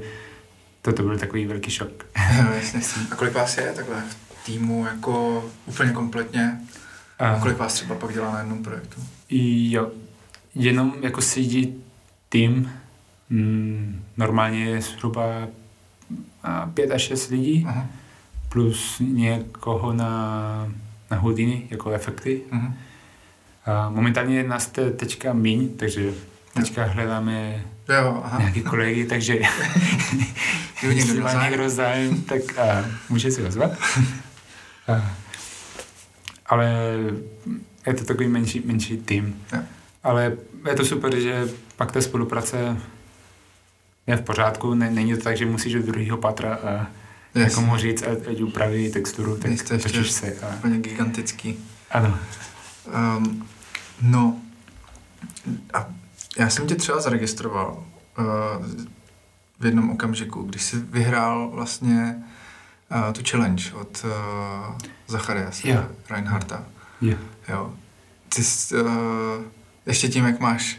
toto 0.83 1.03
byl 1.03 1.19
takový 1.19 1.47
velký 1.47 1.71
šok. 1.71 2.07
Jo, 2.39 2.45
jasně. 2.55 2.81
A 3.11 3.15
kolik 3.17 3.35
vás 3.35 3.59
je 3.59 3.73
takhle 3.77 4.03
v 4.11 4.45
týmu 4.47 4.85
jako 4.87 5.45
úplně 5.67 5.91
kompletně? 5.93 6.61
A 7.19 7.29
A, 7.29 7.41
kolik 7.41 7.59
vás 7.59 7.75
třeba 7.75 7.95
pak 7.95 8.13
dělá 8.13 8.33
na 8.33 8.39
jednom 8.39 8.63
projektu? 8.63 9.01
jo, 9.71 9.91
jenom 10.55 10.95
jako 11.03 11.21
CG 11.21 11.69
tým 12.29 12.71
mm, 13.31 14.05
normálně 14.17 14.65
je 14.65 14.81
zhruba 14.83 15.49
a, 16.43 16.67
pět 16.75 16.91
až 16.91 17.03
šest 17.03 17.29
lidí, 17.31 17.65
Aha. 17.69 17.87
Plus 18.55 18.97
někoho 19.01 19.93
na, 19.93 20.73
na 21.11 21.17
hodiny, 21.17 21.67
jako 21.71 21.91
efekty. 21.91 22.41
Mhm. 22.51 22.75
A 23.67 23.91
momentálně 23.91 24.37
je 24.37 24.49
nás 24.49 24.67
te, 24.67 24.91
teďka 24.91 25.33
míň, 25.33 25.69
takže 25.77 26.13
teďka 26.55 26.85
hledáme 26.85 27.65
Jo, 27.89 28.23
aha. 28.25 28.39
nějaký 28.39 28.63
kolegy, 28.63 29.05
takže 29.05 29.39
jestli 30.83 31.21
má 31.21 31.49
někdo 31.49 31.71
zájem, 31.71 32.23
tak 32.23 32.59
a, 32.59 32.85
může 33.09 33.31
si 33.31 33.43
ozvat. 33.43 33.73
A, 34.89 35.11
ale 36.47 36.75
je 37.87 37.95
to 37.95 38.05
takový 38.05 38.29
menší, 38.29 38.63
menší 38.65 38.97
tým. 38.97 39.43
Jo. 39.53 39.59
Ale 40.03 40.37
je 40.69 40.75
to 40.75 40.85
super, 40.85 41.21
že 41.21 41.49
pak 41.77 41.93
ta 41.93 42.01
spolupráce 42.01 42.77
je 44.07 44.17
v 44.17 44.23
pořádku, 44.23 44.75
ne, 44.75 44.91
není 44.91 45.17
to 45.17 45.23
tak, 45.23 45.37
že 45.37 45.47
musíš 45.47 45.73
do 45.73 45.83
druhého 45.83 46.17
patra 46.17 46.55
a 46.55 46.87
Jako 47.35 47.61
mu 47.61 47.77
říct, 47.77 48.03
ať, 48.03 48.27
ať 48.31 48.41
upraví 48.41 48.91
texturu, 48.93 49.37
tak 49.37 49.51
Nejste 49.51 49.75
ještě 49.75 49.89
točíš 49.89 50.11
se. 50.11 50.37
A, 50.43 50.55
Úplně 50.55 50.79
gigantický. 50.79 51.59
ano. 51.91 52.19
Um, 53.17 53.49
no, 54.03 54.37
a 55.75 55.87
já 56.39 56.51
jsem 56.51 56.67
tě 56.67 56.75
třeba 56.75 57.01
zaregistroval 57.01 57.85
uh, 58.19 58.25
v 59.61 59.65
jednom 59.65 59.91
okamžiku, 59.91 60.43
když 60.43 60.63
jsi 60.63 60.77
vyhrál 60.77 61.51
vlastně 61.51 62.23
uh, 63.07 63.13
tu 63.13 63.21
challenge 63.31 63.73
od 63.73 64.05
uh, 64.05 64.79
Zacharias 65.07 65.65
Jo. 65.65 65.85
Reinharta. 66.11 66.65
Je. 67.01 67.19
Jo. 67.49 67.73
Ty 68.35 68.45
jsi, 68.45 68.75
uh, 68.83 68.89
ještě 69.87 70.09
tím, 70.09 70.25
jak 70.25 70.41
máš 70.41 70.79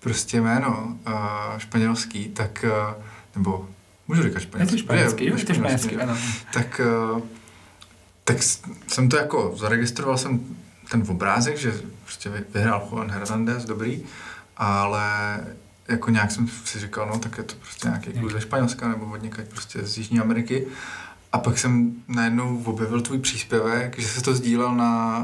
prostě 0.00 0.40
jméno 0.40 0.96
uh, 1.06 1.14
španělský, 1.58 2.28
tak, 2.28 2.64
uh, 2.68 3.02
nebo 3.36 3.68
můžu 4.08 4.22
říkat 4.22 4.34
Je 4.38 4.40
španělský? 4.42 4.76
to 4.76 4.82
španělský, 4.82 5.26
jo, 5.26 5.36
je 5.36 5.44
to 5.44 5.54
španělský, 5.54 5.94
jo. 5.94 6.00
ano. 6.02 6.16
tak, 6.52 6.80
eh, 7.16 7.20
tak 8.24 8.36
jsem 8.88 9.08
to 9.08 9.16
jako 9.16 9.54
zaregistroval 9.56 10.18
jsem 10.18 10.40
ten 10.90 11.04
obrázek, 11.08 11.56
že 11.56 11.72
prostě 12.04 12.28
vy- 12.30 12.44
vyhrál 12.54 12.88
Juan 12.90 13.10
Hernandez, 13.10 13.64
dobrý, 13.64 14.02
ale 14.56 15.40
jako 15.88 16.10
nějak 16.10 16.30
jsem 16.30 16.48
si 16.64 16.78
říkal, 16.80 17.06
no 17.06 17.18
tak 17.18 17.38
je 17.38 17.44
to 17.44 17.54
prostě 17.54 17.88
nějaký 17.88 18.12
kluk 18.12 18.32
ze 18.32 18.40
Španělska 18.40 18.88
nebo 18.88 19.06
od 19.06 19.22
někať 19.22 19.48
prostě 19.48 19.82
z 19.82 19.98
Jižní 19.98 20.20
Ameriky. 20.20 20.66
A 21.32 21.38
pak 21.38 21.58
jsem 21.58 21.92
najednou 22.08 22.62
objevil 22.64 23.00
tvůj 23.00 23.18
příspěvek, 23.18 23.98
že 23.98 24.08
se 24.08 24.22
to 24.22 24.34
sdílel 24.34 24.74
na 24.74 25.18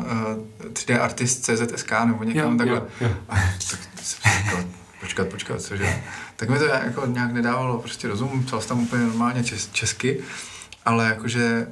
uh, 0.64 0.66
3D 0.72 1.02
Artist 1.02 1.44
CZSK 1.44 1.92
nebo 2.04 2.24
někam 2.24 2.52
Jo, 2.52 2.58
takhle. 2.58 2.76
jo, 2.78 2.86
jo. 3.00 3.10
A 3.28 3.34
tak 3.70 3.80
jsem 4.02 4.22
si 4.32 4.38
říkal, 4.44 4.64
počkat, 5.02 5.28
počkat, 5.28 5.62
cože? 5.62 6.02
Tak 6.36 6.48
mi 6.48 6.58
to 6.58 6.64
jako 6.64 7.06
nějak 7.06 7.32
nedávalo 7.32 7.78
prostě 7.78 8.08
rozum, 8.08 8.44
psal 8.46 8.60
jsem 8.60 8.68
tam 8.68 8.82
úplně 8.82 9.02
normálně 9.02 9.44
čes, 9.44 9.68
česky, 9.72 10.20
ale 10.84 11.06
jakože 11.06 11.66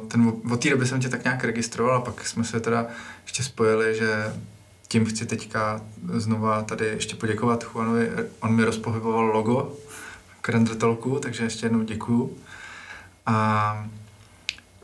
uh, 0.00 0.08
ten, 0.08 0.32
od 0.50 0.62
té 0.62 0.70
doby 0.70 0.86
jsem 0.86 1.00
tě 1.00 1.08
tak 1.08 1.24
nějak 1.24 1.44
registroval 1.44 1.96
a 1.96 2.00
pak 2.00 2.26
jsme 2.26 2.44
se 2.44 2.60
teda 2.60 2.86
ještě 3.24 3.42
spojili, 3.42 3.98
že 3.98 4.34
tím 4.88 5.06
chci 5.06 5.26
teďka 5.26 5.80
znova 6.12 6.62
tady 6.62 6.86
ještě 6.86 7.16
poděkovat 7.16 7.64
Juanovi, 7.74 8.10
on 8.40 8.54
mi 8.54 8.64
rozpohyboval 8.64 9.24
logo 9.24 9.72
k 10.40 10.48
Render 10.48 10.76
Talku, 10.76 11.18
takže 11.18 11.44
ještě 11.44 11.66
jednou 11.66 11.82
děkuju. 11.82 12.38
A 13.26 13.88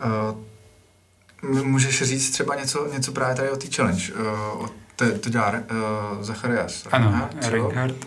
uh, 0.04 1.58
m- 1.58 1.64
můžeš 1.64 2.02
říct 2.02 2.30
třeba 2.30 2.54
něco, 2.54 2.92
něco 2.92 3.12
právě 3.12 3.36
tady 3.36 3.50
o 3.50 3.56
té 3.56 3.66
challenge. 3.76 4.12
Uh, 4.12 4.64
o 4.64 4.70
to, 5.10 5.18
to 5.18 5.30
dělá 5.30 5.50
uh, 5.50 6.22
Zacharias 6.22 6.86
Ano, 6.92 7.28
Reinhardt. 7.50 8.06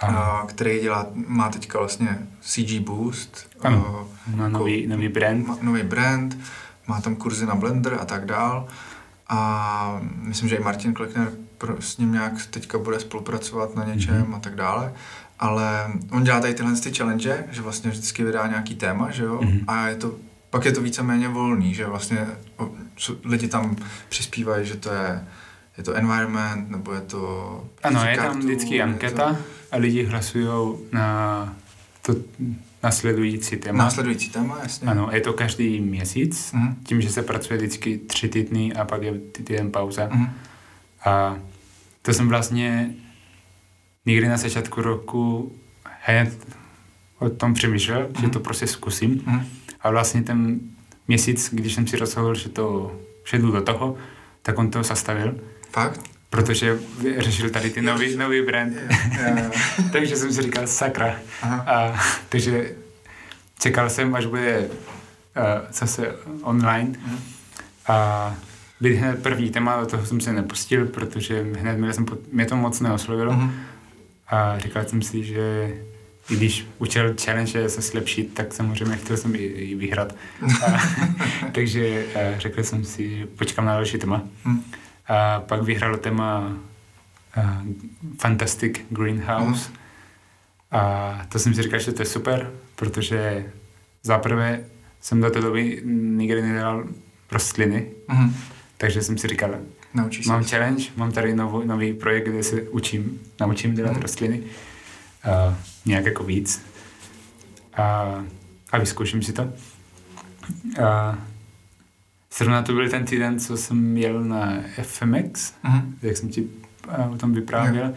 Ano. 0.00 0.44
Který 0.48 0.80
dělá, 0.80 1.06
má 1.14 1.48
teďka 1.48 1.78
vlastně 1.78 2.18
CG 2.40 2.78
Boost, 2.80 3.46
Ano. 3.60 4.06
uh, 4.28 4.36
Má 4.36 4.48
nový, 4.48 4.86
nový 4.86 5.08
brand. 5.08 5.46
má 5.46 5.58
nový 5.62 5.82
brand, 5.82 6.36
má 6.86 7.00
tam 7.00 7.16
kurzy 7.16 7.46
na 7.46 7.54
Blender 7.54 7.98
a 8.00 8.04
tak 8.04 8.24
dál. 8.26 8.68
A 9.28 10.00
myslím, 10.22 10.48
že 10.48 10.56
i 10.56 10.62
Martin 10.62 10.94
Klekner 10.94 11.30
pro, 11.58 11.76
s 11.82 11.98
ním 11.98 12.12
nějak 12.12 12.32
teďka 12.50 12.78
bude 12.78 13.00
spolupracovat 13.00 13.74
na 13.76 13.84
něčem 13.84 14.20
Mhm. 14.20 14.34
a 14.34 14.38
tak 14.38 14.54
dále. 14.54 14.92
Ale 15.38 15.90
on 16.10 16.24
dělá 16.24 16.40
tady 16.40 16.54
tyhle 16.54 16.72
ty 16.74 16.94
challenge, 16.94 17.44
že 17.50 17.62
vlastně 17.62 17.90
vždycky 17.90 18.24
vydá 18.24 18.46
nějaký 18.46 18.74
téma, 18.74 19.10
že 19.10 19.24
jo? 19.24 19.38
Mhm. 19.42 19.60
A 19.66 19.88
je 19.88 19.94
to, 19.96 20.14
pak 20.50 20.64
je 20.64 20.72
to 20.72 20.80
víceméně 20.80 21.28
volný, 21.28 21.74
že 21.74 21.86
vlastně 21.86 22.26
lidi 23.24 23.48
tam 23.48 23.76
přispívají, 24.08 24.66
že 24.66 24.76
to 24.76 24.90
je, 24.92 25.24
je 25.78 25.84
to 25.84 25.94
environment, 25.94 26.70
nebo 26.70 26.92
je 26.92 27.00
to... 27.00 27.64
Ano, 27.82 28.04
je 28.04 28.16
kartu, 28.16 28.32
tam 28.32 28.40
vždycky 28.40 28.82
anketa 28.82 29.36
a 29.72 29.76
lidi 29.76 30.04
hlasují 30.04 30.48
na 30.92 31.56
to 32.02 32.14
nasledující 32.82 33.56
To 33.56 33.62
téma. 33.62 33.84
následující 33.84 34.30
téma, 34.30 34.58
jasně. 34.62 34.88
Ano, 34.88 35.08
je 35.12 35.20
to 35.20 35.32
každý 35.32 35.80
měsíc, 35.80 36.52
Mhm. 36.52 36.76
tím, 36.84 37.00
že 37.00 37.10
se 37.10 37.22
pracuje 37.22 37.56
vždycky 37.56 37.98
tři 37.98 38.28
týdny 38.28 38.72
a 38.74 38.84
pak 38.84 39.02
je 39.02 39.12
týden 39.18 39.70
pauza. 39.70 40.08
Mhm. 40.12 40.30
A 41.04 41.36
to 42.02 42.12
jsem 42.14 42.28
vlastně 42.28 42.90
nikdy 44.06 44.28
na 44.28 44.36
začátku 44.36 44.82
roku 44.82 45.52
hned 46.04 46.46
o 47.18 47.30
tom 47.30 47.54
přemýšlel, 47.54 48.08
že 48.16 48.22
Mhm. 48.22 48.30
to 48.30 48.40
prostě 48.40 48.66
zkusím. 48.66 49.22
Mhm. 49.26 49.46
A 49.80 49.90
vlastně 49.90 50.22
ten 50.22 50.60
měsíc, 51.08 51.50
když 51.52 51.74
jsem 51.74 51.86
si 51.86 51.96
rozhodl, 51.96 52.34
že 52.34 52.48
to 52.48 52.96
že 53.30 53.38
jdu 53.38 53.50
do 53.52 53.60
toho, 53.62 53.96
tak 54.42 54.58
on 54.58 54.70
to 54.70 54.82
zastavil, 54.82 55.40
Fakt? 55.72 56.00
protože 56.30 56.78
řešil 57.18 57.50
tady 57.50 57.70
ty 57.70 57.82
nový, 57.82 58.16
nový 58.16 58.42
brand. 58.42 58.76
Takže 59.92 60.16
jsem 60.16 60.32
si 60.32 60.42
říkal, 60.42 60.66
sakra. 60.66 61.16
Aha. 61.42 61.64
A, 61.66 62.00
takže 62.28 62.70
čekal 63.58 63.90
jsem, 63.90 64.14
až 64.14 64.26
bude 64.26 64.58
uh, 64.60 65.44
zase 65.72 66.14
online. 66.42 66.98
Mhm. 67.06 67.18
A 67.88 68.34
být 68.80 68.94
hned 68.94 69.22
první 69.22 69.50
téma, 69.50 69.80
do 69.80 69.86
toho 69.86 70.06
jsem 70.06 70.20
se 70.20 70.32
nepustil, 70.32 70.86
protože 70.86 71.42
hned 71.42 71.78
mě, 71.78 71.92
jsem, 71.92 72.06
mě 72.32 72.46
to 72.46 72.56
moc 72.56 72.80
neoslovilo. 72.80 73.32
Mhm. 73.32 73.54
A 74.28 74.58
říkal 74.58 74.84
jsem 74.84 75.02
si, 75.02 75.24
že 75.24 75.74
i 76.30 76.36
když 76.36 76.66
účel 76.78 77.14
challenge 77.24 77.58
je 77.58 77.68
se 77.68 77.98
lepší, 77.98 78.24
tak 78.24 78.54
samozřejmě 78.54 78.96
chtěl 78.96 79.16
jsem 79.16 79.34
i, 79.34 79.38
i 79.38 79.74
vyhrát. 79.74 80.14
A, 80.66 80.78
takže 81.52 82.06
a, 82.14 82.38
řekl 82.38 82.62
jsem 82.62 82.84
si, 82.84 83.18
že 83.18 83.26
počkám 83.26 83.64
na 83.64 83.74
další 83.74 83.98
téma. 83.98 84.22
Mhm. 84.44 84.64
A 85.08 85.40
pak 85.40 85.62
vyhrál 85.62 85.96
téma 85.96 86.52
a, 87.36 87.62
Fantastic 88.20 88.80
Greenhouse. 88.90 89.70
A 90.70 91.22
to 91.28 91.38
jsem 91.38 91.54
si 91.54 91.62
říkal, 91.62 91.78
že 91.80 91.92
to 91.92 92.02
je 92.02 92.06
super, 92.06 92.52
protože 92.76 93.52
zaprvé 94.02 94.64
jsem 95.00 95.20
do 95.20 95.30
té 95.30 95.40
doby 95.40 95.82
nikdy 95.84 96.42
nedělal 96.42 96.84
rostliny, 97.32 97.86
Mhm. 98.08 98.34
takže 98.76 99.02
jsem 99.02 99.18
si 99.18 99.28
říkal, 99.28 99.54
Naučíš 99.94 100.24
se. 100.26 100.32
mám 100.32 100.44
challenge, 100.44 100.84
mám 100.96 101.12
tady 101.12 101.34
nový, 101.36 101.66
nový 101.66 101.92
projekt, 101.94 102.28
kde 102.28 102.42
se 102.42 102.62
učím, 102.62 103.20
naučím 103.40 103.74
dělat 103.74 103.92
Mhm. 103.92 104.00
rostliny, 104.02 104.42
a 105.24 105.58
nějak 105.86 106.04
jako 106.04 106.24
víc. 106.24 106.66
A, 107.76 108.14
a 108.72 108.78
vyzkouším 108.78 109.22
si 109.22 109.32
to. 109.32 109.52
A 110.84 111.18
zrovna 112.36 112.62
to 112.62 112.72
byl 112.72 112.90
ten 112.90 113.04
týden, 113.04 113.40
co 113.40 113.56
jsem 113.56 113.96
jel 113.96 114.24
na 114.24 114.52
FMX, 114.82 115.54
Mhm. 115.62 115.98
jak 116.02 116.16
jsem 116.16 116.28
ti 116.28 116.46
a, 116.88 117.04
o 117.06 117.16
tom 117.16 117.32
vyprávěl, 117.32 117.94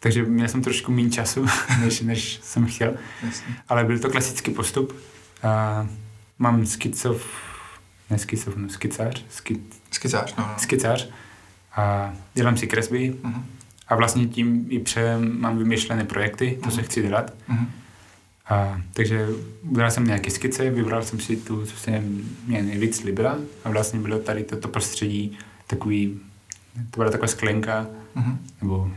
takže 0.00 0.22
měl 0.22 0.48
jsem 0.48 0.62
trošku 0.62 0.92
méně 0.92 1.10
času, 1.10 1.46
než, 1.80 2.00
než 2.00 2.40
jsem 2.42 2.66
chtěl. 2.66 2.94
Jasně. 3.22 3.54
Ale 3.68 3.84
byl 3.84 3.98
to 3.98 4.10
klasický 4.10 4.50
postup. 4.50 4.96
A 5.42 5.86
mám 6.38 6.66
skicov, 6.66 7.26
ne 8.10 8.18
skicov, 8.18 8.56
no 8.56 8.68
skicář, 8.68 9.24
ski, 9.30 9.60
Skicář, 9.90 10.34
no. 10.36 10.44
no. 10.48 10.54
skicář 10.58 11.08
a 11.76 12.12
dělám 12.34 12.56
si 12.56 12.66
kresby 12.66 13.14
Mhm. 13.22 13.46
a 13.88 13.94
vlastně 13.96 14.26
tím 14.26 14.66
i 14.70 14.78
předem 14.78 15.40
mám 15.40 15.58
vymyšlené 15.58 16.04
projekty, 16.04 16.58
to, 16.64 16.70
co 16.70 16.76
Mhm. 16.76 16.84
chci 16.84 17.02
dělat. 17.02 17.32
Mhm. 17.48 17.70
A, 18.48 18.80
takže 18.92 19.28
udělal 19.62 19.90
jsem 19.90 20.04
nějaké 20.06 20.30
skice, 20.30 20.70
vybral 20.70 21.02
jsem 21.02 21.20
si 21.20 21.36
tu, 21.36 21.66
co 21.66 21.76
se 21.76 22.02
mě 22.46 22.62
nejvíc 22.62 23.04
líbila 23.04 23.38
a 23.64 23.70
vlastně 23.70 24.00
bylo 24.00 24.18
tady 24.18 24.44
toto 24.44 24.68
prostředí 24.68 25.38
takový, 25.66 26.20
to 26.90 27.00
byla 27.00 27.10
taková 27.10 27.28
sklenka, 27.28 27.86
Mhm. 28.14 28.38
nebo 28.60 28.90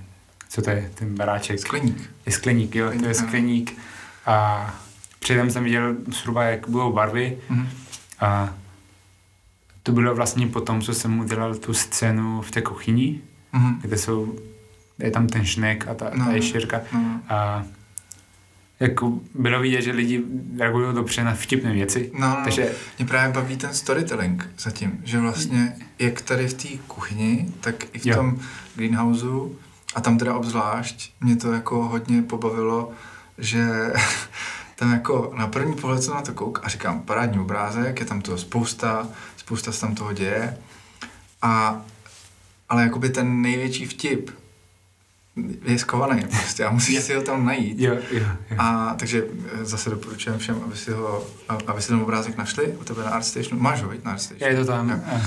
co 0.49 0.61
to 0.61 0.69
je, 0.69 0.91
ten 0.95 1.15
baráček? 1.15 1.59
Skleník. 1.59 2.09
Je 2.25 2.31
skleník, 2.31 2.75
jo, 2.75 2.91
to 2.99 3.05
je 3.05 3.13
Skleník, 3.13 3.27
skleník. 3.69 3.77
A 4.25 4.75
předem 5.19 5.49
jsem 5.51 5.63
viděl 5.63 5.95
zhruba, 6.11 6.43
jak 6.43 6.69
budou 6.69 6.93
barvy 6.93 7.37
Mhm. 7.49 7.67
a 8.19 8.53
to 9.83 9.91
bylo 9.91 10.15
vlastně 10.15 10.47
potom, 10.47 10.81
co 10.81 10.93
jsem 10.93 11.19
udělal 11.19 11.55
tu 11.55 11.73
scénu 11.73 12.41
v 12.41 12.51
té 12.51 12.61
kuchyni, 12.61 13.19
Mhm. 13.53 13.79
kde 13.81 13.97
jsou, 13.97 14.35
je 14.99 15.11
tam 15.11 15.27
ten 15.27 15.45
šnek 15.45 15.87
a 15.87 15.93
ta, 15.93 16.11
No. 16.15 16.25
ta 16.25 16.31
ještěrka. 16.31 16.81
No. 16.93 17.21
A 17.29 17.63
jako 18.81 19.19
bylo 19.35 19.59
vidět, 19.59 19.81
že 19.81 19.91
lidi 19.91 20.23
reagují 20.57 20.95
dobře 20.95 21.23
na 21.23 21.33
vtipné 21.33 21.73
věci. 21.73 22.11
No, 22.13 22.29
no, 22.29 22.37
Takže 22.43 22.71
mě 22.97 23.07
právě 23.07 23.33
baví 23.33 23.57
ten 23.57 23.73
storytelling 23.73 24.49
zatím, 24.59 25.01
že 25.03 25.19
vlastně 25.19 25.75
jak 25.99 26.21
tady 26.21 26.47
v 26.47 26.53
té 26.53 26.67
kuchyni, 26.87 27.51
tak 27.59 27.75
i 27.93 27.99
v 27.99 28.05
Jo. 28.05 28.15
tom 28.15 28.39
greenhouseu 28.75 29.55
a 29.95 30.01
tam 30.01 30.17
teda 30.17 30.35
obzvlášť 30.35 31.13
mě 31.21 31.35
to 31.35 31.51
jako 31.51 31.83
hodně 31.87 32.21
pobavilo, 32.21 32.91
že 33.37 33.67
tam 34.75 34.91
jako 34.93 35.33
na 35.37 35.47
první 35.47 35.75
pohled 35.75 36.03
jsem 36.03 36.13
na 36.13 36.21
to 36.21 36.33
kouk 36.33 36.59
a 36.63 36.69
říkám, 36.69 36.99
parádní 37.01 37.39
obrázek, 37.39 37.99
je 37.99 38.05
tam 38.05 38.21
toho 38.21 38.37
spousta, 38.37 39.07
spousta 39.37 39.71
se 39.71 39.81
tam 39.81 39.95
toho 39.95 40.13
děje 40.13 40.57
a 41.41 41.81
ale 42.69 42.83
jakoby 42.83 43.09
ten 43.09 43.41
největší 43.41 43.85
vtip 43.85 44.31
je 45.63 45.79
skovaný 45.79 46.21
prostě 46.29 46.65
a 46.65 46.71
musíš 46.71 46.99
si 46.99 47.13
ho 47.13 47.21
tam 47.21 47.45
najít. 47.45 47.79
Jo, 47.79 47.97
jo, 48.11 48.19
jo. 48.49 48.57
A 48.57 48.95
takže 48.99 49.23
eh, 49.53 49.65
zase 49.65 49.89
doporučujem 49.89 50.39
všem, 50.39 50.61
aby 50.65 50.77
si, 50.77 50.91
ho, 50.91 51.27
aby 51.67 51.81
si 51.81 51.87
ten 51.87 52.01
obrázek 52.01 52.37
našli 52.37 52.67
u 52.67 52.83
tebe 52.83 53.03
na 53.03 53.09
ArtStationu. 53.09 53.61
Máš 53.61 53.81
ho, 53.81 53.89
viď, 53.89 54.03
na 54.03 54.11
ArtStationu? 54.11 54.53
Je 54.53 54.59
to 54.59 54.65
tam. 54.65 54.89
Jo. 54.89 55.21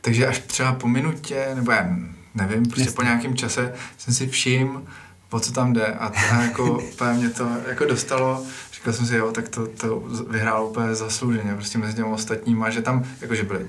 Takže 0.00 0.26
až 0.26 0.38
třeba 0.38 0.72
po 0.72 0.88
minutě, 0.88 1.46
nebo 1.54 1.72
já 1.72 1.96
nevím, 2.34 2.62
prostě 2.62 2.80
Jistě. 2.80 2.96
po 2.96 3.02
nějakém 3.02 3.36
čase 3.36 3.74
jsem 3.98 4.14
si 4.14 4.26
všiml, 4.26 4.82
o 5.30 5.40
co 5.40 5.52
tam 5.52 5.72
jde 5.72 5.86
a, 5.86 6.06
a 6.06 6.42
jako 6.42 6.82
mě 7.16 7.30
to 7.30 7.48
jako 7.68 7.84
dostalo, 7.84 8.44
říkal 8.72 8.92
jsem 8.92 9.06
si, 9.06 9.16
jo, 9.16 9.32
tak 9.32 9.48
to, 9.48 9.66
to 9.66 10.02
vyhrál 10.28 10.66
úplně 10.66 10.94
zaslouženě, 10.94 11.54
prostě 11.54 11.78
mezi 11.78 11.94
těmi 11.94 12.08
ostatníma, 12.08 12.70
že 12.70 12.82
tam, 12.82 13.04
jakože 13.20 13.42
byly, 13.42 13.66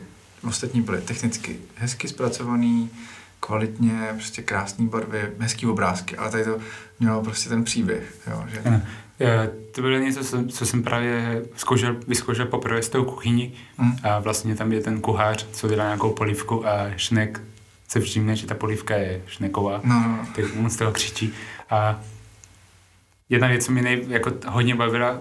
ostatní 0.47 0.82
byly 0.82 1.01
technicky 1.01 1.57
hezky 1.76 2.07
zpracovaný, 2.07 2.89
kvalitně, 3.46 4.08
prostě 4.14 4.41
krásné 4.41 4.86
barvy, 4.86 5.32
hezký 5.39 5.66
obrázky, 5.66 6.18
ale 6.18 6.32
tady 6.32 6.44
to 6.44 6.58
mělo 7.00 7.22
prostě 7.22 7.50
ten 7.50 7.64
příběh, 7.64 8.14
jo, 8.28 8.44
že... 8.48 8.60
Ano. 8.60 8.82
To 9.76 9.82
bylo 9.82 9.98
něco, 9.98 10.48
co 10.48 10.66
jsem 10.66 10.84
právě 10.84 11.41
zkoušel, 11.56 11.96
vyzkoušel 12.08 12.46
poprvé 12.46 12.84
s 12.84 12.89
tou 12.89 13.04
kuchyní 13.04 13.54
mm. 13.78 13.91
a 14.04 14.20
vlastně 14.20 14.56
tam 14.56 14.72
je 14.72 14.82
ten 14.82 15.02
kuchař, 15.02 15.48
co 15.52 15.68
dělá 15.68 15.84
nějakou 15.84 16.12
polivku 16.12 16.68
a 16.68 16.89
šnek 16.96 17.41
se 17.88 18.00
všimne, 18.00 18.36
že 18.36 18.48
ta 18.48 18.56
polivka 18.56 18.96
je 18.96 19.22
šneková, 19.28 19.82
no, 19.84 20.00
no. 20.00 20.08
no. 20.08 20.28
tak 20.36 20.46
on 20.60 20.70
z 20.70 20.76
toho 20.76 20.91
křičí. 20.91 21.34
A 21.70 22.02
jedna 23.30 23.48
věc, 23.48 23.66
co 23.66 23.72
mě 23.72 23.82
nej, 23.82 24.06
jako 24.08 24.32
hodně 24.48 24.76
bavila 24.76 25.20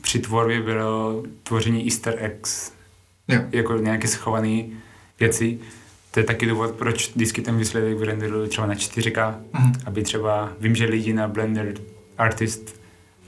při 0.00 0.18
tvorbě, 0.18 0.62
bylo 0.62 1.22
tvoření 1.42 1.84
easter 1.84 2.14
eggs. 2.18 2.72
Jo. 3.28 3.40
Jako 3.52 3.76
nějaké 3.76 4.08
schované 4.08 4.62
věci. 5.20 5.58
To 6.14 6.20
je 6.20 6.24
taky 6.24 6.46
důvod, 6.46 6.70
proč 6.70 7.08
vždycky 7.08 7.42
ten 7.42 7.58
výsledek 7.58 7.98
vyrenderuju 7.98 8.46
třeba 8.46 8.66
na 8.66 8.74
4K, 8.74 9.34
mm. 9.52 9.72
aby 9.86 10.02
třeba, 10.02 10.52
vím, 10.60 10.74
že 10.74 10.84
lidi 10.84 11.12
na 11.12 11.28
Blender 11.28 11.74
Artist 12.18 12.80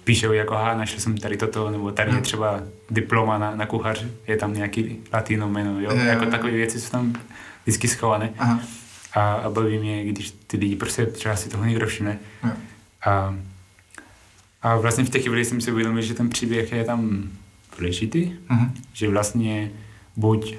píšou 0.05 0.33
jako, 0.33 0.55
ha, 0.55 0.75
našel 0.75 1.01
jsem 1.01 1.19
tady 1.19 1.37
toto, 1.37 1.71
nebo 1.71 1.93
tady 1.93 2.11
mm. 2.11 2.17
je 2.17 2.23
třeba 2.23 2.61
diploma 2.91 3.39
na, 3.39 3.57
na 3.57 3.67
kuchař, 3.67 4.05
je 4.27 4.37
tam 4.37 4.55
nějaký 4.55 4.97
latino 5.13 5.49
jméno, 5.49 5.81
jo, 5.81 5.93
je, 5.93 6.05
jako 6.05 6.27
takové 6.27 6.53
věci 6.53 6.81
jsou 6.81 6.91
tam 6.91 7.15
vždycky 7.63 7.89
schované. 7.89 8.31
Aha. 8.39 8.61
A, 9.15 9.33
a 9.33 9.51
baví 9.51 9.79
mě, 9.79 10.05
když 10.05 10.35
ty 10.47 10.57
lidi 10.57 10.77
prostě 10.77 11.07
třeba 11.07 11.37
si 11.37 11.49
toho 11.49 11.65
někdo 11.65 11.87
všimne. 11.87 12.19
A, 13.05 13.35
a 14.63 14.77
vlastně 14.77 15.05
v 15.05 15.11
té 15.11 15.19
chvíli 15.19 15.45
jsem 15.45 15.61
si 15.61 15.73
uvědomil, 15.73 16.03
že 16.03 16.15
ten 16.15 16.31
příběh 16.31 16.73
je 16.73 16.85
tam 16.85 17.31
důležitý, 17.79 18.33
uh-huh. 18.51 18.71
že 18.93 19.09
vlastně 19.09 19.71
buď, 20.17 20.57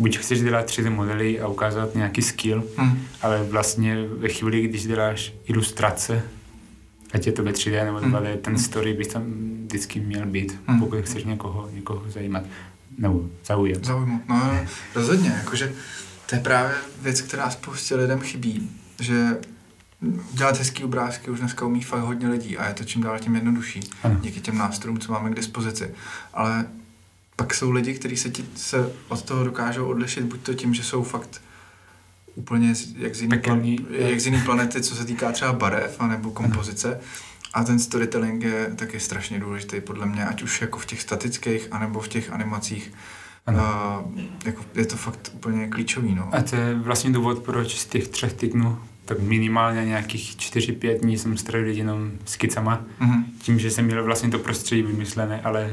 buď 0.00 0.18
chceš 0.18 0.40
dělat 0.40 0.66
3D 0.66 0.90
modely 0.90 1.40
a 1.40 1.48
ukázat 1.48 1.94
nějaký 1.94 2.22
skill, 2.22 2.60
uh-huh. 2.76 2.98
ale 3.22 3.42
vlastně 3.42 4.06
ve 4.06 4.28
chvíli, 4.28 4.62
když 4.62 4.86
děláš 4.86 5.32
ilustrace, 5.44 6.22
ať 7.12 7.26
je 7.26 7.32
to 7.32 7.42
ve 7.42 7.52
3D 7.52 7.84
nebo 7.84 7.98
2D, 7.98 8.22
uh-huh. 8.22 8.36
ten 8.36 8.58
story 8.58 8.94
by 8.94 9.04
tam 9.04 9.22
vždycky 9.66 10.00
měl 10.00 10.26
být, 10.26 10.58
uh-huh. 10.68 10.78
pokud 10.78 11.04
chceš 11.04 11.24
někoho, 11.24 11.70
někoho 11.72 12.10
zajímat 12.10 12.42
nebo 12.98 13.28
zaujat. 13.46 13.84
Zaujmout, 13.84 14.22
no 14.28 14.60
rozhodně, 14.94 15.32
jakože 15.38 15.72
to 16.26 16.34
je 16.34 16.40
právě 16.40 16.72
věc, 17.02 17.20
která 17.20 17.50
spoustě 17.50 17.94
lidem 17.94 18.20
chybí, 18.20 18.70
že 19.00 19.36
dělat 20.32 20.58
hezký 20.58 20.84
obrázky 20.84 21.30
už 21.30 21.40
dneska 21.40 21.66
umí 21.66 21.82
fakt 21.82 22.00
hodně 22.00 22.28
lidí 22.28 22.58
a 22.58 22.68
je 22.68 22.74
to 22.74 22.84
čím 22.84 23.02
dál 23.02 23.18
tím 23.18 23.34
jednodušší 23.34 23.80
ano. 24.02 24.16
díky 24.20 24.40
těm 24.40 24.58
nástrojům, 24.58 24.98
co 24.98 25.12
máme 25.12 25.30
k 25.30 25.34
dispozici. 25.34 25.90
Ale 26.34 26.66
pak 27.40 27.54
jsou 27.54 27.70
lidi, 27.70 27.94
kteří 27.94 28.16
se, 28.16 28.30
ti, 28.30 28.44
se 28.56 28.92
od 29.08 29.22
toho 29.22 29.44
dokážou 29.44 29.86
odlišit 29.86 30.24
buď 30.24 30.40
to 30.40 30.54
tím, 30.54 30.74
že 30.74 30.84
jsou 30.84 31.02
fakt 31.02 31.42
úplně 32.34 32.74
jak 32.98 33.14
z 33.14 33.22
jiný, 33.22 33.38
plan, 33.38 33.62
jak 33.90 34.20
z 34.20 34.26
jiný 34.26 34.42
planety, 34.44 34.82
co 34.82 34.96
se 34.96 35.04
týká 35.04 35.32
třeba 35.32 35.52
barev 35.52 36.00
nebo 36.00 36.30
kompozice. 36.30 37.00
A 37.54 37.64
ten 37.64 37.78
storytelling 37.78 38.42
je 38.42 38.72
taky 38.76 39.00
strašně 39.00 39.40
důležitý 39.40 39.80
podle 39.80 40.06
mě, 40.06 40.24
ať 40.24 40.42
už 40.42 40.60
jako 40.60 40.78
v 40.78 40.86
těch 40.86 41.02
statických, 41.02 41.68
anebo 41.70 42.00
v 42.00 42.08
těch 42.08 42.32
animacích. 42.32 42.92
A, 43.46 44.04
jako 44.44 44.64
je 44.74 44.86
to 44.86 44.96
fakt 44.96 45.30
úplně 45.34 45.68
klíčový. 45.68 46.14
No. 46.14 46.28
A 46.32 46.42
to 46.42 46.56
je 46.56 46.74
vlastně 46.74 47.10
důvod, 47.10 47.38
proč 47.38 47.78
z 47.78 47.86
těch 47.86 48.08
třech 48.08 48.32
týdnů 48.32 48.78
tak 49.04 49.20
minimálně 49.20 49.84
nějakých 49.84 50.36
4-5 50.36 51.00
dní 51.00 51.18
jsem 51.18 51.36
strávil 51.36 51.68
jenom 51.68 52.10
skicama, 52.24 52.84
mm-hmm. 53.00 53.24
tím, 53.38 53.58
že 53.58 53.70
jsem 53.70 53.84
měl 53.84 54.04
vlastně 54.04 54.30
to 54.30 54.38
prostředí 54.38 54.82
vymyslené, 54.82 55.40
ale 55.40 55.70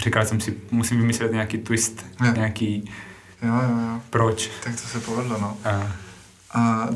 říkal 0.00 0.24
jsem 0.24 0.40
si, 0.40 0.56
musím 0.70 0.98
vymyslet 0.98 1.32
nějaký 1.32 1.58
twist, 1.58 2.06
jo. 2.24 2.32
nějaký 2.32 2.90
jo, 3.42 3.54
jo, 3.54 3.78
jo. 3.80 4.00
proč. 4.10 4.50
Tak 4.64 4.80
to 4.80 4.88
se 4.88 5.00
povedlo, 5.00 5.38
no. 5.40 5.58
A, 5.64 5.92
a 6.52 6.88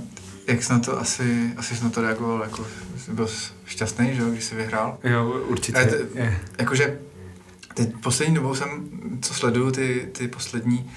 jak 0.46 0.62
jsi 0.62 0.72
na 0.72 0.78
to 0.78 1.00
asi, 1.00 1.52
asi 1.56 1.76
jsi 1.76 1.84
na 1.84 1.90
to 1.90 2.00
reagoval, 2.00 2.42
jako 2.42 2.66
jsi 2.96 3.12
byl 3.12 3.28
šťastný, 3.66 4.14
že 4.14 4.22
jo, 4.22 4.30
když 4.30 4.44
jsi 4.44 4.54
vyhrál? 4.54 4.98
Jo, 5.04 5.42
určitě. 5.46 5.78
A 5.78 5.84
te, 5.84 5.98
je. 6.14 6.40
Jakože 6.58 6.98
teď 7.74 7.88
poslední 8.02 8.34
dobou 8.34 8.54
jsem, 8.54 8.68
co 9.22 9.34
sleduju 9.34 9.70
ty, 9.70 10.08
ty 10.12 10.28
poslední 10.28 10.90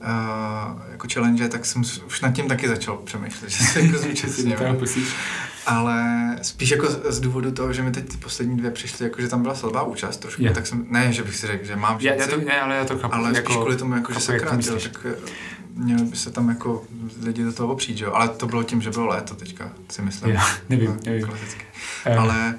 uh, 0.00 0.80
jako 0.90 1.06
challenge, 1.12 1.48
tak 1.48 1.64
jsem 1.64 1.82
už 2.06 2.20
nad 2.20 2.30
tím 2.30 2.48
taky 2.48 2.68
začal 2.68 2.96
přemýšlet, 2.96 3.50
že 3.50 3.64
se 3.64 3.80
jako 3.80 3.98
zúčastním. 4.08 4.56
Ale 5.66 6.38
spíš 6.42 6.70
jako 6.70 6.88
z 7.08 7.20
důvodu 7.20 7.52
toho, 7.52 7.72
že 7.72 7.82
mi 7.82 7.90
teď 7.90 8.08
ty 8.08 8.16
poslední 8.16 8.56
dvě 8.56 8.70
přišly, 8.70 9.04
jako 9.04 9.20
že 9.20 9.28
tam 9.28 9.42
byla 9.42 9.54
slabá 9.54 9.82
účast 9.82 10.16
trošku, 10.16 10.42
yeah. 10.42 10.54
tak 10.54 10.66
jsem, 10.66 10.86
ne, 10.88 11.12
že 11.12 11.22
bych 11.22 11.36
si 11.36 11.46
řekl, 11.46 11.66
že 11.66 11.76
mám 11.76 12.00
já, 12.00 12.14
já 12.14 12.26
to, 12.26 12.36
ne, 12.36 12.60
ale 12.60 12.76
já 12.76 12.84
to 12.84 12.98
chápu. 12.98 13.14
Ale 13.14 13.32
jako, 13.34 13.52
spíš 13.52 13.56
kvůli 13.56 13.76
tomu, 13.76 13.94
jako, 13.94 14.12
že 14.12 14.20
se 14.20 14.38
krátil, 14.38 14.80
tak 14.80 15.06
eh, 15.10 15.14
měli 15.74 16.04
by 16.04 16.16
se 16.16 16.30
tam 16.30 16.48
jako 16.48 16.84
lidi 17.22 17.44
do 17.44 17.52
toho 17.52 17.72
opřít, 17.72 17.96
že 17.96 18.04
jo? 18.04 18.12
Ale 18.12 18.28
to 18.28 18.46
bylo 18.46 18.62
tím, 18.62 18.82
že 18.82 18.90
bylo 18.90 19.06
léto 19.06 19.34
teďka, 19.34 19.72
si 19.90 20.02
myslím. 20.02 20.30
Já, 20.30 20.46
nevím, 20.68 20.90
no, 20.90 20.96
nevím. 21.04 21.26
Klasicky. 21.26 21.64
Um. 22.12 22.18
Ale 22.18 22.58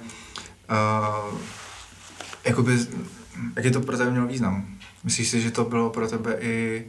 uh, 0.70 1.40
jakoby, 2.46 2.78
jak 3.56 3.66
je 3.66 3.72
to 3.72 3.82
pro 3.82 3.98
tebe 3.98 4.12
mělo 4.12 4.28
význam? 4.28 4.66
Myslíš 5.04 5.30
si, 5.30 5.42
že 5.42 5.52
to 5.52 5.66
bylo 5.66 5.90
pro 5.90 6.08
tebe 6.08 6.38
i 6.40 6.86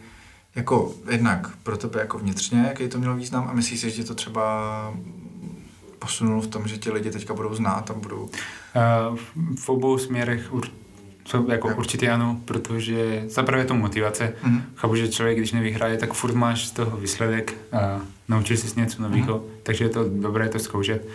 jako 0.54 0.94
jednak 1.10 1.56
pro 1.56 1.76
tebe 1.76 2.00
jako 2.00 2.18
vnitřně, 2.18 2.64
jaký 2.68 2.88
to 2.88 2.98
mělo 2.98 3.16
význam 3.16 3.48
a 3.50 3.52
myslíš 3.52 3.80
si, 3.80 3.90
že 3.90 4.04
to 4.04 4.14
třeba 4.14 4.94
posunulo 6.04 6.40
v 6.40 6.46
tom, 6.46 6.68
že 6.68 6.76
ti 6.78 6.90
lidi 6.90 7.10
teďka 7.10 7.34
budou 7.34 7.54
znát 7.54 7.90
a 7.90 7.94
budou... 7.94 8.22
Uh, 8.22 9.18
v 9.56 9.68
obou 9.68 9.98
směrech 9.98 10.52
ur, 10.52 10.68
co, 11.24 11.44
jako 11.48 11.68
jak? 11.68 11.78
určitě 11.78 12.10
ano, 12.10 12.40
protože 12.44 13.24
zaprvé 13.28 13.62
je 13.62 13.64
to 13.64 13.74
motivace. 13.74 14.32
Mm-hmm. 14.44 14.62
Chápu, 14.76 14.96
že 14.96 15.08
člověk, 15.08 15.38
když 15.38 15.52
nevyhraje, 15.52 15.96
tak 15.96 16.12
furt 16.12 16.34
máš 16.34 16.66
z 16.66 16.70
toho 16.70 16.96
výsledek 16.96 17.54
a 17.72 18.00
naučil 18.28 18.56
jsi 18.56 18.80
něco 18.80 19.02
nového, 19.02 19.38
mm-hmm. 19.38 19.62
takže 19.62 19.84
je 19.84 19.90
to 19.90 20.04
dobré 20.08 20.48
to 20.48 20.58
zkoušet. 20.58 21.08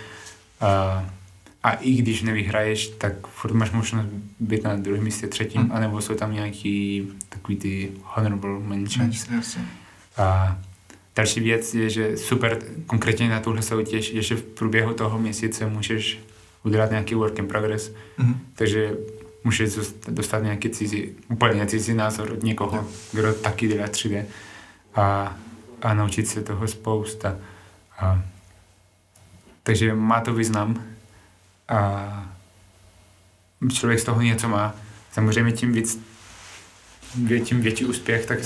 Uh, 0.62 1.06
a 1.64 1.72
i 1.72 1.92
když 1.92 2.22
nevyhraješ, 2.22 2.88
tak 2.88 3.28
furt 3.28 3.54
máš 3.54 3.72
možnost 3.72 4.08
být 4.40 4.64
na 4.64 4.76
druhém 4.76 5.04
místě, 5.04 5.28
třetím, 5.28 5.62
hmm. 5.62 5.72
anebo 5.72 6.02
jsou 6.02 6.16
tam 6.16 6.34
nějaký 6.34 7.08
takový 7.30 7.56
ty 7.56 7.92
honorable 8.04 8.60
mentions. 8.60 9.28
A 10.18 10.58
další 11.16 11.40
věc 11.40 11.74
je, 11.74 11.90
že 11.90 12.18
super, 12.18 12.60
konkrétně 12.86 13.30
na 13.30 13.40
tuhle 13.40 13.62
soutěž, 13.62 14.14
je, 14.14 14.22
že 14.22 14.36
v 14.36 14.44
průběhu 14.44 14.94
toho 14.94 15.20
měsíce 15.20 15.66
můžeš 15.66 16.20
udělat 16.64 16.90
nějaký 16.90 17.16
work 17.16 17.40
in 17.40 17.48
progress, 17.48 17.92
hmm. 18.18 18.40
takže 18.56 18.98
můžeš 19.44 19.74
dostat 20.10 20.44
nějaký 20.44 20.70
cizí, 20.70 21.10
úplně 21.30 21.66
cizí 21.66 21.94
názor 21.94 22.32
od 22.32 22.44
někoho, 22.44 22.76
yeah. 22.76 22.88
kdo 23.12 23.34
taky 23.34 23.68
dělá 23.68 23.88
3D 23.88 24.26
a, 24.96 25.38
a 25.82 25.94
naučit 25.94 26.28
se 26.28 26.42
toho 26.42 26.68
spousta. 26.68 27.38
A, 28.00 28.24
takže 29.64 29.94
má 29.94 30.22
to 30.22 30.34
význam 30.34 30.84
a 31.70 32.34
člověk 33.74 34.00
z 34.00 34.04
toho 34.04 34.22
něco 34.22 34.50
má. 34.50 34.76
Samozřejmě 35.12 35.52
tím 35.52 35.74
víc, 35.74 36.00
tím 37.44 37.62
větší 37.62 37.86
úspěch, 37.86 38.26
tak 38.26 38.40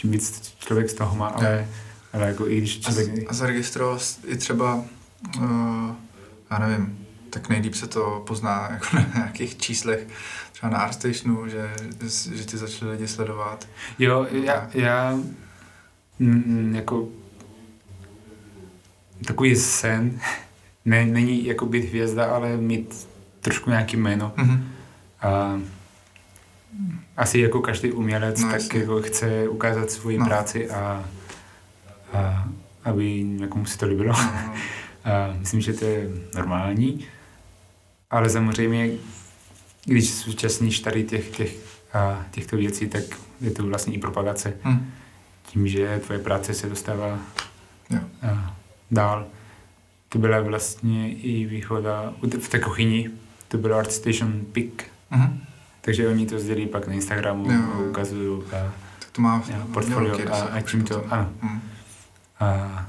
tím 0.00 0.10
víc 0.10 0.54
člověk 0.58 0.90
z 0.90 0.94
toho 0.94 1.16
má, 1.16 1.26
ale, 1.26 1.68
ale 2.12 2.26
jako 2.26 2.48
i 2.48 2.58
když 2.58 2.80
člověk... 2.80 3.30
A, 3.30 3.34
zaregistroval 3.34 3.98
i 4.26 4.36
třeba, 4.36 4.74
uh, 5.38 5.94
já 6.50 6.58
nevím, 6.58 7.06
tak 7.30 7.48
nejlíp 7.48 7.74
se 7.74 7.86
to 7.86 8.22
pozná 8.26 8.68
jako 8.70 8.96
na 8.96 9.06
nějakých 9.14 9.58
číslech, 9.58 10.06
třeba 10.52 10.72
na 10.72 10.78
ArtStationu, 10.78 11.48
že, 11.48 11.74
že 12.34 12.44
tě 12.44 12.56
začali 12.56 12.90
lidi 12.90 13.08
sledovat. 13.08 13.68
Jo, 13.98 14.26
já, 14.30 14.68
já 14.74 15.10
m, 15.12 15.24
mm, 16.18 16.74
jako 16.74 17.08
takový 19.26 19.56
sen, 19.56 20.20
ne, 20.84 21.06
není 21.06 21.46
jako 21.46 21.66
být 21.66 21.84
hvězda, 21.84 22.24
ale 22.24 22.56
mít 22.56 23.08
trošku 23.40 23.70
nějaký 23.70 23.96
jméno. 23.96 24.32
Mm-hmm. 24.36 24.60
A 25.22 25.60
asi 27.16 27.38
jako 27.38 27.60
každý 27.60 27.92
umělec, 27.92 28.40
no, 28.40 28.50
tak 28.50 28.74
jako 28.74 29.02
chce 29.02 29.48
ukázat 29.48 29.90
svoji 29.90 30.18
no. 30.18 30.26
práci 30.26 30.70
a, 30.70 31.04
a 32.12 32.48
aby 32.84 33.26
jako 33.40 33.64
se 33.66 33.78
to 33.78 33.86
líbilo. 33.86 34.12
No, 34.12 34.32
no. 34.46 34.54
A 35.04 35.34
myslím, 35.38 35.60
že 35.60 35.72
to 35.72 35.84
je 35.84 36.08
normální. 36.34 37.04
Ale 38.10 38.30
samozřejmě, 38.30 38.90
když 39.84 40.06
se 40.08 40.30
zúčastníš 40.30 40.80
tady 40.80 41.04
těch, 41.04 41.30
těch, 41.36 41.56
a 41.92 42.24
těchto 42.30 42.56
věcí, 42.56 42.88
tak 42.88 43.02
je 43.40 43.50
to 43.50 43.62
vlastně 43.66 43.94
i 43.94 43.98
propagace. 43.98 44.52
Mm. 44.64 44.90
tím, 45.46 45.68
že 45.68 46.00
tvoje 46.06 46.18
práce 46.20 46.54
se 46.54 46.68
dostává 46.68 47.18
Jo. 47.90 47.98
a 48.22 48.56
dál. 48.90 49.26
To 50.08 50.18
byla 50.18 50.40
vlastně 50.40 51.12
i 51.12 51.46
výhoda 51.46 52.14
v 52.40 52.48
té 52.48 52.58
kuchyni, 52.58 53.10
to 53.48 53.58
bylo 53.58 53.76
ArtStation 53.76 54.40
Pick, 54.52 54.82
Mhm. 55.10 55.40
Takže 55.90 56.08
oni 56.08 56.26
to 56.26 56.38
sdělí 56.38 56.66
pak 56.66 56.86
na 56.86 56.92
Instagramu, 56.94 57.52
Jo, 57.52 57.58
jo. 57.78 57.86
ukazují 57.90 58.42
a, 58.42 58.72
Tak 58.98 59.10
to 59.12 59.22
má 59.22 59.36
hodně 59.36 59.56
portfolio 59.72 60.18
a, 60.32 60.36
a 60.42 60.60
tím 60.60 60.84
to, 60.84 61.04
ano. 61.12 61.30
Mhm. 61.42 61.60
A 62.40 62.86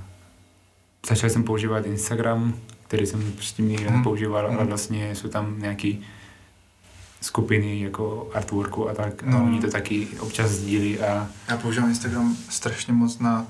začal 1.07 1.29
jsem 1.29 1.43
používat 1.43 1.85
Instagram, 1.85 2.53
který 2.87 3.05
jsem 3.05 3.31
prostě 3.31 3.61
nikdy 3.63 3.85
Mhm. 3.85 3.97
nepoužíval, 3.97 4.45
ale 4.45 4.55
Mhm. 4.57 4.67
vlastně 4.67 5.15
jsou 5.15 5.27
tam 5.27 5.59
nějaký 5.59 6.05
skupiny 7.21 7.79
jako 7.81 8.29
artworku 8.33 8.89
a 8.89 8.93
tak 8.93 9.23
No. 9.23 9.37
a 9.37 9.41
oni 9.41 9.61
to 9.61 9.67
taky 9.71 10.07
občas 10.19 10.49
sdílí 10.51 10.99
a 10.99 11.27
Já 11.49 11.57
používám 11.57 11.89
Instagram 11.89 12.37
strašně 12.49 12.93
moc 12.93 13.19
na, 13.19 13.47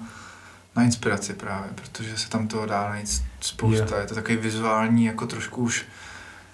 na 0.75 0.83
inspiraci 0.83 1.33
právě, 1.33 1.69
protože 1.75 2.17
se 2.17 2.29
tam 2.29 2.47
toho 2.47 2.65
dá 2.65 2.89
najít 2.89 3.21
spousta. 3.41 3.99
Je 3.99 4.07
to 4.07 4.15
takový 4.15 4.37
vizuální, 4.37 5.05
jako 5.05 5.27
trošku 5.27 5.61
už 5.61 5.85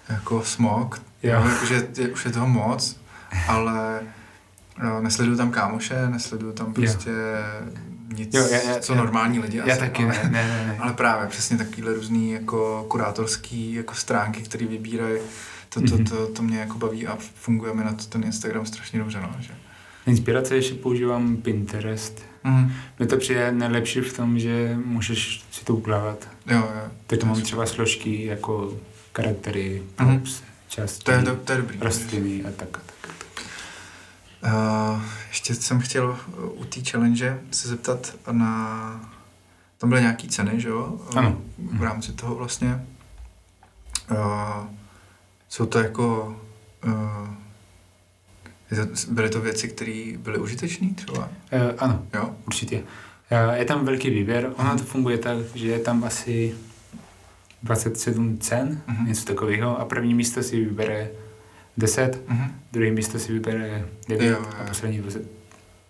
jako 0.08 0.42
smog. 0.44 1.02
Jo. 1.22 1.32
Jo. 1.34 1.48
Jakože 1.48 1.88
je, 1.98 2.08
už 2.08 2.24
je 2.24 2.30
toho 2.32 2.48
moc, 2.48 3.00
ale 3.48 4.00
no, 4.82 5.00
nesleduju 5.02 5.36
tam 5.36 5.50
kámoše, 5.50 6.08
nesleduju 6.08 6.52
tam 6.52 6.72
prostě 6.72 7.10
nic, 8.16 8.34
Jo, 8.34 8.46
já- 8.50 8.62
já- 8.62 8.78
co 8.80 8.92
já- 8.92 8.98
normální 9.00 9.38
lidi. 9.38 9.58
já 9.58 9.64
asi, 9.64 9.78
taky 9.80 10.04
ale, 10.04 10.14
ne, 10.14 10.30
ne, 10.30 10.66
ne. 10.66 10.76
Ale 10.80 10.92
právě 10.92 11.28
přesně 11.28 11.56
takovýhle 11.58 11.94
různý 11.94 12.30
jako 12.32 12.84
kurátorský 12.88 13.72
jako 13.74 13.94
stránky, 13.94 14.42
které 14.42 14.66
vybírají, 14.66 15.18
to, 15.68 15.80
to, 15.80 15.94
Mhm. 15.94 16.04
to, 16.04 16.26
to, 16.26 16.42
mě 16.42 16.58
jako 16.58 16.78
baví 16.78 17.06
a 17.06 17.18
funguje 17.34 17.74
mi 17.74 17.84
na 17.84 17.92
to 17.92 18.04
ten 18.04 18.24
Instagram 18.24 18.66
strašně 18.66 18.98
dobře. 18.98 19.20
No, 19.20 19.30
že? 19.40 19.54
Inspirace 20.06 20.54
ještě 20.56 20.74
používám 20.74 21.36
Pinterest. 21.36 22.22
Mhm. 22.44 22.72
Mně 22.98 23.06
to 23.08 23.16
přijde 23.16 23.52
nejlepší 23.52 24.00
v 24.00 24.16
tom, 24.16 24.38
že 24.38 24.76
můžeš 24.84 25.44
si 25.50 25.64
to 25.64 25.74
ukládat. 25.74 26.28
Jo, 26.46 26.56
jo. 26.58 26.90
Teď 27.06 27.20
To 27.20 27.26
mám 27.26 27.40
třeba 27.42 27.66
složky 27.66 28.24
jako 28.24 28.72
charaktery, 29.16 29.82
Mhm. 30.00 30.08
props, 30.18 30.42
části, 30.68 31.04
To 31.04 31.10
je, 31.12 31.18
do, 31.22 31.36
to 31.36 31.52
je 31.52 31.58
dobrý. 31.58 31.78
rostliny 31.80 32.44
a 32.44 32.50
tak. 32.56 32.68
a 32.76 32.80
tak. 32.86 33.14
Uh, 34.44 35.02
ještě 35.28 35.54
jsem 35.54 35.80
chtěl 35.80 36.18
uh, 36.44 36.60
u 36.60 36.64
té 36.64 36.80
challenge 36.90 37.40
se 37.50 37.68
zeptat 37.68 38.14
na... 38.30 39.10
Tam 39.78 39.88
byly 39.90 40.00
nějaký 40.00 40.28
ceny, 40.28 40.60
že 40.60 40.68
jo? 40.68 40.86
Uh, 41.12 41.18
Ano. 41.18 41.40
V 41.58 41.82
rámci 41.82 42.12
toho 42.12 42.34
vlastně. 42.34 42.86
Uh, 44.10 44.66
jsou 45.48 45.66
to 45.66 45.78
jako... 45.78 46.36
Uh, 46.86 47.28
byly 49.10 49.30
to 49.30 49.40
věci, 49.40 49.68
které 49.68 50.12
byly 50.18 50.38
užitečné 50.38 50.88
třeba? 50.94 51.28
E, 51.50 51.72
ano, 51.72 52.06
Jo? 52.14 52.34
určitě. 52.46 52.82
E, 53.30 53.58
je 53.58 53.64
tam 53.64 53.84
velký 53.84 54.10
výběr. 54.10 54.52
Ono 54.56 54.78
to 54.78 54.84
funguje 54.84 55.18
tak, 55.18 55.36
že 55.54 55.66
je 55.68 55.78
tam 55.78 56.04
asi 56.04 56.54
27 57.62 58.38
cen, 58.38 58.80
Mhm. 58.86 59.06
něco 59.06 59.24
takového. 59.24 59.80
A 59.80 59.84
první 59.84 60.14
místo 60.14 60.42
si 60.42 60.64
vybere 60.64 61.10
10, 61.76 62.20
Mhm. 62.28 62.52
druhé 62.72 62.90
místo 62.90 63.18
si 63.18 63.32
vybere 63.32 63.84
9 64.08 64.26
Jo, 64.30 64.38
a 64.60 64.64
poslední 64.68 64.98
10. 64.98 65.22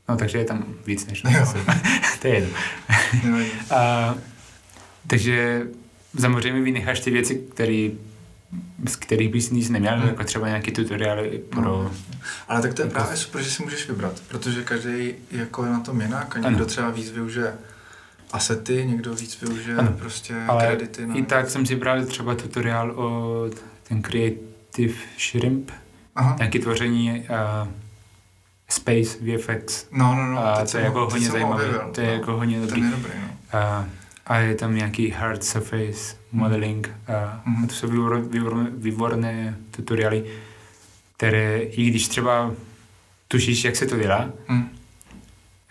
No 0.09 0.17
takže 0.17 0.39
je 0.39 0.45
tam 0.45 0.65
víc 0.87 1.07
než 1.07 1.23
Jo. 1.25 1.31
10. 1.41 1.59
to 2.23 2.29
je 2.29 2.35
jedno. 2.35 2.51
A, 3.71 4.15
takže 5.07 5.63
samozřejmě 6.21 6.61
vynecháš 6.63 7.01
ty 7.01 7.11
věci, 7.11 7.35
které 7.55 7.91
z 8.89 8.97
kterých 8.97 9.29
bys 9.33 9.51
nic 9.51 9.69
neměl, 9.71 9.97
Hmm. 9.99 10.09
jako 10.09 10.25
třeba 10.25 10.49
nějaký 10.49 10.71
tutoriály 10.71 11.43
pro... 11.51 11.63
No. 11.63 11.91
Ale 12.49 12.63
tak 12.63 12.75
to 12.75 12.83
je 12.83 12.87
Jako- 12.87 12.95
právě 12.99 13.17
super, 13.17 13.43
že 13.43 13.51
si 13.51 13.63
můžeš 13.63 13.89
vybrat, 13.89 14.21
protože 14.29 14.65
každý 14.65 15.13
jako 15.31 15.65
je 15.65 15.71
na 15.71 15.81
tom 15.81 16.01
jinak 16.01 16.37
a 16.37 16.39
Ano. 16.39 16.49
někdo 16.51 16.67
třeba 16.67 16.91
víc 16.91 17.11
využije 17.11 17.55
asety, 18.33 18.85
někdo 18.87 19.15
víc 19.15 19.41
využije 19.41 19.77
Ano. 19.77 19.93
prostě 19.93 20.35
Ale 20.49 20.67
kredity. 20.67 21.07
Na... 21.07 21.15
I 21.15 21.23
tak 21.23 21.51
jsem 21.51 21.67
si 21.67 21.77
bral 21.77 22.05
třeba 22.05 22.35
tutoriál 22.35 22.91
o 22.91 23.45
ten 23.89 24.03
Creative 24.03 24.95
Shrimp, 25.19 25.71
Aha. 26.17 26.35
nějaké 26.39 26.59
tvoření 26.59 27.21
uh, 27.31 27.69
Space 28.71 29.19
VFX. 29.21 29.87
No, 29.93 30.15
no, 30.15 30.27
no. 30.27 30.47
a 30.47 30.61
teď 30.61 30.71
to 30.73 30.77
je 30.79 30.83
ho- 30.83 30.89
jako 30.89 31.11
hodně 31.13 31.31
zajímavé. 31.31 31.65
objevil, 31.65 31.91
To 31.95 32.01
je 32.01 32.07
no. 32.07 32.13
jako 32.13 32.33
hodně 32.37 32.61
dobrý. 32.61 32.81
Je 32.83 32.91
dobrý, 32.91 33.13
no. 33.23 33.59
A, 33.59 33.87
a 34.27 34.39
je 34.39 34.55
tam 34.55 34.75
nějaký 34.75 35.11
hard 35.11 35.45
surface 35.45 36.17
modeling 36.33 36.91
a, 37.09 37.43
Mhm. 37.47 37.65
a 37.65 37.67
to 37.67 37.75
jsou 37.75 37.89
vývor, 37.89 38.21
vývor, 38.21 38.67
výborné 38.77 39.57
tutoriály, 39.71 40.25
které 41.17 41.59
i 41.59 41.85
když 41.91 42.09
třeba 42.09 42.53
tušíš, 43.29 43.65
jak 43.65 43.77
se 43.77 43.87
to 43.87 43.97
dělá, 43.99 44.31
Hm. 44.49 44.69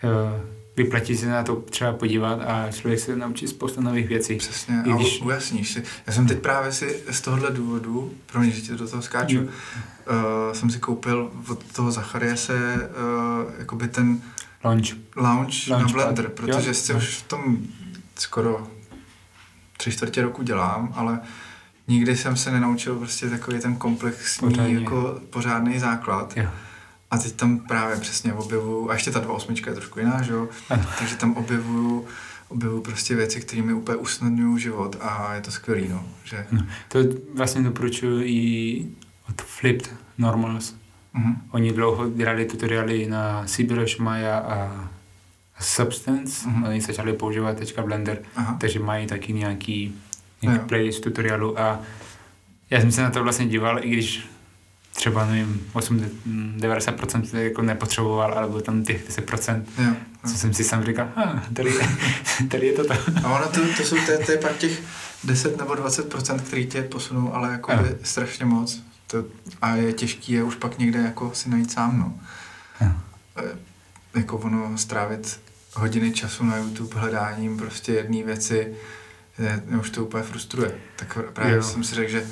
eh, 0.04 0.40
vyplatí 0.78 1.16
se 1.16 1.26
na 1.26 1.42
to 1.42 1.56
třeba 1.56 1.92
podívat 1.92 2.40
a 2.46 2.72
člověk 2.72 3.00
se 3.00 3.16
naučí 3.16 3.48
spoustu 3.48 3.80
nových 3.80 4.08
věcí. 4.08 4.36
Přesně, 4.36 4.82
I 4.86 4.90
a 4.92 4.96
když- 4.96 5.20
u- 5.20 5.24
ujasníš 5.24 5.72
si. 5.72 5.82
Já 6.06 6.12
jsem 6.12 6.26
teď 6.26 6.38
právě 6.38 6.72
si 6.72 7.00
z 7.10 7.20
tohohle 7.20 7.50
důvodu, 7.50 8.12
pro 8.26 8.40
mě, 8.40 8.50
že 8.50 8.60
ti 8.60 8.72
do 8.72 8.88
toho 8.88 9.02
skáču, 9.02 9.40
uh, 9.40 9.48
jsem 10.52 10.70
si 10.70 10.78
koupil 10.78 11.30
od 11.48 11.64
toho 11.72 11.90
Zachariase 11.92 12.74
uh, 12.74 13.50
jakoby 13.58 13.88
ten 13.88 14.20
Launch. 14.64 14.86
lounge 15.16 15.70
na 15.70 15.76
Launchpad. 15.76 16.02
Blender, 16.04 16.28
protože 16.28 16.68
Jo. 16.68 16.74
si 16.74 16.94
už 16.94 17.16
v 17.16 17.22
tom 17.28 17.58
skoro 18.18 18.66
tři 19.76 19.92
čtvrtě 19.92 20.22
roku 20.22 20.42
dělám, 20.42 20.92
ale 20.96 21.20
nikdy 21.88 22.16
jsem 22.16 22.36
se 22.36 22.50
nenaučil 22.50 22.96
prostě 22.96 23.30
takový 23.30 23.58
ten 23.60 23.76
komplexní, 23.76 24.48
Pořádně. 24.48 24.74
jako 24.74 25.20
pořádný 25.30 25.78
základ. 25.78 26.36
Jo. 26.36 26.48
A 27.10 27.18
teď 27.18 27.32
tam 27.32 27.58
právě 27.58 27.96
přesně 27.96 28.32
objevuju, 28.34 28.90
a 28.90 28.94
ještě 28.94 29.10
ta 29.10 29.20
2.8 29.20 29.68
je 29.68 29.74
trošku 29.74 29.98
jiná, 29.98 30.22
že 30.22 30.32
jo? 30.32 30.48
Takže 30.98 31.16
tam 31.16 31.32
objevuju, 31.36 32.06
objevuju 32.48 32.82
prostě 32.82 33.14
věci, 33.14 33.40
které 33.40 33.62
mi 33.62 33.72
úplně 33.72 33.96
usnadňují 33.96 34.60
život 34.62 34.96
a 35.00 35.34
je 35.34 35.40
to 35.40 35.50
skvělý, 35.50 35.88
no. 35.88 36.04
Že, 36.24 36.46
No, 36.50 36.66
to 36.88 36.98
vlastně 37.34 37.62
doporučuji 37.62 38.22
i 38.26 38.86
od 39.28 39.42
Flipped 39.42 39.94
Normals. 40.18 40.74
mhm. 41.12 41.36
Oni 41.50 41.72
dlouho 41.72 42.08
dělali 42.10 42.44
tutoriály 42.44 43.06
na 43.06 43.46
ZBrush, 43.46 43.98
Maya 43.98 44.38
a 44.38 44.88
Substance. 45.60 46.48
Mhm. 46.48 46.64
Oni 46.64 46.80
začali 46.80 47.12
používat 47.12 47.56
teďka 47.56 47.82
Blender, 47.82 48.22
Aha. 48.36 48.56
takže 48.60 48.78
mají 48.78 49.06
taky 49.06 49.32
nějaký, 49.32 49.94
nějaký 50.42 50.66
playlist 50.68 51.02
tutoriálu 51.04 51.60
a 51.60 51.80
já 52.70 52.80
jsem 52.80 52.92
se 52.92 53.02
na 53.02 53.10
to 53.10 53.22
vlastně 53.22 53.46
díval, 53.46 53.84
i 53.84 53.90
když 53.90 54.26
třeba, 54.98 55.26
nevím, 55.26 55.70
8, 55.72 55.98
90% 56.58 57.30
to 57.30 57.36
jako 57.36 57.62
nepotřeboval, 57.62 58.34
alebo 58.38 58.60
tam 58.60 58.84
těch 58.84 59.08
10%, 59.08 59.62
Jo. 59.78 59.92
co 60.30 60.34
jsem 60.38 60.54
si 60.54 60.64
sám 60.64 60.84
říkal, 60.84 61.08
ah, 61.16 61.40
tady, 61.54 61.70
tady 62.50 62.66
je 62.66 62.72
to 62.72 62.84
to. 62.84 62.94
A 63.24 63.28
ono 63.36 63.46
to, 63.48 63.60
to 63.76 63.82
jsou, 63.82 63.96
to, 64.06 64.12
je- 64.12 64.18
to 64.18 64.32
je 64.32 64.38
pak 64.38 64.56
těch 64.56 64.82
10 65.24 65.58
nebo 65.58 65.74
20%, 65.74 66.38
který 66.40 66.66
tě 66.66 66.82
posunou, 66.82 67.34
ale 67.34 67.52
jako 67.52 67.72
by 67.76 67.96
strašně 68.02 68.44
moc. 68.44 68.82
To, 69.06 69.24
a 69.62 69.76
je 69.76 69.92
těžký 69.92 70.32
je 70.32 70.42
už 70.42 70.54
pak 70.54 70.78
někde 70.78 70.98
jako 70.98 71.30
si 71.34 71.50
najít 71.50 71.70
sám, 71.72 71.98
no. 71.98 72.14
Jo. 72.86 72.92
E, 73.36 73.68
Jako 74.18 74.36
ono 74.38 74.78
strávit 74.78 75.40
hodiny 75.74 76.12
času 76.12 76.44
na 76.44 76.56
YouTube 76.56 77.00
hledáním 77.00 77.56
prostě 77.58 77.92
jedné 77.92 78.22
věci, 78.22 78.74
je, 79.38 79.62
mě 79.66 79.78
už 79.78 79.90
to 79.90 80.04
úplně 80.04 80.22
frustruje. 80.24 80.74
Tak 80.96 81.18
právě 81.32 81.56
Jo. 81.56 81.62
jsem 81.62 81.84
si 81.84 81.94
řekl, 81.94 82.10
že 82.10 82.26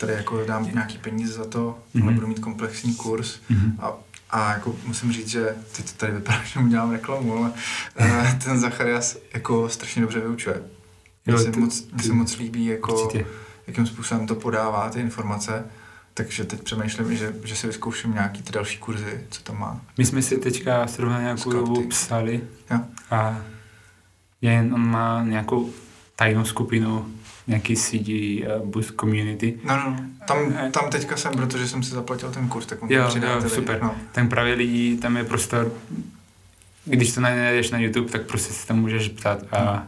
tady 0.00 0.12
jako 0.12 0.44
dám 0.44 0.68
nějaký 0.74 0.98
peníze 0.98 1.32
za 1.32 1.44
to, 1.44 1.78
Mhm. 1.94 2.04
ale 2.04 2.12
budu 2.14 2.26
mít 2.26 2.38
komplexní 2.38 2.94
kurz 2.94 3.38
Mhm. 3.48 3.76
a, 3.80 3.92
a 4.30 4.52
jako 4.52 4.76
musím 4.86 5.12
říct, 5.12 5.28
že 5.28 5.54
teď 5.76 5.90
to 5.90 5.96
tady 5.96 6.12
vypadá, 6.12 6.42
že 6.52 6.60
mu 6.60 6.68
dělám 6.68 6.90
reklamu, 6.90 7.36
ale 7.38 7.52
eh, 7.96 8.38
ten 8.44 8.60
Zacharias 8.60 9.16
jako 9.34 9.68
strašně 9.68 10.02
dobře 10.02 10.20
vyučuje. 10.20 10.62
Mně 11.26 11.38
se, 11.38 11.50
ty- 11.50 11.60
moc, 11.60 11.82
mně 11.92 12.02
se 12.02 12.08
ty- 12.08 12.14
moc 12.14 12.36
líbí, 12.36 12.64
jako, 12.66 13.02
Určitě. 13.02 13.26
jakým 13.66 13.86
způsobem 13.86 14.26
to 14.26 14.34
podává, 14.34 14.90
ty 14.90 15.00
informace. 15.00 15.64
Takže 16.14 16.44
teď 16.44 16.62
přemýšlím, 16.62 17.16
že, 17.16 17.34
že 17.44 17.56
si 17.56 17.66
vyzkouším 17.66 18.12
nějaký 18.12 18.42
ty 18.42 18.52
další 18.52 18.78
kurzy, 18.78 19.20
co 19.30 19.42
tam 19.42 19.58
má. 19.58 19.80
My 19.98 20.04
jsme 20.06 20.22
si 20.22 20.36
teďka 20.36 20.86
zrovna 20.86 21.20
nějakou 21.20 21.52
dobu 21.52 21.88
psali 21.88 22.40
Jo. 22.70 22.80
a 23.10 23.40
jen 24.40 24.74
on 24.74 24.86
má 24.90 25.22
nějakou 25.24 25.70
tajnou 26.20 26.44
skupinu, 26.44 27.06
nějaký 27.46 27.76
CD 27.76 28.08
uh, 28.08 28.66
Boost 28.66 28.92
Community. 29.00 29.58
No, 29.64 29.76
no, 29.76 29.90
no. 29.90 29.96
Tam, 30.28 30.38
Eh. 30.56 30.70
tam 30.70 30.90
teďka 30.90 31.16
jsem, 31.16 31.32
protože 31.32 31.68
jsem 31.68 31.82
si 31.82 31.90
zaplatil 31.94 32.30
ten 32.30 32.48
kurz, 32.48 32.66
tak 32.66 32.82
on 32.82 32.88
Jo, 32.92 33.00
tam 33.02 33.08
přidá 33.10 33.32
jo, 33.32 33.48
super. 33.48 33.74
lidi. 33.74 33.84
No. 33.84 33.94
Tam 34.12 34.28
právě 34.28 34.54
lidí, 34.54 34.96
tam 34.96 35.16
je 35.16 35.24
prostor, 35.24 35.72
když 36.84 37.12
to 37.14 37.20
najdeš 37.20 37.70
na 37.70 37.78
YouTube, 37.78 38.08
tak 38.10 38.22
prostě 38.26 38.52
se 38.52 38.66
tam 38.66 38.78
můžeš 38.80 39.08
ptát 39.08 39.38
a, 39.52 39.86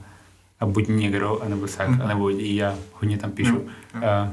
a 0.61 0.67
buď 0.67 0.89
někdo, 0.89 1.41
anebo 1.43 1.67
tak, 1.67 1.89
Mhm. 1.89 2.03
anebo 2.03 2.31
i 2.31 2.55
já 2.57 2.75
hodně 2.93 3.19
tam 3.19 3.31
píšu. 3.31 3.55
Jo, 3.55 3.63
jo. 3.95 4.01
A, 4.05 4.31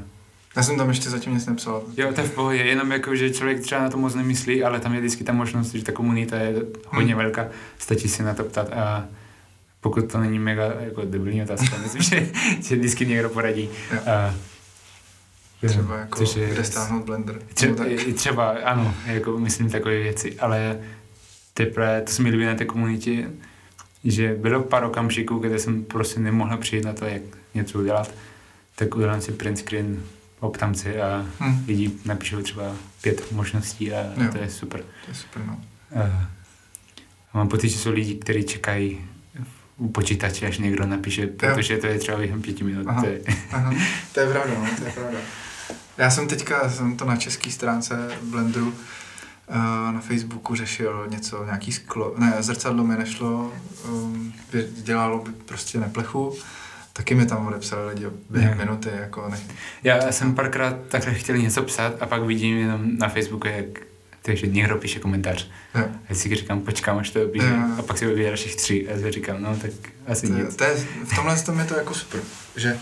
Já 0.56 0.62
jsem 0.62 0.76
tam 0.76 0.88
ještě 0.88 1.10
zatím 1.10 1.34
nic 1.34 1.46
nepsal. 1.46 1.82
jo, 1.96 2.12
to 2.12 2.20
je 2.20 2.26
v 2.26 2.34
pohodě, 2.34 2.58
jenom 2.58 2.90
jako, 2.92 3.16
že 3.16 3.30
člověk 3.30 3.60
třeba 3.60 3.80
na 3.82 3.90
to 3.90 3.96
moc 3.96 4.14
nemyslí, 4.14 4.64
ale 4.64 4.80
tam 4.80 4.94
je 4.94 5.00
vždycky 5.00 5.24
ta 5.24 5.32
možnost, 5.32 5.72
že 5.74 5.84
ta 5.84 5.92
komunita 5.92 6.36
je 6.36 6.54
hodně 6.86 7.14
Hmm. 7.14 7.22
velká, 7.24 7.46
stačí 7.78 8.08
si 8.08 8.22
na 8.22 8.34
to 8.34 8.44
ptat 8.44 8.72
a 8.72 9.04
pokud 9.80 10.12
to 10.12 10.18
není 10.20 10.38
mega 10.38 10.64
jako 10.80 11.04
debilní 11.04 11.42
otázka, 11.42 11.76
myslím, 11.82 12.02
že, 12.02 12.32
že 12.62 12.76
vždycky 12.76 13.06
někdo 13.06 13.28
poradí. 13.28 13.68
A, 14.06 14.34
Třeba 15.66 15.96
jako, 15.96 16.18
což 16.18 16.36
je- 16.36 16.48
kde 16.50 16.64
stáhnout 16.64 17.04
Blender. 17.04 17.38
Tře- 17.54 18.06
No, 18.08 18.14
třeba, 18.14 18.48
ano, 18.50 18.94
jako 19.06 19.38
myslím 19.38 19.70
takové 19.70 19.98
věci, 19.98 20.38
ale 20.38 20.80
teprve, 21.54 22.00
to 22.02 22.12
se 22.12 22.22
mi 22.22 22.30
líbí 22.30 22.44
na 22.44 22.54
té 22.54 22.64
komunitě, 22.64 23.30
že 24.04 24.34
bylo 24.34 24.62
pár 24.62 24.84
okamžiků, 24.84 25.38
kde 25.38 25.58
jsem 25.58 25.84
prostě 25.84 26.20
nemohl 26.20 26.56
přijít 26.56 26.84
na 26.84 26.92
to, 26.92 27.04
jak 27.04 27.22
něco 27.54 27.78
udělat, 27.78 28.14
tak 28.76 28.94
udělám 28.96 29.20
si 29.20 29.32
print 29.32 29.58
screen, 29.58 30.02
optám 30.40 30.74
si 30.74 31.00
a 31.00 31.26
hmm. 31.38 31.64
lidi 31.68 31.90
napíšou 32.04 32.42
třeba 32.42 32.76
pět 33.02 33.32
možností 33.32 33.92
a 33.92 34.22
jo. 34.24 34.32
to 34.32 34.38
je 34.38 34.50
super. 34.50 34.80
To 34.80 35.10
je 35.10 35.14
super, 35.14 35.42
no. 35.46 35.60
A 37.32 37.36
mám 37.38 37.48
pocit, 37.48 37.68
že 37.68 37.78
jsou 37.78 37.90
lidi, 37.90 38.14
kteří 38.14 38.44
čekají 38.44 39.00
u 39.80 39.88
počítače, 39.88 40.46
až 40.46 40.58
někdo 40.58 40.86
napíše, 40.86 41.26
protože 41.26 41.76
to 41.76 41.86
je 41.86 41.98
třeba 41.98 42.18
během 42.18 42.42
pěti 42.42 42.64
minut. 42.64 42.86
Aha, 42.86 43.02
to, 43.02 43.08
je... 43.08 43.20
aha, 43.52 43.74
to 44.14 44.20
je 44.20 44.30
pravda, 44.30 44.54
no, 44.58 44.66
to 44.78 44.84
je 44.84 44.90
pravda. 44.90 45.18
Já 45.98 46.10
jsem 46.10 46.28
teďka, 46.28 46.70
jsem 46.70 46.96
to 46.96 47.04
na 47.04 47.16
české 47.16 47.50
stránce 47.50 48.08
Blenderu 48.22 48.68
uh, 48.68 48.74
na 49.92 50.00
Facebooku 50.00 50.54
řešil 50.54 51.06
něco, 51.10 51.44
nějaký 51.44 51.72
sklo, 51.72 52.14
ne, 52.18 52.34
zrcadlo 52.40 52.84
mi 52.84 52.96
nešlo, 52.96 53.52
um, 53.88 54.32
dělalo 54.82 55.18
by 55.18 55.30
prostě 55.32 55.78
neplechu, 55.78 56.36
taky 56.92 57.14
mi 57.14 57.26
tam 57.26 57.46
odepsali 57.46 57.88
lidi 57.88 58.06
během 58.30 58.58
ne. 58.58 58.64
minuty, 58.64 58.88
jako 59.00 59.28
ne. 59.28 59.38
Já 59.84 60.12
jsem 60.12 60.34
párkrát 60.34 60.76
takhle 60.88 61.14
chtěl 61.14 61.36
něco 61.36 61.62
psát 61.62 62.02
a 62.02 62.06
pak 62.06 62.22
vidím 62.22 62.56
jenom 62.56 62.98
na 62.98 63.08
Facebooku, 63.08 63.48
jak 63.48 63.89
takže 64.22 64.46
někdo 64.46 64.76
píše 64.76 65.00
komentář. 65.00 65.48
Yeah. 65.74 65.90
A 65.90 65.98
já 66.08 66.14
si 66.14 66.36
říkám, 66.36 66.60
počkám, 66.60 66.98
až 66.98 67.10
to 67.10 67.24
objíždí. 67.24 67.50
Yeah. 67.50 67.78
A 67.78 67.82
pak 67.82 67.98
si 67.98 68.06
objeví 68.06 68.24
dalších 68.24 68.56
tři 68.56 68.88
a 68.88 68.96
já 68.96 69.10
říkám, 69.10 69.42
no 69.42 69.56
tak 69.56 69.70
asi 70.06 70.26
to, 70.26 70.32
nic. 70.32 70.56
To 70.56 70.64
je, 70.64 70.76
v 71.04 71.14
tomhle 71.16 71.42
tom 71.42 71.58
je 71.58 71.64
to 71.64 71.74
jako 71.74 71.94
super, 71.94 72.20
že 72.56 72.78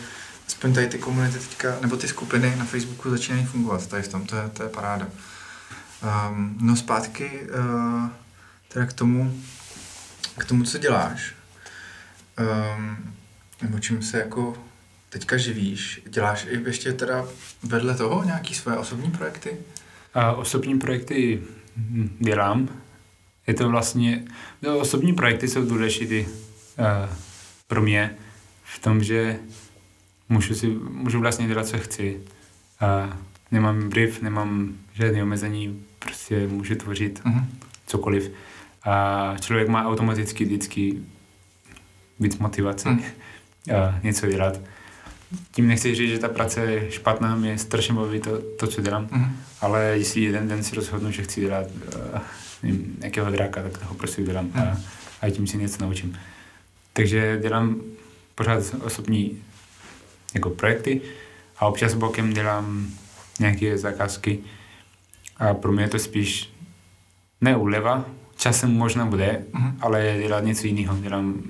aspoň 0.46 0.74
tady 0.74 0.86
ty 0.86 0.98
komunity 0.98 1.38
teďka, 1.38 1.76
nebo 1.80 1.96
ty 1.96 2.08
skupiny 2.08 2.56
na 2.56 2.64
Facebooku 2.64 3.10
začínají 3.10 3.44
fungovat, 3.44 3.86
tady 3.86 4.02
v 4.02 4.08
tom, 4.08 4.26
to 4.26 4.36
je, 4.36 4.48
to 4.48 4.62
je 4.62 4.68
paráda. 4.68 5.08
Um, 6.30 6.58
no 6.60 6.76
zpátky 6.76 7.30
uh, 7.40 8.08
teda 8.68 8.86
k 8.86 8.92
tomu, 8.92 9.40
k 10.38 10.44
tomu, 10.44 10.64
co 10.64 10.78
děláš. 10.78 11.34
Um, 12.76 13.14
nebo 13.62 13.78
čím 13.78 14.02
se 14.02 14.18
jako 14.18 14.56
teďka 15.08 15.36
živíš. 15.36 16.00
Děláš 16.06 16.46
i 16.50 16.62
ještě 16.66 16.92
teda 16.92 17.24
vedle 17.62 17.94
toho 17.94 18.24
nějaký 18.24 18.54
své 18.54 18.76
osobní 18.76 19.10
projekty? 19.10 19.56
A 20.14 20.32
osobní 20.32 20.78
projekty 20.78 21.42
dělám. 22.18 22.68
Je 23.46 23.54
to 23.54 23.68
vlastně, 23.68 24.24
no, 24.62 24.78
osobní 24.78 25.12
projekty 25.12 25.48
jsou 25.48 25.64
důležité 25.64 26.20
uh, 26.20 26.26
pro 27.66 27.82
mě 27.82 28.16
v 28.64 28.78
tom, 28.78 29.02
že 29.02 29.38
můžu, 30.28 30.54
si, 30.54 30.66
můžu 30.90 31.20
vlastně 31.20 31.46
dělat, 31.46 31.66
co 31.66 31.78
chci. 31.78 32.20
A 32.80 33.18
nemám 33.50 33.88
brief, 33.88 34.22
nemám 34.22 34.74
žádné 34.92 35.22
omezení, 35.22 35.84
prostě 35.98 36.46
můžu 36.46 36.74
tvořit 36.74 37.20
uh-huh. 37.24 37.44
cokoliv. 37.86 38.32
A 38.84 39.34
člověk 39.40 39.68
má 39.68 39.86
automaticky 39.86 40.44
vždycky 40.44 41.02
víc 42.20 42.38
motivace 42.38 42.88
uh-huh. 42.88 43.02
a 43.76 44.00
něco 44.02 44.26
dělat 44.26 44.60
tím 45.52 45.68
nechci 45.68 45.94
říct, 45.94 46.10
že 46.10 46.18
ta 46.18 46.28
práce 46.28 46.60
je 46.60 46.90
špatná, 46.90 47.34
mě 47.34 47.58
strašně 47.58 47.94
baví 47.94 48.20
to, 48.20 48.38
to 48.58 48.66
co 48.66 48.80
dělám, 48.80 49.06
mm-hmm. 49.06 49.30
ale 49.60 49.84
jestli 49.84 50.20
jeden 50.20 50.48
den 50.48 50.62
si 50.62 50.74
rozhodnu, 50.74 51.10
že 51.10 51.22
chci 51.22 51.40
dělat 51.40 51.66
uh, 52.14 52.20
nevím, 52.62 52.96
nějakého 52.98 53.30
dráka, 53.30 53.62
tak 53.62 53.82
ho 53.82 53.94
prostě 53.94 54.22
dělám 54.22 54.44
mm. 54.44 54.52
a, 54.54 54.64
mhm. 54.64 54.82
a 55.22 55.30
tím 55.30 55.46
si 55.46 55.58
něco 55.58 55.84
naučím. 55.84 56.18
Takže 56.92 57.38
dělám 57.42 57.80
pořád 58.34 58.74
osobní 58.82 59.42
jako 60.34 60.50
projekty 60.50 61.00
a 61.58 61.66
občas 61.66 61.94
bokem 61.94 62.32
dělám 62.32 62.90
nějaké 63.40 63.78
zakázky 63.78 64.38
a 65.36 65.54
pro 65.54 65.72
mě 65.72 65.84
je 65.84 65.88
to 65.88 65.98
spíš 65.98 66.52
ne 67.40 67.56
uleva, 67.56 68.04
časem 68.36 68.74
možná 68.74 69.06
bude, 69.06 69.44
mm-hmm. 69.52 69.74
ale 69.80 70.16
dělat 70.22 70.44
něco 70.44 70.66
jiného. 70.66 70.96
Dělám, 70.96 71.42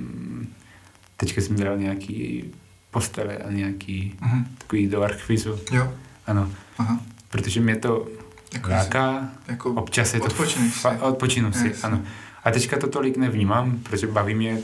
teďka 1.16 1.41
jsem 1.41 1.57
dělal 1.57 1.79
nějaký 1.79 2.45
postele 2.91 3.36
a 3.36 3.51
nějaký 3.53 4.18
uh-huh. 4.22 4.45
takový 4.59 4.89
do 4.89 5.03
archivizu. 5.03 5.61
Jo. 5.72 5.95
Ano. 6.26 6.53
Aha. 6.78 7.01
Protože 7.28 7.61
mě 7.61 7.76
to 7.76 8.09
jako 8.55 8.70
láká, 8.70 9.28
jako 9.49 9.70
občas 9.70 10.14
je 10.14 10.20
to... 10.20 10.26
Odpočinu 10.26 10.70
si. 10.70 10.89
Odpočinu 10.89 11.53
si, 11.53 11.66
yes. 11.66 11.84
ano. 11.84 12.03
A 12.45 12.51
teďka 12.51 12.78
to 12.78 12.89
tolik 12.89 13.16
nevnímám, 13.16 13.78
protože 13.78 14.07
baví 14.07 14.34
mě 14.34 14.59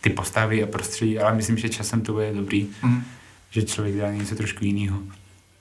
ty 0.00 0.10
postavy 0.10 0.62
a 0.62 0.66
prostředí, 0.66 1.18
ale 1.18 1.36
myslím, 1.36 1.58
že 1.58 1.68
časem 1.68 2.00
to 2.00 2.12
bude 2.12 2.32
dobrý, 2.32 2.68
uh-huh. 2.82 3.02
že 3.50 3.62
člověk 3.62 3.94
dělá 3.94 4.10
něco 4.10 4.34
trošku 4.34 4.64
jiného. 4.64 5.02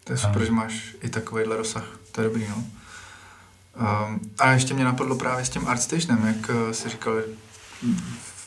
To 0.04 0.14
je 0.14 0.18
super, 0.18 0.46
že 0.46 0.52
máš 0.52 0.96
i 1.02 1.10
takovýhle 1.10 1.58
rozsah, 1.58 2.00
to 2.12 2.22
je 2.22 2.28
dobrý, 2.28 2.46
no. 2.50 2.56
Um, 2.56 4.20
a 4.40 4.52
ještě 4.52 4.74
mě 4.74 4.84
napadlo 4.84 5.16
právě 5.16 5.46
s 5.46 5.50
tím 5.50 5.68
ArtStationem, 5.68 6.28
jak 6.28 6.50
uh, 6.50 6.72
jsi 6.72 6.90
říkal, 6.90 7.14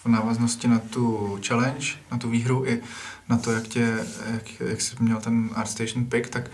v 0.04 0.06
návaznosti 0.06 0.68
na 0.68 0.78
tu 0.78 1.38
challenge, 1.46 1.86
na 2.12 2.18
tu 2.18 2.30
výhru 2.30 2.66
i 2.66 2.80
na 3.28 3.38
to, 3.38 3.52
jak, 3.52 3.68
tě, 3.68 3.98
jak, 4.32 4.60
jak 4.60 4.80
jsi 4.80 4.96
měl 5.00 5.20
ten 5.20 5.50
ArtStation 5.54 6.04
pick, 6.04 6.28
tak 6.28 6.50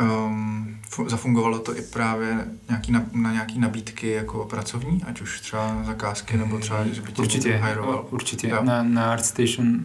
um, 0.00 0.78
zafungovalo 1.06 1.58
to 1.58 1.76
i 1.76 1.82
právě 1.82 2.46
nějaký 2.68 2.92
na, 2.92 3.04
na 3.12 3.32
nějaký 3.32 3.58
nabídky 3.58 4.10
jako 4.10 4.44
pracovní, 4.44 5.02
ať 5.06 5.20
už 5.20 5.40
třeba 5.40 5.82
zakázky, 5.86 6.36
nebo 6.36 6.58
třeba, 6.58 6.86
že 6.86 7.02
by 7.02 7.12
tě 7.12 7.22
určitě, 7.22 7.56
hajroval. 7.56 8.06
Určitě, 8.10 8.48
jo. 8.48 8.62
na, 8.62 8.82
na 8.82 9.12
ArtStation 9.12 9.80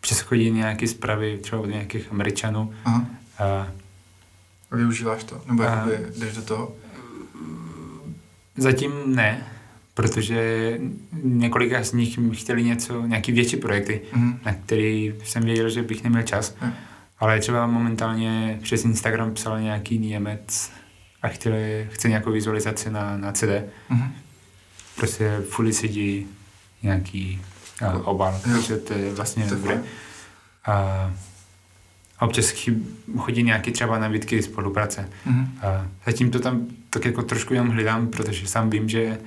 přes 0.00 0.20
chodí 0.20 0.50
nějaké 0.50 0.88
zprávy 0.88 1.38
třeba 1.42 1.62
od 1.62 1.66
nějakých 1.66 2.12
Američanů. 2.12 2.74
Aha. 2.84 3.06
A, 3.38 3.68
a 4.70 4.76
využíváš 4.76 5.24
to? 5.24 5.42
Nebo 5.46 5.62
a, 5.62 5.86
jdeš 6.18 6.34
do 6.34 6.42
toho? 6.42 6.72
Zatím 8.56 8.92
ne, 9.06 9.46
protože 9.98 10.78
několika 11.22 11.84
z 11.84 11.92
nich 11.92 12.18
chtěli 12.32 12.64
něco, 12.64 13.02
nějaký 13.02 13.32
větší 13.32 13.56
projekty, 13.56 14.00
mm. 14.12 14.38
na 14.44 14.52
který 14.52 15.14
jsem 15.24 15.42
věděl, 15.42 15.70
že 15.70 15.82
bych 15.82 16.04
neměl 16.04 16.22
čas. 16.22 16.56
Mm. 16.62 16.72
Ale 17.18 17.40
třeba 17.40 17.66
momentálně 17.66 18.58
přes 18.62 18.84
Instagram 18.84 19.34
psal 19.34 19.60
nějaký 19.60 19.98
Němec 19.98 20.70
a 21.22 21.28
chtěli, 21.28 21.88
chce 21.90 22.08
nějakou 22.08 22.32
vizualizaci 22.32 22.90
na, 22.90 23.16
na 23.16 23.32
CD. 23.32 23.48
Mm. 23.90 24.12
Prostě 24.96 25.40
fully 25.48 25.72
sedí 25.72 26.26
nějaký 26.82 27.40
a, 27.86 27.92
obal, 27.92 28.40
jo. 28.46 28.54
takže 28.54 28.76
to 28.76 28.92
je 28.92 29.14
vlastně 29.14 29.44
to 29.44 29.54
dobré. 29.54 29.82
A 30.66 31.12
občas 32.20 32.52
chodí 33.16 33.42
nějaký 33.42 33.72
třeba 33.72 33.98
nabídky 33.98 34.42
spolupráce. 34.42 35.08
Mm. 35.26 35.58
A 35.62 35.86
zatím 36.06 36.30
to 36.30 36.40
tam 36.40 36.66
tak 36.90 37.04
jako 37.04 37.22
trošku 37.22 37.54
jenom 37.54 37.68
hledám, 37.68 38.08
protože 38.08 38.46
sám 38.46 38.70
vím, 38.70 38.88
že 38.88 39.18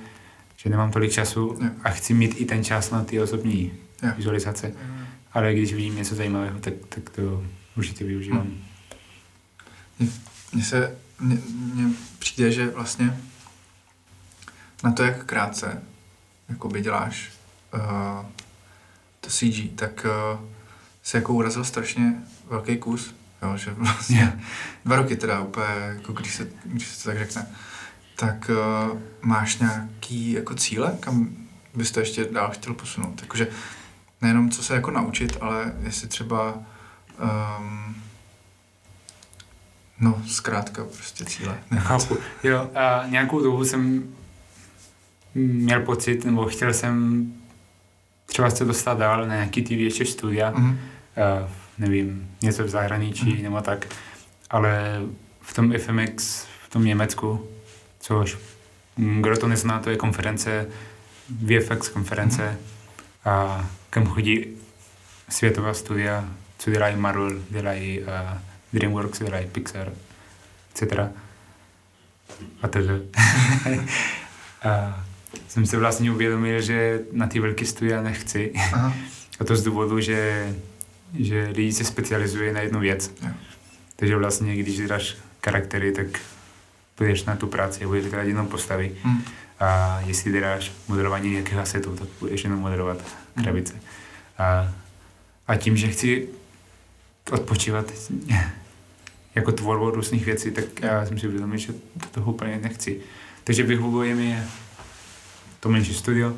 že 0.62 0.70
nemám 0.70 0.90
tolik 0.90 1.12
času 1.12 1.58
jo. 1.60 1.70
a 1.84 1.90
chci 1.90 2.14
mít 2.14 2.40
i 2.40 2.44
ten 2.44 2.64
čas 2.64 2.90
na 2.90 3.04
ty 3.04 3.20
osobní 3.20 3.72
jo. 4.02 4.10
vizualizace. 4.16 4.66
Jo. 4.66 5.06
Ale 5.32 5.54
když 5.54 5.74
vidím 5.74 5.96
něco 5.96 6.14
zajímavého, 6.14 6.60
tak, 6.60 6.74
tak 6.88 7.10
to 7.10 7.44
určitě 7.76 8.04
využívám. 8.04 8.52
Mně 10.52 10.64
se 10.64 10.96
mně, 11.20 11.38
mně 11.74 11.94
přijde, 12.18 12.52
že 12.52 12.66
vlastně 12.66 13.20
na 14.84 14.92
to, 14.92 15.02
jak 15.02 15.24
krátce 15.24 15.82
jakoby 16.48 16.80
děláš 16.80 17.32
uh, 17.74 18.26
to 19.20 19.30
CG, 19.30 19.74
tak 19.74 20.06
uh, 20.34 20.40
se 21.02 21.18
jako 21.18 21.34
urazil 21.34 21.64
strašně 21.64 22.22
velký 22.50 22.76
kus, 22.76 23.14
jo, 23.42 23.56
že 23.56 23.70
vlastně 23.70 24.16
yeah. 24.16 24.34
dva 24.84 24.96
roky 24.96 25.16
teda 25.16 25.40
úplně, 25.40 25.66
jako 25.68 26.12
když 26.12 26.34
se, 26.34 26.48
když 26.64 26.88
se 26.88 27.02
to 27.02 27.08
tak 27.08 27.18
řekne 27.18 27.46
tak 28.22 28.50
uh, 28.50 28.98
máš 29.20 29.58
nějaký 29.58 30.32
jako 30.32 30.54
cíle, 30.54 30.96
kam 31.00 31.28
bys 31.74 31.90
to 31.90 32.00
ještě 32.00 32.24
dál 32.24 32.50
chtěl 32.50 32.74
posunout? 32.74 33.22
Jakože 33.22 33.46
nejenom 34.20 34.50
co 34.50 34.62
se 34.62 34.74
jako 34.74 34.90
naučit, 34.90 35.36
ale 35.40 35.72
jestli 35.82 36.08
třeba 36.08 36.54
um, 36.54 37.94
no 40.00 40.22
zkrátka 40.26 40.84
prostě 40.84 41.24
cíle. 41.24 41.58
Chápu. 41.78 42.16
Jo, 42.42 42.70
a 42.74 43.06
nějakou 43.06 43.42
dobu 43.42 43.64
jsem 43.64 44.14
měl 45.34 45.80
pocit, 45.80 46.24
nebo 46.24 46.46
chtěl 46.46 46.74
jsem 46.74 47.26
třeba 48.26 48.50
se 48.50 48.64
dostat 48.64 48.98
dál 48.98 49.26
na 49.26 49.34
nějaký 49.34 49.62
ty 49.62 49.76
větší 49.76 50.04
studia, 50.04 50.52
mm-hmm. 50.52 50.70
uh, 50.70 51.48
nevím, 51.78 52.30
něco 52.42 52.64
v 52.64 52.68
zahraničí 52.68 53.26
mm-hmm. 53.26 53.42
nebo 53.42 53.60
tak, 53.60 53.86
ale 54.50 55.00
v 55.40 55.54
tom 55.54 55.72
FMX, 55.78 56.46
v 56.64 56.68
tom 56.68 56.84
Německu, 56.84 57.51
což 58.02 58.38
mm, 58.96 59.22
kdo 59.22 59.36
to 59.36 59.48
nezná, 59.48 59.78
to 59.78 59.90
je 59.90 59.96
konference, 59.96 60.66
VFX 61.28 61.88
konference 61.88 62.42
mm-hmm. 62.42 63.30
a 63.30 63.66
kam 63.90 64.06
chodí 64.06 64.46
světová 65.28 65.74
studia, 65.74 66.28
co 66.58 66.70
dělají 66.70 66.96
Marvel, 66.96 67.42
dělají 67.50 68.00
uh, 68.00 68.06
DreamWorks, 68.72 69.18
dělají 69.18 69.46
Pixar, 69.46 69.92
etc. 70.70 70.92
A 72.62 72.68
takže 72.68 73.02
a 74.62 75.04
jsem 75.48 75.66
se 75.66 75.76
vlastně 75.76 76.10
uvědomil, 76.10 76.60
že 76.60 77.00
na 77.12 77.26
ty 77.26 77.40
velké 77.40 77.66
studia 77.66 78.02
nechci. 78.02 78.52
Aha. 78.72 78.94
A 79.40 79.44
to 79.44 79.56
z 79.56 79.62
důvodu, 79.62 80.00
že, 80.00 80.52
že 81.18 81.52
lidi 81.56 81.72
se 81.72 81.84
specializuje 81.84 82.52
na 82.52 82.60
jednu 82.60 82.80
věc. 82.80 83.12
Ja. 83.22 83.34
Takže 83.96 84.16
vlastně, 84.16 84.56
když 84.56 84.76
děláš 84.76 85.16
charaktery, 85.44 85.92
tak 85.92 86.06
půjdeš 86.94 87.24
na 87.24 87.36
tu 87.36 87.46
práci 87.46 87.84
a 87.84 87.88
budeš 87.88 88.04
dělat 88.10 88.22
jenom 88.22 88.46
postavy. 88.48 88.92
Hmm. 89.02 89.22
a 89.60 90.00
jestli 90.06 90.32
děláš 90.32 90.72
modelování 90.88 91.30
nějakých 91.30 91.54
asetů, 91.54 91.96
tak 91.96 92.08
budeš 92.20 92.44
jenom 92.44 92.58
moderovat 92.60 92.98
Mhm. 93.36 93.44
krabice. 93.44 93.74
A, 94.38 94.72
a 95.48 95.56
tím, 95.56 95.76
že 95.76 95.88
chci 95.88 96.28
odpočívat 97.32 97.92
jako 99.34 99.52
tvorbu 99.52 99.90
různých 99.90 100.24
věcí, 100.26 100.50
tak 100.50 100.64
já 100.80 101.06
jsem 101.06 101.18
si 101.18 101.28
uvědomil, 101.28 101.58
že 101.58 101.72
do 101.72 102.06
toho 102.10 102.32
úplně 102.32 102.58
nechci. 102.62 103.00
Takže 103.44 103.62
vyhovuje 103.62 104.14
mi 104.14 104.38
to 105.60 105.68
menší 105.68 105.94
studio 105.94 106.36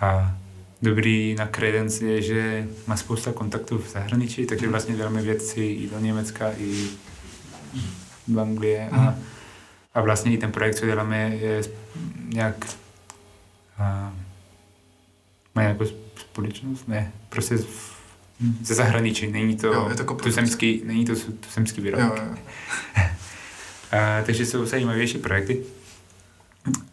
a 0.00 0.36
dobrý 0.82 1.34
na 1.38 1.46
Credence 1.46 2.04
je, 2.04 2.22
že 2.22 2.68
má 2.86 2.96
spousta 2.96 3.32
kontaktů 3.32 3.78
v 3.78 3.88
zahraničí, 3.90 4.46
takže 4.46 4.68
vlastně 4.68 4.96
děláme 4.96 5.22
věci 5.22 5.60
i 5.60 5.88
do 5.90 5.98
Německa, 6.00 6.50
i 6.58 6.88
do 8.28 8.40
Anglie 8.40 8.88
a, 8.88 8.96
Mhm. 9.00 9.14
A 9.94 10.00
vlastně 10.00 10.32
i 10.32 10.38
ten 10.38 10.52
projekt, 10.52 10.76
co 10.76 10.86
děláme, 10.86 11.18
je 11.36 11.62
nějak 12.28 12.66
a, 13.78 14.12
má 15.54 15.62
nějakou 15.62 15.84
společnost? 16.16 16.88
Ne, 16.88 17.12
prostě 17.28 17.58
ze 18.62 18.74
zahraničí, 18.74 19.32
není 19.32 19.56
to, 19.56 19.66
Jo, 19.66 19.90
to 19.96 20.14
tuzemský, 20.14 20.82
není 20.84 21.04
to 21.04 21.12
tuzemský 21.40 21.80
výrobek. 21.80 22.06
Jo, 22.08 22.24
jo. 22.24 22.34
A, 23.92 24.22
takže 24.26 24.46
jsou 24.46 24.64
zajímavější 24.66 25.18
projekty. 25.18 25.62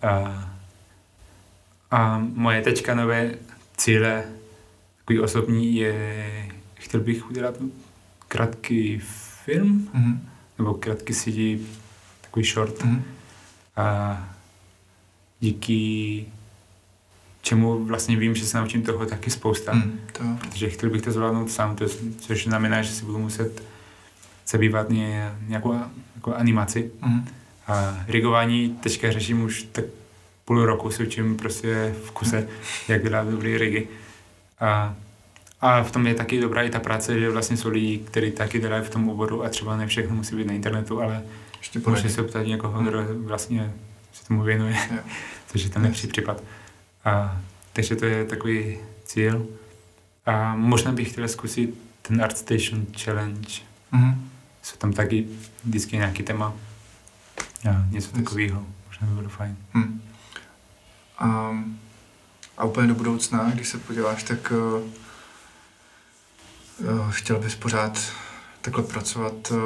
A, 0.02 0.50
a 1.92 2.18
moje 2.34 2.62
teďka 2.62 2.96
nové 2.96 3.32
cíle, 3.78 4.24
takový 4.98 5.20
osobní, 5.20 5.76
je, 5.76 6.52
chtěl 6.74 7.00
bych 7.02 7.30
udělat 7.30 7.56
krátký 8.28 9.02
film, 9.46 9.90
Mhm. 9.94 10.30
nebo 10.58 10.74
krátký 10.74 11.14
CD, 11.14 11.62
takový 12.30 12.46
short. 12.46 12.84
Mhm. 12.84 13.04
A 13.76 14.18
díky 15.40 16.26
čemu 17.42 17.86
vlastně 17.86 18.18
vím, 18.18 18.36
že 18.36 18.46
se 18.46 18.58
naučím 18.58 18.82
toho 18.82 19.06
taky 19.06 19.30
spousta. 19.32 19.74
Mhm. 19.74 20.00
To. 20.12 20.24
Protože 20.40 20.70
chtěl 20.70 20.90
bych 20.90 21.02
to 21.02 21.12
zvládnout 21.12 21.52
sám, 21.52 21.76
to, 21.76 21.86
což 22.20 22.44
znamená, 22.44 22.82
že 22.82 22.92
si 22.92 23.06
budu 23.06 23.18
muset 23.18 23.64
zabývat 24.48 24.90
ně, 24.90 25.34
nějakou 25.48 25.80
jako 26.16 26.36
animaci. 26.36 26.92
Mhm. 27.02 27.28
A 27.68 28.04
rigování 28.08 28.70
teďka 28.70 29.12
řeším 29.12 29.44
už 29.44 29.64
tak 29.72 29.86
půl 30.46 30.66
roku, 30.66 30.92
se 30.92 31.04
učím 31.04 31.38
prostě 31.38 31.96
v 32.06 32.12
kuse, 32.12 32.48
jak 32.88 33.04
dělat 33.04 33.28
dobrý 33.28 33.58
rigy. 33.58 33.88
A, 34.60 34.96
a 35.62 35.84
v 35.84 35.92
tom 35.92 36.08
je 36.08 36.16
taky 36.16 36.42
dobrá 36.42 36.62
i 36.62 36.70
ta 36.70 36.80
práce, 36.80 37.20
že 37.20 37.30
vlastně 37.30 37.58
jsou 37.58 37.70
lidi, 37.70 37.98
kteří 37.98 38.32
taky 38.32 38.60
dělají 38.60 38.84
v 38.84 38.90
tom 38.90 39.10
oboru 39.10 39.44
a 39.44 39.50
třeba 39.50 39.78
ne 39.78 39.88
všechno 39.88 40.16
musí 40.16 40.36
být 40.36 40.48
na 40.48 40.54
internetu, 40.54 41.02
ale 41.02 41.22
Ještě 41.60 41.80
může 41.80 41.84
poradit. 41.86 42.12
se 42.12 42.24
ptát 42.24 42.42
někoho, 42.44 42.84
kdo 42.84 43.00
vlastně 43.28 43.74
se 44.14 44.26
tomu 44.26 44.44
věnuje, 44.44 44.76
Jo. 44.92 44.98
což 45.52 45.64
je 45.64 45.70
ten 45.70 45.82
lepší 45.82 46.08
případ. 46.08 46.44
A, 47.06 47.42
takže 47.74 47.96
to 47.96 48.06
je 48.06 48.26
takový 48.26 48.78
cíl. 49.06 49.48
A 50.26 50.56
možná 50.56 50.92
bych 50.92 51.12
chtěl 51.12 51.28
zkusit 51.28 51.74
ten 52.02 52.22
Art 52.24 52.38
Station 52.38 52.86
Challenge. 53.04 53.50
Mhm. 53.92 54.30
Jsou 54.62 54.76
tam 54.78 54.94
taky 54.94 55.28
vždycky 55.64 55.96
nějaký 55.98 56.24
téma. 56.24 56.54
A 57.70 57.86
něco 57.90 58.08
Yes. 58.08 58.24
takového. 58.24 58.66
Možná 58.88 59.08
by 59.08 59.14
bylo 59.16 59.30
fajn. 59.30 59.58
Hm. 59.74 60.02
A, 61.18 61.58
a 62.58 62.64
úplně 62.66 62.88
do 62.88 62.96
budoucna, 62.96 63.52
když 63.54 63.68
se 63.70 63.78
podíváš, 63.78 64.24
tak 64.24 64.54
uh, 66.82 67.12
chtěl 67.12 67.40
bys 67.40 67.56
pořád 67.56 68.14
takhle 68.62 68.84
pracovat 68.84 69.52
uh, 69.52 69.58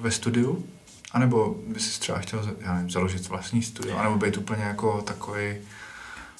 ve 0.00 0.10
studiu? 0.10 0.66
A 1.12 1.18
nebo 1.18 1.56
bys 1.68 1.92
si 1.94 2.00
třeba 2.00 2.18
chtěl 2.18 2.56
já 2.60 2.74
nevím, 2.74 2.90
založit 2.90 3.28
vlastní 3.28 3.62
studio? 3.62 3.96
A 3.98 4.02
nebo 4.02 4.16
být 4.16 4.36
úplně 4.36 4.62
jako 4.62 5.02
takový 5.02 5.54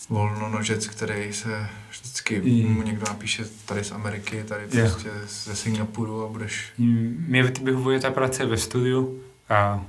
volnonožec, 0.08 0.86
který 0.86 1.32
se 1.32 1.68
vždycky 1.90 2.40
mu 2.68 2.82
někdo 2.82 3.04
napíše 3.08 3.44
tady 3.66 3.84
z 3.84 3.92
Ameriky, 3.92 4.44
tady 4.44 4.62
Jo. 4.72 4.86
prostě 4.86 5.10
ze 5.28 5.56
Singapuru 5.56 6.24
a 6.24 6.28
budeš... 6.28 6.72
Mě 7.28 7.42
vyhovuje 7.42 8.00
ta 8.00 8.10
práce 8.10 8.46
ve 8.46 8.56
studiu 8.56 9.20
a 9.48 9.84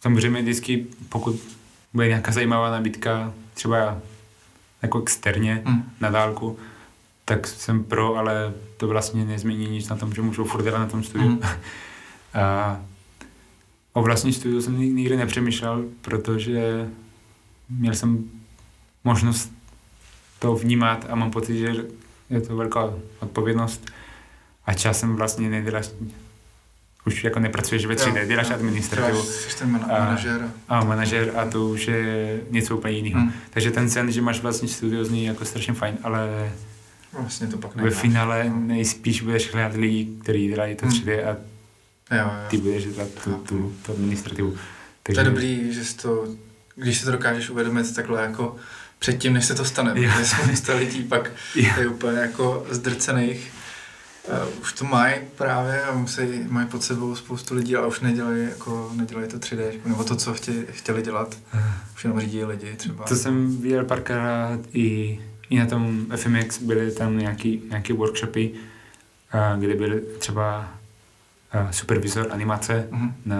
samozřejmě 0.00 0.42
vždycky, 0.42 0.86
pokud 1.08 1.40
bude 1.94 2.08
nějaká 2.08 2.32
zajímavá 2.32 2.70
nabídka, 2.70 3.32
třeba 3.54 3.98
jako 4.82 5.02
externě, 5.02 5.62
Hm. 5.68 5.82
na 6.00 6.10
dálku, 6.10 6.58
tak 7.24 7.46
jsem 7.46 7.84
pro, 7.84 8.16
ale 8.16 8.54
to 8.76 8.88
vlastně 8.88 9.24
nezmění 9.24 9.66
nic 9.68 9.88
na 9.88 9.96
tom, 9.96 10.12
že 10.14 10.22
můžu 10.22 10.44
furt 10.44 10.62
dělat 10.62 10.78
na 10.78 10.86
tom 10.86 11.02
studiu. 11.02 11.30
Hm. 11.30 11.40
A 12.34 12.80
o 13.96 14.02
vlastní 14.02 14.32
studiu 14.32 14.62
jsem 14.62 14.76
nik- 14.80 14.94
nikdy 14.94 15.16
nepřemýšlel, 15.16 15.84
protože 16.02 16.88
měl 17.70 17.94
jsem 17.94 18.24
možnost 19.04 19.52
to 20.38 20.54
vnímat 20.54 21.06
a 21.08 21.14
mám 21.14 21.30
pocit, 21.30 21.58
že 21.58 21.74
je 22.30 22.40
to 22.40 22.56
velká 22.56 22.94
odpovědnost 23.20 23.86
a 24.66 24.74
časem 24.74 25.16
vlastně 25.16 25.50
neděláš, 25.50 25.88
už 27.06 27.24
jako 27.24 27.38
nepracuješ 27.38 27.86
ve 27.86 27.96
třídě, 27.96 28.26
děláš 28.26 28.50
administrativu 28.50 29.22
Jsi 29.22 29.58
ten 29.58 29.70
man- 29.70 29.84
A- 29.90 29.98
manažer. 30.04 30.50
a 30.68 30.84
manažer 30.84 31.32
a 31.36 31.44
to 31.50 31.66
už 31.68 31.86
je 31.86 32.40
něco 32.50 32.76
úplně 32.76 32.94
jiného. 32.98 33.20
Hm. 33.20 33.32
Takže 33.50 33.70
ten 33.70 33.90
sen, 33.90 34.12
že 34.12 34.22
máš 34.22 34.40
vlastní 34.42 34.68
studio 34.68 35.04
zní 35.04 35.24
jako 35.24 35.44
strašně 35.44 35.74
fajn, 35.74 35.98
ale 36.02 36.52
Vlastně 37.12 37.46
to 37.46 37.58
pak 37.58 37.76
ve 37.76 37.82
nemáš. 37.82 37.94
finále 38.00 38.50
nejspíš 38.56 39.22
budeš 39.22 39.52
hledat 39.52 39.74
lidi, 39.74 40.08
kteří 40.22 40.46
dělají 40.48 40.74
to 40.74 40.86
Hm. 40.86 40.90
3D 40.90 41.24
a 41.30 41.36
Jo, 42.10 42.18
jo. 42.18 42.30
ty 42.50 42.58
budeš 42.58 42.84
dělat 42.84 43.08
tu, 43.24 43.34
tu, 43.34 43.74
tu 43.86 43.92
administrativu. 43.92 44.56
To 45.02 45.20
je 45.20 45.24
dobrý, 45.24 45.72
že 45.72 45.94
to, 45.94 46.26
když 46.76 46.98
si 46.98 47.04
to 47.04 47.12
dokážeš 47.12 47.50
uvědomit 47.50 47.94
takhle 47.94 48.22
jako 48.22 48.56
předtím, 48.98 49.32
než 49.32 49.44
se 49.44 49.54
to 49.54 49.64
stane, 49.64 49.92
Jo. 49.94 50.10
protože 50.12 50.24
spousta 50.26 50.74
lidí 50.74 51.02
pak 51.02 51.32
Jo. 51.54 51.70
je 51.78 51.88
úplně 51.88 52.18
jako 52.18 52.66
zdrcených. 52.70 53.52
Uh, 54.28 54.60
už 54.60 54.72
to 54.72 54.84
mají 54.84 55.14
právě 55.36 55.82
a 55.82 55.94
musí, 55.94 56.22
mají 56.48 56.66
pod 56.66 56.82
sebou 56.82 57.16
spoustu 57.16 57.54
lidí, 57.54 57.76
ale 57.76 57.86
už 57.86 58.00
nedělají, 58.00 58.42
jako, 58.44 58.92
nedělají 58.94 59.28
to 59.28 59.36
3D, 59.38 59.72
nebo 59.84 60.04
to, 60.04 60.16
co 60.16 60.34
chtěli, 60.34 60.66
chtěli 60.70 61.02
dělat. 61.02 61.38
Už 61.94 62.04
jenom 62.04 62.20
řídí 62.20 62.44
lidi 62.44 62.74
třeba. 62.76 63.04
To 63.04 63.16
jsem 63.16 63.56
viděl 63.60 63.84
párkrát 63.84 64.60
i, 64.72 65.20
i 65.50 65.58
na 65.58 65.66
tom 65.66 66.06
FMX 66.16 66.58
byly 66.62 66.90
tam 66.90 67.18
nějaký, 67.18 67.62
nějaký 67.70 67.92
workshopy, 67.92 68.50
a 69.32 69.56
kde 69.56 69.74
byl 69.74 70.00
třeba 70.18 70.75
a, 71.52 71.72
supervisor 71.72 72.26
animace 72.32 72.88
Mhm. 72.90 73.14
na, 73.24 73.36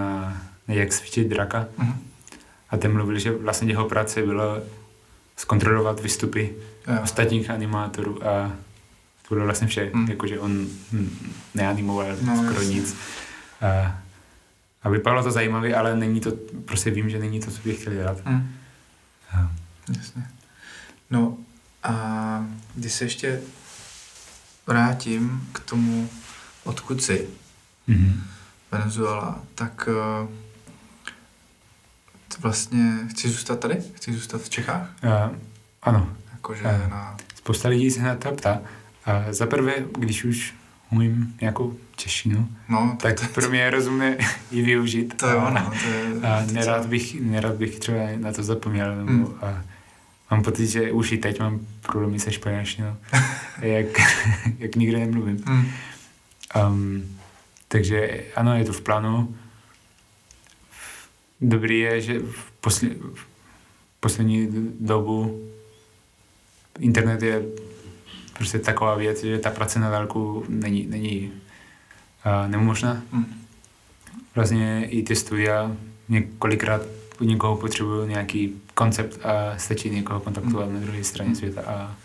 na 0.67 0.73
jak 0.73 0.89
cvičit 0.89 1.27
draka 1.27 1.65
Mhm. 1.77 1.93
a 2.69 2.77
ten 2.77 2.93
mluvil, 2.93 3.19
že 3.19 3.31
vlastně 3.31 3.71
jeho 3.71 3.85
práce 3.89 4.21
bylo 4.21 4.57
zkontrolovat 5.37 5.99
výstupy 6.03 6.55
Jo. 6.87 6.99
ostatních 7.03 7.49
animátorů 7.49 8.27
a 8.27 8.51
to 9.27 9.33
bylo 9.35 9.45
vlastně 9.45 9.67
vše, 9.67 9.91
Mm. 9.93 10.07
jakože 10.09 10.39
on 10.39 10.67
hm, 10.91 11.31
neanimoval 11.55 12.07
No, 12.21 12.35
skoro 12.37 12.59
jasně. 12.61 12.75
nic. 12.75 12.95
A, 13.61 13.97
a 14.83 14.89
vypadalo 14.89 15.23
to 15.23 15.31
zajímavě, 15.31 15.75
ale 15.75 15.95
není 15.95 16.19
to, 16.19 16.31
prostě 16.65 16.91
vím, 16.91 17.09
že 17.09 17.19
není 17.19 17.39
to, 17.39 17.51
co 17.51 17.61
bych 17.63 17.81
chtěl 17.81 17.93
dělat. 17.93 18.17
Mhm. 18.25 18.49
A, 19.33 19.51
Jasně. 19.97 20.27
No 21.09 21.37
a 21.83 22.45
když 22.75 22.93
se 22.93 23.05
ještě 23.05 23.41
vrátím 24.67 25.47
k 25.51 25.59
tomu, 25.59 26.09
odkud 26.63 27.03
jsi, 27.03 27.27
mhm. 27.87 28.23
Venezuela, 28.71 29.39
tak 29.55 29.89
uh, 30.23 30.29
vlastně 32.39 32.91
chci 33.09 33.29
zůstat 33.29 33.59
tady? 33.59 33.77
Chci 33.95 34.13
zůstat 34.13 34.41
v 34.41 34.49
Čechách? 34.49 34.89
A, 35.03 35.31
ano, 35.83 36.09
Jakože 36.33 36.63
Aha. 36.63 36.87
na... 36.87 37.17
spousta 37.35 37.69
lidí 37.69 37.91
se 37.91 38.01
na 38.01 38.15
to 38.15 38.31
ptá. 38.31 38.61
A 39.05 39.33
za 39.33 39.45
prvé, 39.45 39.73
když 39.99 40.23
už 40.23 40.53
umím 40.91 41.35
nějakou 41.41 41.77
češtinu, 41.95 42.49
No, 42.69 42.97
tak 43.01 43.19
to, 43.19 43.25
pro 43.27 43.49
mě 43.49 43.59
je 43.59 43.69
rozumné 43.69 44.17
ji 44.51 44.61
využít. 44.61 45.13
to 45.17 45.27
je 45.27 45.35
ono. 45.35 45.71
To 45.83 45.87
je, 45.89 46.29
A 46.29 46.45
to 46.45 46.51
nerad 46.53 46.85
bych, 46.85 47.21
nerad 47.21 47.55
bych 47.55 47.79
třeba 47.79 47.99
na 48.17 48.33
to 48.33 48.43
zapomněl. 48.43 48.95
Nebo, 48.95 49.11
Hmm. 49.11 49.33
a 49.41 49.63
mám 50.31 50.43
pocit, 50.43 50.67
že 50.67 50.91
už 50.91 51.11
i 51.11 51.17
teď 51.17 51.39
mám 51.39 51.59
problémy 51.81 52.19
se 52.19 52.31
španělštinou, 52.31 52.95
jak, 53.61 53.85
jak 54.59 54.75
nikde 54.75 54.97
nemluvím. 54.99 55.43
Hm. 55.49 55.71
Um, 56.67 57.16
takže 57.67 58.23
ano, 58.35 58.57
je 58.57 58.65
to 58.65 58.73
v 58.73 58.81
plánu. 58.81 59.35
Dobrý 61.41 61.79
je, 61.79 62.01
že 62.01 62.19
v, 62.19 62.51
posle, 62.51 62.89
v 63.13 63.25
poslední 63.99 64.47
dobu 64.79 65.43
internet 66.79 67.21
je 67.21 67.41
prostě 68.33 68.59
taková 68.59 68.95
věc, 68.95 69.23
že 69.23 69.39
ta 69.39 69.49
práce 69.49 69.79
na 69.79 69.89
dálku 69.89 70.45
není, 70.49 70.85
není 70.85 71.31
uh, 72.25 72.51
nemožná. 72.51 73.01
Hm. 73.11 73.25
Vlastně 74.35 74.85
i 74.89 75.03
ty 75.03 75.15
studia 75.15 75.71
několikrát 76.09 76.81
u 77.21 77.23
někoho 77.23 77.55
potřebují 77.55 78.09
nějaký 78.09 78.61
koncept 78.73 79.25
a 79.25 79.57
stačí 79.57 79.89
někoho 79.89 80.19
kontaktovat 80.19 80.69
na 80.71 80.79
druhé 80.79 81.03
straně 81.03 81.35
světa 81.35 81.61
a, 81.61 81.95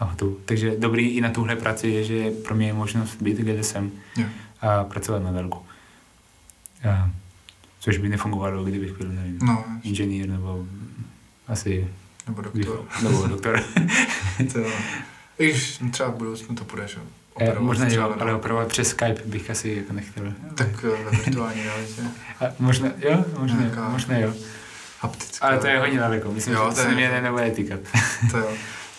a 0.00 0.04
hotovo. 0.04 0.36
Takže 0.44 0.76
dobrý 0.78 1.08
i 1.08 1.20
na 1.20 1.30
tuhle 1.30 1.56
práci 1.56 1.88
je, 1.88 2.04
že 2.04 2.30
pro 2.30 2.54
mě 2.54 2.66
je 2.66 2.72
možnost 2.72 3.22
být 3.22 3.36
kde 3.36 3.64
jsem 3.64 3.90
Jo. 4.16 4.26
A 4.60 4.84
pracovat 4.84 5.18
na 5.22 5.32
dálku. 5.32 5.66
A, 6.90 7.10
což 7.80 7.98
by 7.98 8.08
nefungovalo, 8.08 8.64
kdybych 8.64 8.98
byl, 8.98 9.08
nevím, 9.08 9.38
No, 9.42 9.64
inženýr 9.82 10.28
nebo 10.28 10.66
asi 11.48 11.88
Nebo 12.26 12.42
doktor. 12.42 12.84
Nebo 13.02 13.26
doktor. 13.26 13.60
to. 14.52 14.58
Když 15.36 15.80
třeba 15.90 16.08
v 16.08 16.14
budoucnu 16.16 16.54
to 16.54 16.64
půjde, 16.64 16.88
že? 16.88 16.96
Eh, 17.40 17.54
možná 17.58 17.88
jo, 17.88 18.16
ale 18.20 18.34
opravovat 18.34 18.68
přes 18.68 18.88
Skype 18.88 19.22
bych 19.24 19.50
asi 19.50 19.70
jako 19.70 19.92
nechtěl. 19.92 20.32
Tak 20.54 20.68
eh, 20.84 21.04
ve 21.04 21.10
virtuální 21.10 21.62
realitě. 21.62 22.02
Možná, 22.58 22.88
jo, 22.98 23.24
možná, 23.38 23.60
Nějaká- 23.60 23.88
možná 23.88 24.18
jo. 24.18 24.34
Haptická. 25.00 25.46
Ale 25.46 25.58
to 25.58 25.66
je 25.66 25.78
hodně 25.78 25.98
daleko, 25.98 26.32
myslím, 26.32 26.54
Jo, 26.54 26.70
že 26.76 26.82
to 26.82 26.90
mě 26.90 27.20
nebude 27.22 27.50
týkat. 27.50 27.80
To 28.30 28.38
jo. 28.38 28.48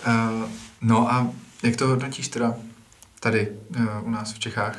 Uh, 0.07 0.49
no 0.81 1.11
a 1.13 1.27
jak 1.63 1.75
to 1.75 1.87
hodnotíš 1.87 2.27
teda 2.27 2.53
tady 3.19 3.47
uh, 3.79 3.85
u 4.01 4.09
nás 4.09 4.33
v 4.33 4.39
Čechách? 4.39 4.77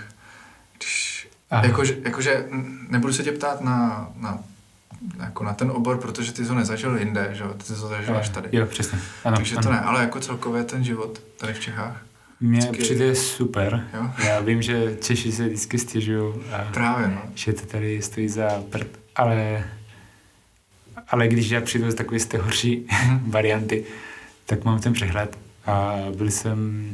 Jakože, 1.62 1.96
jakože 2.04 2.46
nebudu 2.88 3.12
se 3.12 3.22
tě 3.22 3.32
ptát 3.32 3.60
na, 3.60 4.08
na, 4.16 4.38
jako 5.20 5.44
na 5.44 5.54
ten 5.54 5.70
obor, 5.70 5.98
protože 5.98 6.32
ty 6.32 6.42
jsi 6.44 6.48
ho 6.48 6.54
nezažil 6.54 6.96
jinde, 6.98 7.30
že 7.32 7.42
jo? 7.42 7.54
Ty 7.54 7.64
jsi 7.64 7.74
to 7.80 7.88
zažil 7.88 8.16
až 8.16 8.28
tady. 8.28 8.48
Jo, 8.52 8.66
přesně. 8.66 8.98
Ano, 9.24 9.36
Takže 9.36 9.54
ano. 9.56 9.62
to 9.62 9.70
ne, 9.72 9.80
ale 9.80 10.00
jako 10.00 10.20
celkově 10.20 10.64
ten 10.64 10.84
život 10.84 11.22
tady 11.36 11.54
v 11.54 11.60
Čechách. 11.60 12.02
Mně 12.40 12.58
Vždycky- 12.58 12.82
přijde 12.82 13.14
super. 13.14 13.86
Jo? 13.94 14.10
Já 14.24 14.40
vím, 14.40 14.62
že 14.62 14.96
Češi 15.02 15.32
se 15.32 15.46
vždycky 15.46 15.78
stěžují 15.78 16.34
a 16.52 16.64
Právě, 16.72 17.08
no. 17.08 17.22
že 17.34 17.52
to 17.52 17.66
tady 17.66 18.02
stojí 18.02 18.28
za 18.28 18.48
prd, 18.70 18.86
ale, 19.16 19.64
ale 21.08 21.28
když 21.28 21.50
já 21.50 21.60
přijdu 21.60 21.90
z 21.90 21.94
takové 21.94 22.20
z 22.20 22.26
té 22.26 22.38
horší 22.38 22.86
Mhm. 23.04 23.20
varianty, 23.30 23.84
tak 24.46 24.64
mám 24.64 24.80
ten 24.80 24.92
přehled 24.92 25.38
a 25.66 25.94
byl 26.16 26.30
jsem 26.30 26.88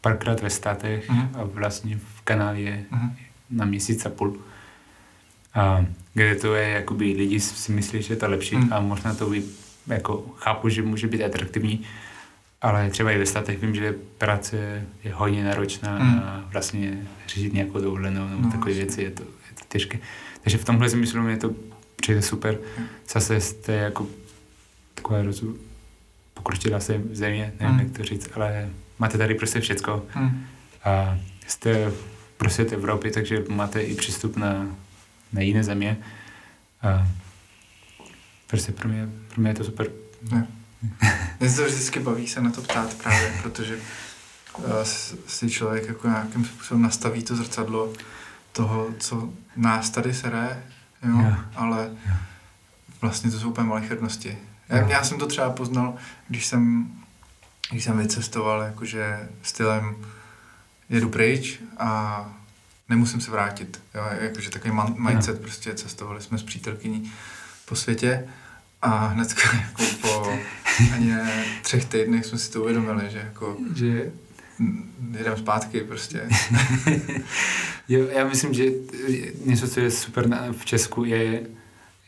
párkrát 0.00 0.40
ve 0.40 0.50
státech 0.50 1.08
Mhm. 1.10 1.28
a 1.34 1.44
vlastně 1.44 1.96
v 1.98 2.11
Kanádě 2.24 2.84
Mhm. 2.90 3.16
na 3.50 3.64
měsíc 3.64 4.06
a 4.06 4.10
půl. 4.10 4.40
A 5.54 5.86
kde 6.14 6.34
to 6.34 6.54
je, 6.54 6.68
jakoby 6.68 7.04
lidi 7.04 7.40
si 7.40 7.72
myslí, 7.72 8.02
že 8.02 8.12
je 8.12 8.16
to 8.18 8.28
lepší 8.30 8.56
Mhm. 8.56 8.72
a 8.72 8.80
možná 8.80 9.14
to 9.14 9.30
by, 9.30 9.42
jako 9.86 10.26
chápu, 10.36 10.68
že 10.68 10.82
může 10.82 11.06
být 11.06 11.22
atraktivní, 11.24 11.82
ale 12.62 12.90
třeba 12.90 13.10
i 13.10 13.18
ve 13.18 13.26
státech 13.26 13.58
vím, 13.62 13.74
že 13.74 13.94
práce 14.18 14.82
je 15.04 15.14
hodně 15.14 15.44
náročná 15.44 15.98
Mhm. 15.98 16.18
a 16.18 16.44
vlastně 16.52 17.06
řešit 17.28 17.52
nějakou 17.52 17.80
dovolenou 17.80 18.28
nebo 18.28 18.42
No, 18.42 18.50
takové 18.50 18.64
vlastně. 18.64 18.84
věci 18.84 19.02
je 19.02 19.10
to, 19.10 19.22
je 19.22 19.54
to 19.58 19.64
těžké. 19.68 19.98
Takže 20.42 20.58
v 20.58 20.64
tomhle 20.64 20.88
si 20.88 20.96
myslím, 20.96 21.30
že 21.30 21.36
to 21.36 21.50
přijde 21.96 22.22
super. 22.22 22.58
Mhm. 22.78 22.86
Zase 23.12 23.40
jste 23.40 23.72
jako 23.72 24.06
taková 24.94 25.22
rozu 25.22 25.56
pokročila 26.34 26.80
se 26.80 27.00
země, 27.12 27.52
nevím, 27.60 27.76
Mhm. 27.76 27.84
jak 27.86 27.96
to 27.96 28.04
říct, 28.04 28.28
ale 28.34 28.68
máte 28.98 29.18
tady 29.18 29.34
prostě 29.34 29.60
všecko 29.60 30.06
Hm. 30.14 30.44
a 30.84 31.18
jste 31.46 31.92
prostě 32.36 32.64
v 32.64 32.72
Evropě, 32.72 33.10
takže 33.10 33.44
máte 33.48 33.82
i 33.82 33.94
přístup 33.94 34.36
na, 34.36 34.66
na 35.32 35.40
jiné 35.40 35.64
země. 35.64 35.98
A 36.82 37.08
prostě 38.46 38.72
pro 38.72 38.88
mě, 38.88 39.08
pro 39.28 39.40
mě 39.40 39.50
je 39.50 39.54
to 39.54 39.64
super. 39.64 39.86
Ne. 40.30 40.46
Mě 41.40 41.50
to 41.52 41.64
vždycky 41.64 42.00
baví 42.00 42.28
se 42.28 42.40
na 42.40 42.50
to 42.50 42.62
ptát 42.62 42.94
právě, 42.94 43.32
protože 43.42 43.76
uh, 44.58 44.64
si 45.26 45.50
člověk 45.50 45.88
jako 45.88 46.08
nějakým 46.08 46.44
způsobem 46.44 46.82
nastaví 46.82 47.22
to 47.22 47.36
zrcadlo 47.36 47.92
toho, 48.52 48.88
co 48.98 49.32
nás 49.56 49.90
tady 49.90 50.14
sere, 50.14 50.62
jo, 51.08 51.18
Jo. 51.20 51.34
ale 51.54 51.90
Jo. 52.08 52.14
vlastně 53.00 53.30
to 53.30 53.38
jsou 53.40 53.50
úplně 53.50 53.66
malichernosti. 53.68 54.38
Já, 54.68 54.88
já 54.88 55.04
jsem 55.04 55.18
to 55.18 55.26
třeba 55.26 55.50
poznal, 55.50 55.94
když 56.28 56.46
jsem, 56.46 56.92
když 57.70 57.84
jsem 57.84 57.98
vycestoval 57.98 58.62
jakože 58.62 59.28
stylem 59.42 59.96
jedu 60.92 61.08
pryč 61.08 61.60
a 61.78 62.34
nemusím 62.88 63.20
se 63.20 63.30
vrátit. 63.30 63.80
Jo, 63.94 64.02
jakože 64.20 64.50
takový 64.50 64.74
man- 64.74 64.94
mindset, 64.98 65.40
prostě 65.40 65.74
cestovali 65.74 66.20
jsme 66.20 66.38
s 66.38 66.42
přítelkyní 66.42 67.12
po 67.64 67.74
světě 67.76 68.28
a 68.82 69.06
hned 69.06 69.34
jako 69.54 69.82
po 70.02 70.38
ani 70.94 71.10
ne 71.10 71.44
třech 71.62 71.84
týdnech 71.84 72.26
jsme 72.26 72.38
si 72.38 72.50
to 72.50 72.62
uvědomili, 72.62 73.10
že 73.10 73.18
jako 73.18 73.56
Že, 73.74 74.10
mm, 74.58 75.14
jedem 75.18 75.36
zpátky 75.36 75.80
prostě. 75.80 76.28
jo, 77.88 78.08
já 78.08 78.24
myslím, 78.28 78.54
že 78.54 78.64
něco, 79.44 79.68
co 79.68 79.80
je 79.80 79.90
super 79.90 80.28
na, 80.28 80.52
v 80.52 80.64
Česku, 80.64 81.04
je, 81.04 81.46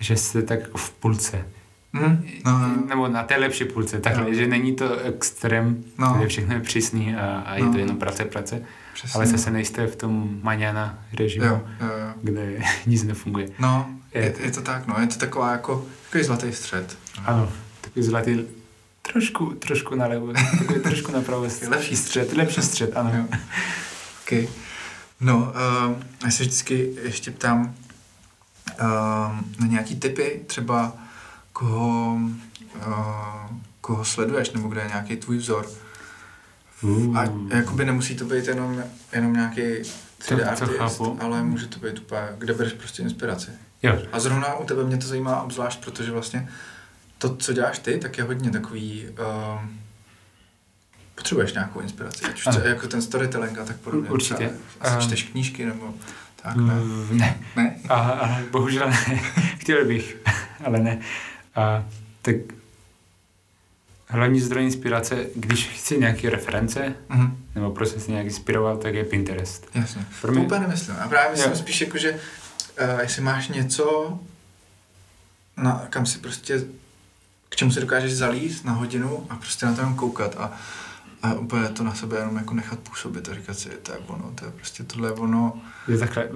že 0.00 0.16
jste 0.16 0.42
tak 0.42 0.60
jako 0.60 0.78
v 0.78 0.90
půlce. 0.90 1.46
Hm? 1.94 2.26
No, 2.44 2.58
no, 2.58 2.86
Nebo 2.88 3.08
na 3.08 3.22
té 3.22 3.36
lepší 3.36 3.64
půlce, 3.64 4.00
takhle, 4.00 4.28
Jo. 4.28 4.34
že 4.34 4.46
není 4.46 4.76
to 4.76 4.98
extrém, 4.98 5.84
No. 5.98 6.14
kde 6.18 6.26
všechno 6.26 6.54
je 6.54 6.60
přísný 6.60 7.16
a, 7.16 7.38
a 7.46 7.54
je 7.54 7.62
No. 7.64 7.72
to 7.72 7.78
jenom 7.78 7.96
práce, 7.96 8.24
práce, 8.24 8.62
přesně. 8.94 9.16
ale 9.18 9.26
zase 9.26 9.50
nejste 9.50 9.86
v 9.86 9.96
tom 9.96 10.38
maňana 10.42 10.98
režimu, 11.18 11.46
Jo, 11.46 11.60
jo, 11.80 11.86
jo. 11.86 12.14
kde 12.22 12.58
nic 12.86 13.02
nefunguje. 13.04 13.48
No, 13.58 13.90
Je- 14.14 14.22
je, 14.22 14.34
je 14.40 14.50
to 14.50 14.62
tak, 14.62 14.86
no, 14.86 14.94
je 15.00 15.06
to 15.06 15.16
taková 15.18 15.52
jako, 15.52 15.86
takový 16.04 16.24
zlatý 16.24 16.52
střed. 16.52 16.98
No. 17.18 17.22
Ano, 17.28 17.48
takový 17.80 18.02
zlatý, 18.06 18.44
trošku, 19.12 19.46
trošku 19.46 19.94
nalevo, 19.94 20.32
takový 20.58 20.80
trošku 20.80 21.12
napravo. 21.12 21.44
Je 21.62 21.68
lepší 21.68 21.96
střed, 21.96 22.32
lepší 22.32 22.62
střed, 22.62 22.96
ano. 22.96 23.10
Jo. 23.16 23.24
Okay. 24.26 24.48
No, 25.20 25.36
uh, 25.88 25.94
já 26.24 26.30
se 26.30 26.42
vždycky 26.42 26.90
ještě 27.02 27.30
ptám 27.30 27.74
uh, 28.80 28.86
na 29.60 29.66
nějaký 29.66 29.96
typy, 29.96 30.40
třeba 30.46 30.92
koho, 31.54 32.18
uh, 32.86 33.50
koho 33.80 34.04
sleduješ, 34.04 34.50
nebo 34.50 34.68
kde 34.68 34.80
je 34.80 34.88
nějaký 34.88 35.16
tvůj 35.16 35.36
vzor. 35.36 35.66
Uh. 36.82 37.18
A 37.18 37.24
jakoby 37.56 37.84
nemusí 37.84 38.16
to 38.16 38.24
být 38.24 38.46
jenom, 38.48 38.82
jenom 39.12 39.32
nějaký 39.32 39.60
3D 39.60 39.84
To- 40.28 40.36
to 40.36 40.50
artist, 40.50 40.72
chápu. 40.78 41.18
ale 41.22 41.42
může 41.42 41.66
to 41.66 41.78
být 41.78 41.98
úplně, 41.98 42.20
kde 42.38 42.54
bereš 42.54 42.72
prostě 42.72 43.02
inspiraci. 43.02 43.50
Jo, 43.82 43.98
A 44.12 44.20
zrovna 44.20 44.54
u 44.56 44.64
tebe 44.64 44.84
mě 44.84 44.96
to 44.96 45.06
zajímá 45.06 45.42
obzvlášť, 45.42 45.84
protože 45.84 46.10
vlastně 46.12 46.48
to, 47.18 47.36
co 47.36 47.52
děláš 47.52 47.78
ty, 47.78 47.98
tak 47.98 48.18
je 48.18 48.24
hodně 48.24 48.50
takový... 48.50 49.06
Um, 49.60 49.80
potřebuješ 51.14 51.52
nějakou 51.52 51.80
inspiraci, 51.80 52.24
ať 52.24 52.38
už 52.38 52.44
to, 52.44 52.68
jako 52.68 52.86
ten 52.86 53.02
storytelling 53.02 53.58
a 53.58 53.64
tak 53.64 53.76
podobně. 53.76 54.10
Určitě. 54.10 54.50
Asi 54.80 54.94
Ehm. 54.94 55.00
čteš 55.00 55.22
knížky 55.22 55.66
nebo 55.66 55.94
tak, 56.42 56.56
ne? 56.56 56.74
uh, 56.82 57.10
ne. 57.10 57.38
Ne? 57.56 57.76
A, 57.88 57.94
a 57.94 58.38
bohužel 58.50 58.88
ne. 58.90 58.96
Chtěl 59.58 59.84
bych, 59.84 60.16
ale 60.64 60.78
ne. 60.78 61.00
A, 61.54 61.84
tak 62.22 62.36
hlavní 64.08 64.40
zdroj 64.40 64.64
inspirace, 64.64 65.26
když 65.34 65.68
chci 65.68 65.98
nějaké 65.98 66.30
reference, 66.30 66.94
Mhm, 67.08 67.36
nebo 67.54 67.70
prostě 67.70 68.00
se 68.00 68.10
nějak 68.10 68.26
inspiroval, 68.26 68.76
tak 68.76 68.94
je 68.94 69.04
Pinterest. 69.04 69.66
jasně. 69.74 70.06
Pro 70.20 70.30
To 70.32 70.34
mě- 70.38 70.46
úplně 70.46 70.60
nemyslím. 70.60 70.96
A 71.00 71.08
právě 71.08 71.30
myslím 71.32 71.50
Jo. 71.52 71.58
spíš 71.58 71.80
jako, 71.80 71.98
že 71.98 72.12
uh, 72.12 72.18
jestli 73.00 73.22
máš 73.22 73.48
něco, 73.48 74.18
na, 75.56 75.86
kam 75.90 76.06
si 76.06 76.18
prostě, 76.18 76.64
k 77.48 77.56
čemu 77.56 77.70
si 77.72 77.80
dokážeš 77.80 78.12
zalíst 78.16 78.64
na 78.64 78.72
hodinu 78.72 79.26
a 79.30 79.36
prostě 79.36 79.66
na 79.66 79.74
to 79.74 79.80
jenom 79.80 79.94
koukat 79.96 80.34
a, 80.38 80.52
a 81.22 81.34
úplně 81.34 81.68
to 81.68 81.82
na 81.84 81.94
sebe 81.94 82.18
jenom 82.18 82.36
jako 82.36 82.54
nechat 82.54 82.78
působit 82.78 83.28
a 83.28 83.34
říkat 83.34 83.58
si, 83.58 83.68
to 83.68 83.92
je 83.92 83.98
ono, 83.98 84.32
to 84.34 84.44
je 84.44 84.50
prostě 84.50 84.82
tohle 84.84 85.08
je 85.08 85.12
ono. 85.12 85.60
Je 85.88 85.98
takhle. 85.98 86.28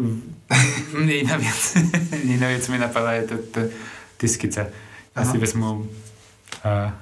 Jiná 1.13 1.37
věc, 1.37 1.77
jiná 2.25 2.49
věc 2.49 2.69
mi 2.69 2.79
napadá, 2.79 3.13
je 3.13 3.23
to, 3.23 3.39
to 3.39 3.61
ty 4.17 4.29
skice. 4.29 4.73
Já 5.19 5.25
Aha. 5.25 5.33
si 5.33 5.39
vezmu 5.39 5.91
a 6.65 6.93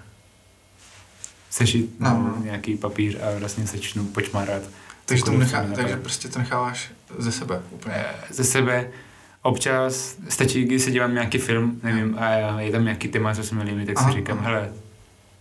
sešit 1.50 2.00
No, 2.00 2.10
no, 2.10 2.42
nějaký 2.44 2.76
papír 2.76 3.18
a 3.22 3.38
vlastně 3.38 3.66
začnu 3.66 4.04
počmárat. 4.04 4.62
Takže, 5.04 5.24
to 5.24 5.30
nechá, 5.30 5.64
takže 5.74 5.96
prostě 5.96 6.28
to 6.28 6.38
necháváš 6.38 6.90
ze 7.18 7.32
sebe 7.32 7.62
úplně. 7.70 7.94
Eh, 7.94 8.14
ze 8.30 8.44
sebe 8.44 8.88
občas 9.42 10.16
stačí, 10.28 10.64
když 10.64 10.82
se 10.82 10.90
dívám 10.90 11.14
nějaký 11.14 11.38
film, 11.38 11.80
nevím, 11.82 12.16
a 12.18 12.60
je 12.60 12.72
tam 12.72 12.84
nějaký 12.84 13.08
téma, 13.08 13.34
co 13.34 13.42
se 13.44 13.54
mi 13.54 13.62
líbí, 13.62 13.86
tak 13.86 13.96
Aha, 13.98 14.10
si 14.10 14.16
říkám, 14.18 14.38
aha. 14.38 14.48
hele, 14.48 14.72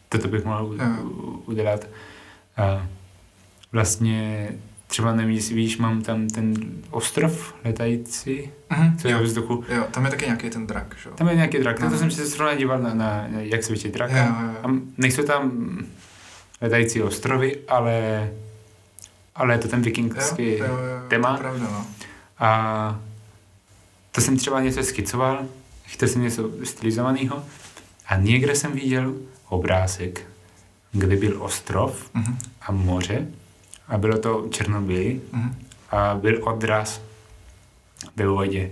toto 0.10 0.28
bych 0.28 0.46
mohl 0.46 0.66
u- 0.66 0.74
Jo. 0.74 1.04
u- 1.04 1.44
udělat. 1.46 1.88
A 2.58 2.88
vlastně 3.72 4.50
třeba 4.88 5.16
nevím, 5.16 5.36
jestli 5.36 5.56
víš, 5.56 5.78
mám 5.78 6.02
tam 6.02 6.28
ten 6.28 6.54
ostrov 6.92 7.54
letající, 7.66 8.50
Mhm, 8.70 8.98
co 8.98 9.08
je 9.08 9.12
jo, 9.12 9.18
ve 9.20 9.24
vzduchu. 9.26 9.64
jo, 9.76 9.84
tam 9.92 10.06
je 10.06 10.12
taky 10.12 10.26
nějaký 10.26 10.50
ten 10.50 10.68
drak, 10.68 10.96
že 11.04 11.10
jo? 11.10 11.16
Tam 11.16 11.28
je 11.30 11.36
nějaký 11.36 11.58
drak, 11.58 11.80
na 11.80 11.90
to 11.90 11.98
jsem 11.98 12.12
se 12.12 12.26
zrovna 12.28 12.56
díval 12.56 12.80
na, 12.80 12.94
na 12.94 13.28
jak 13.32 13.64
svítí 13.64 13.90
drak. 13.90 14.12
Jo, 14.12 14.18
jo, 14.18 14.48
jo. 14.48 14.58
A 14.64 14.68
nejsou 14.98 15.24
tam 15.24 15.52
letající 16.62 17.02
ostrovy, 17.02 17.60
ale, 17.68 18.30
ale 19.36 19.54
je 19.54 19.58
to 19.58 19.68
ten 19.68 19.82
vikingský 19.82 20.52
Jo, 20.52 20.58
jo, 20.66 20.66
jo, 20.66 21.10
téma. 21.10 21.34
to 21.34 21.40
Pravda, 21.40 21.64
no. 21.72 21.86
A 22.40 23.00
to 24.12 24.22
jsem 24.22 24.38
třeba 24.38 24.62
něco 24.62 24.84
skicoval, 24.84 25.46
chtěl 25.86 26.08
jsem 26.10 26.22
něco 26.22 26.50
stylizovaného 26.64 27.44
a 28.08 28.16
někde 28.18 28.56
jsem 28.56 28.72
viděl 28.72 29.16
obrázek, 29.50 30.22
kde 30.92 31.16
byl 31.16 31.44
ostrov 31.44 32.10
Mhm, 32.14 32.38
a 32.62 32.72
moře 32.72 33.28
a 33.88 33.98
bylo 33.98 34.18
to 34.18 34.46
černobílý 34.50 35.22
mhm. 35.32 35.56
a 35.92 36.16
byl 36.22 36.40
odraz 36.44 37.02
ve 38.16 38.28
vodě. 38.28 38.72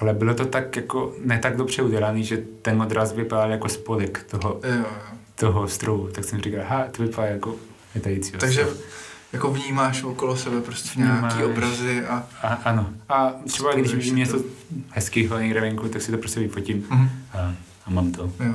Ale 0.00 0.14
bylo 0.14 0.34
to 0.34 0.44
tak 0.44 0.76
jako 0.76 1.12
ne 1.24 1.38
tak 1.38 1.56
dobře 1.56 1.82
udělaný, 1.82 2.24
že 2.24 2.42
ten 2.62 2.82
odraz 2.82 3.12
vypadal 3.12 3.50
jako 3.50 3.68
spodek 3.68 4.22
toho, 4.30 4.60
Jo, 4.78 4.84
toho 5.34 5.62
ostrovu. 5.62 6.08
Tak 6.14 6.24
jsem 6.24 6.40
říkal, 6.40 6.60
aha, 6.62 6.84
to 6.90 7.02
vypadá 7.02 7.28
jako 7.28 7.54
letající 7.94 8.32
Takže 8.32 8.64
ostrov. 8.66 8.84
jako 9.32 9.52
vnímáš 9.52 10.02
okolo 10.02 10.36
sebe 10.36 10.60
prostě 10.60 10.90
Vnímáš. 10.94 11.34
nějaký 11.34 11.52
obrazy 11.52 12.04
a... 12.04 12.26
A, 12.42 12.48
ano. 12.48 12.90
A 13.08 13.34
třeba 13.46 13.74
když 13.74 13.94
vidím 13.94 14.16
něco 14.16 14.38
hezkého 14.90 15.38
někde 15.38 15.60
venku, 15.60 15.88
tak 15.88 16.02
si 16.02 16.10
to 16.12 16.18
prostě 16.18 16.40
vyfotím 16.40 16.86
Mhm. 16.90 17.08
a, 17.32 17.38
a 17.86 17.90
mám 17.90 18.12
to. 18.12 18.22
Jo, 18.22 18.30
jo. 18.46 18.54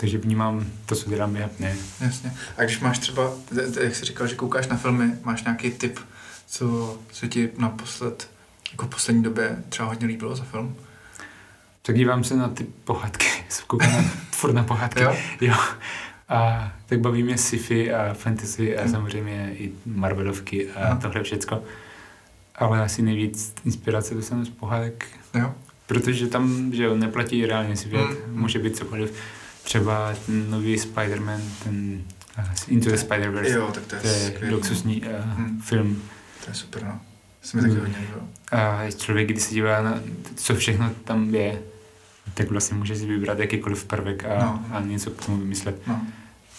Takže 0.00 0.18
vnímám 0.18 0.66
to, 0.86 0.96
co 0.96 1.10
dělám 1.10 1.36
já, 1.36 1.50
ne. 1.58 1.76
Jasně. 2.00 2.32
A 2.56 2.64
když 2.64 2.80
máš 2.80 2.98
třeba, 2.98 3.32
jak 3.80 3.94
jsi 3.94 4.04
říkal, 4.04 4.26
že 4.26 4.34
koukáš 4.34 4.68
na 4.68 4.76
filmy, 4.76 5.12
máš 5.24 5.44
nějaký 5.44 5.70
tip, 5.70 5.98
co, 6.46 6.98
co 7.12 7.26
ti 7.26 7.50
naposled, 7.58 8.30
jako 8.70 8.86
v 8.86 8.88
poslední 8.88 9.22
době 9.22 9.62
třeba 9.68 9.88
hodně 9.88 10.06
líbilo 10.06 10.36
za 10.36 10.44
film? 10.44 10.76
Tak 11.82 11.96
dívám 11.96 12.24
se 12.24 12.36
na 12.36 12.48
ty 12.48 12.66
pohádky, 12.84 13.26
koukám 13.66 13.92
na, 13.92 14.10
furt 14.30 14.52
na 14.52 14.62
pohádky. 14.62 15.02
Jo? 15.02 15.16
jo. 15.40 15.54
A 16.28 16.72
tak 16.86 17.00
baví 17.00 17.22
mě 17.22 17.38
sci-fi 17.38 17.92
a 17.92 18.14
fantasy 18.14 18.78
a 18.78 18.82
hmm. 18.82 18.90
samozřejmě 18.90 19.54
i 19.58 19.72
Marvelovky 19.86 20.70
a 20.70 20.88
hmm. 20.88 21.00
tohle 21.00 21.22
všecko. 21.22 21.62
Ale 22.54 22.82
asi 22.82 23.02
nejvíc 23.02 23.54
inspirace 23.64 24.14
dostanu 24.14 24.44
z 24.44 24.50
pohádek. 24.50 25.06
Jo. 25.34 25.54
Protože 25.86 26.26
tam, 26.26 26.72
že 26.74 26.82
jo, 26.82 26.96
neplatí 26.96 27.46
reálně 27.46 27.76
svět, 27.76 28.00
hmm. 28.00 28.40
může 28.40 28.58
být 28.58 28.76
cokoliv. 28.76 29.14
Třeba 29.68 30.14
ten 30.26 30.50
nový 30.50 30.78
Spider-Man, 30.78 31.40
ten 31.64 32.02
uh, 32.38 32.44
Into 32.68 32.90
the 32.90 32.96
Spider-Verse. 32.96 33.54
Jo, 33.54 33.70
tak 33.74 33.86
to 33.86 33.96
je, 33.96 34.30
to 34.30 34.44
je 34.44 34.50
luxusní 34.50 35.02
uh, 35.02 35.08
hmm. 35.36 35.60
film. 35.60 36.02
To 36.44 36.50
je 36.50 36.54
super, 36.54 36.84
no. 36.84 37.00
Se 37.42 37.56
mi 37.56 37.62
taky 37.62 37.74
hodně 37.74 37.98
líbilo. 37.98 38.20
A 38.52 38.90
člověk, 38.90 39.28
když 39.28 39.42
se 39.42 39.54
dívá 39.54 39.82
na 39.82 40.00
co 40.34 40.54
všechno 40.54 40.90
tam 41.04 41.34
je, 41.34 41.62
tak 42.34 42.50
vlastně 42.50 42.76
může 42.76 42.96
si 42.96 43.06
vybrat 43.06 43.38
jakýkoliv 43.38 43.84
prvek 43.84 44.24
a, 44.24 44.44
no. 44.44 44.64
a 44.70 44.80
něco 44.80 45.10
k 45.10 45.26
tomu 45.26 45.38
vymyslet. 45.38 45.86
No. 45.86 46.06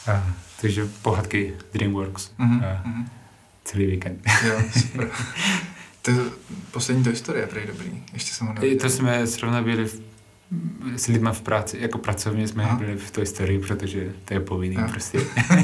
A, 0.07 0.33
takže 0.61 0.89
pohádky 1.01 1.53
DreamWorks 1.73 2.31
mm-hmm. 2.39 2.63
a 2.65 2.87
mm-hmm. 2.87 3.05
celý 3.63 3.85
víkend. 3.85 4.21
Jo, 4.47 4.61
super. 4.79 5.09
to 6.01 6.11
poslední 6.71 7.03
to 7.03 7.09
historie 7.09 7.43
je 7.43 7.47
prej 7.47 7.67
dobrý. 7.67 8.03
Ještě 8.13 8.33
jsem 8.33 8.47
ho 8.47 8.53
neviděl. 8.53 8.79
To 8.79 8.89
jsme 8.89 9.27
zrovna 9.27 9.61
byli 9.61 9.85
v, 9.85 10.08
s 10.95 11.07
lidmi 11.07 11.29
v 11.31 11.41
práci, 11.41 11.77
jako 11.81 11.97
pracovně 11.97 12.47
jsme 12.47 12.63
Aha. 12.63 12.75
byli 12.75 12.95
v 12.95 13.11
té 13.11 13.21
historii, 13.21 13.59
protože 13.59 14.13
to 14.25 14.33
je 14.33 14.39
povinný 14.39 14.75
jo. 14.75 14.87
prostě. 14.91 15.19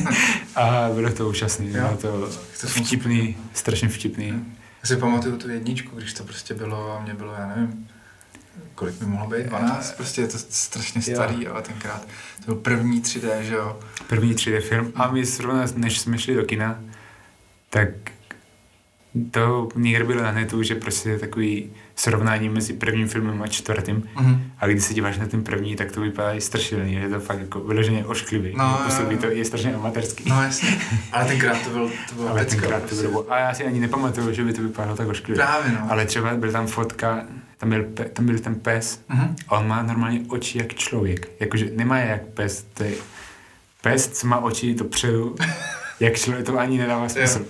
a 0.56 0.90
bylo 0.94 1.12
to 1.12 1.30
úžasné, 1.30 1.66
bylo 1.66 1.98
to, 1.98 2.30
to 2.62 2.68
vtipný, 2.68 3.38
strašně 3.54 3.88
vtipný. 3.88 4.28
Já 4.28 4.88
si 4.88 4.98
pamatuju 4.98 5.38
tu 5.38 5.50
jedničku, 5.50 5.96
když 5.96 6.14
to 6.14 6.24
prostě 6.24 6.54
bylo 6.54 6.98
a 6.98 7.02
mě 7.02 7.14
bylo, 7.14 7.34
já 7.34 7.48
nevím, 7.48 7.88
kolik 8.76 8.96
by 8.96 9.06
mohlo 9.06 9.28
být? 9.28 9.46
12? 9.46 9.92
Prostě 9.92 10.22
je 10.22 10.28
to 10.28 10.38
strašně 10.38 11.02
starý, 11.02 11.44
jo. 11.44 11.52
ale 11.54 11.62
tenkrát 11.62 12.08
to 12.40 12.46
byl 12.46 12.56
první 12.56 13.02
3D, 13.02 13.40
že 13.40 13.54
jo? 13.54 13.80
První 14.08 14.34
3D 14.34 14.62
film 14.62 14.92
a 14.96 15.12
my 15.12 15.26
zrovna, 15.26 15.66
než 15.76 16.00
jsme 16.00 16.18
šli 16.18 16.36
do 16.36 16.44
kina, 16.44 16.80
tak 17.70 17.90
to 19.32 19.70
někde 19.76 20.04
bylo 20.04 20.24
na 20.24 20.32
netu, 20.32 20.64
že 20.64 20.76
prostě 20.76 21.10
je 21.10 21.20
takový 21.20 21.72
srovnání 21.96 22.50
mezi 22.50 22.74
prvním 22.74 23.08
filmem 23.08 23.42
a 23.42 23.48
čtvrtým. 23.48 24.04
Mm-hmm. 24.16 24.40
A 24.60 24.68
když 24.68 24.84
se 24.84 24.94
díváš 24.94 25.18
na 25.18 25.26
ten 25.26 25.44
první, 25.44 25.76
tak 25.76 25.92
to 25.92 26.02
vypadá 26.02 26.34
i 26.34 26.42
strašidelně, 26.42 27.00
je 27.00 27.10
to 27.10 27.20
fakt 27.20 27.40
jako 27.40 27.60
vyloženě 27.60 28.06
ošklivý. 28.06 28.54
No, 28.58 28.82
Působí 28.86 29.18
to 29.18 29.28
je 29.28 29.46
strašně 29.46 29.76
amatérský. 29.76 30.24
No 30.30 30.44
jasně, 30.44 30.78
ale 31.12 31.26
tenkrát 31.26 31.64
to 31.64 31.70
byl, 31.70 31.92
to 32.10 32.16
bylo 32.16 32.30
Ale 32.30 32.46
tenkrát 32.46 32.90
to 32.90 32.96
bylo, 32.96 33.12
prostě. 33.12 33.32
a 33.32 33.40
já 33.40 33.54
si 33.54 33.66
ani 33.66 33.80
nepamatuju, 33.80 34.34
že 34.34 34.44
by 34.44 34.54
to 34.54 34.62
vypadalo 34.62 34.98
tak 34.98 35.08
ošklivě. 35.08 35.44
Právě 35.44 35.72
no. 35.72 35.88
Ale 35.90 36.06
třeba 36.06 36.36
byl 36.36 36.52
tam 36.52 36.68
fotka, 36.68 37.26
tam 37.58 37.70
byl, 37.70 37.84
pe, 37.84 38.04
tam 38.04 38.26
byl 38.26 38.40
ten 38.40 38.56
pes 38.56 39.02
mm-hmm. 39.10 39.36
a 39.48 39.60
on 39.60 39.68
má 39.68 39.84
normálně 39.84 40.22
oči 40.28 40.58
jak 40.58 40.74
člověk. 40.74 41.30
Jakože 41.40 41.70
nemá 41.76 41.98
je 42.00 42.08
jak 42.08 42.26
pes, 42.26 42.66
to 42.74 42.84
je 42.84 42.94
pes, 43.82 44.08
co 44.08 44.28
má 44.28 44.40
oči 44.40 44.74
dopředu, 44.74 45.36
jak 46.00 46.18
člověk, 46.18 46.46
to 46.46 46.60
ani 46.60 46.78
nedává 46.78 47.10
smysl. 47.10 47.46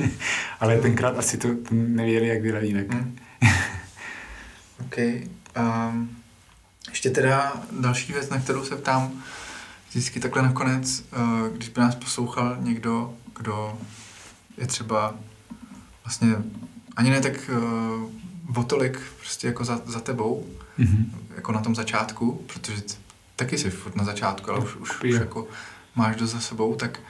Ale 0.60 0.78
tenkrát 0.78 1.18
asi 1.18 1.38
to, 1.38 1.48
nevěděli, 1.70 2.28
jak 2.28 2.42
dělat 2.42 2.62
jinak. 2.62 2.88
Mm. 2.88 3.16
OK. 4.80 4.96
Um, 5.56 6.16
ještě 6.88 7.10
teda 7.10 7.52
další 7.80 8.12
věc, 8.12 8.28
na 8.28 8.40
kterou 8.40 8.64
se 8.64 8.76
ptám 8.76 9.22
vždycky 9.90 10.20
takhle 10.20 10.42
nakonec, 10.42 11.04
uh, 11.16 11.48
když 11.56 11.68
by 11.68 11.80
nás 11.80 11.94
poslouchal 11.94 12.56
někdo, 12.60 13.14
kdo 13.36 13.78
je 14.58 14.66
třeba 14.66 15.14
vlastně 16.04 16.28
ani 16.96 17.10
ne 17.10 17.20
tak 17.20 17.50
uh, 18.52 18.60
o 18.60 18.64
tolik 18.64 19.00
prostě 19.18 19.46
jako 19.46 19.64
za, 19.64 19.80
za 19.86 20.00
tebou, 20.00 20.46
mm-hmm. 20.78 21.06
jako 21.36 21.52
na 21.52 21.60
tom 21.60 21.74
začátku, 21.74 22.44
protože 22.46 22.82
taky 23.36 23.58
jsi 23.58 23.70
furt 23.70 23.96
na 23.96 24.04
začátku, 24.04 24.50
ale 24.50 24.60
už, 24.60 24.76
už, 24.76 25.02
už 25.02 25.14
jako 25.14 25.48
máš 25.94 26.16
dost 26.16 26.30
za 26.30 26.40
sebou, 26.40 26.74
tak 26.74 27.00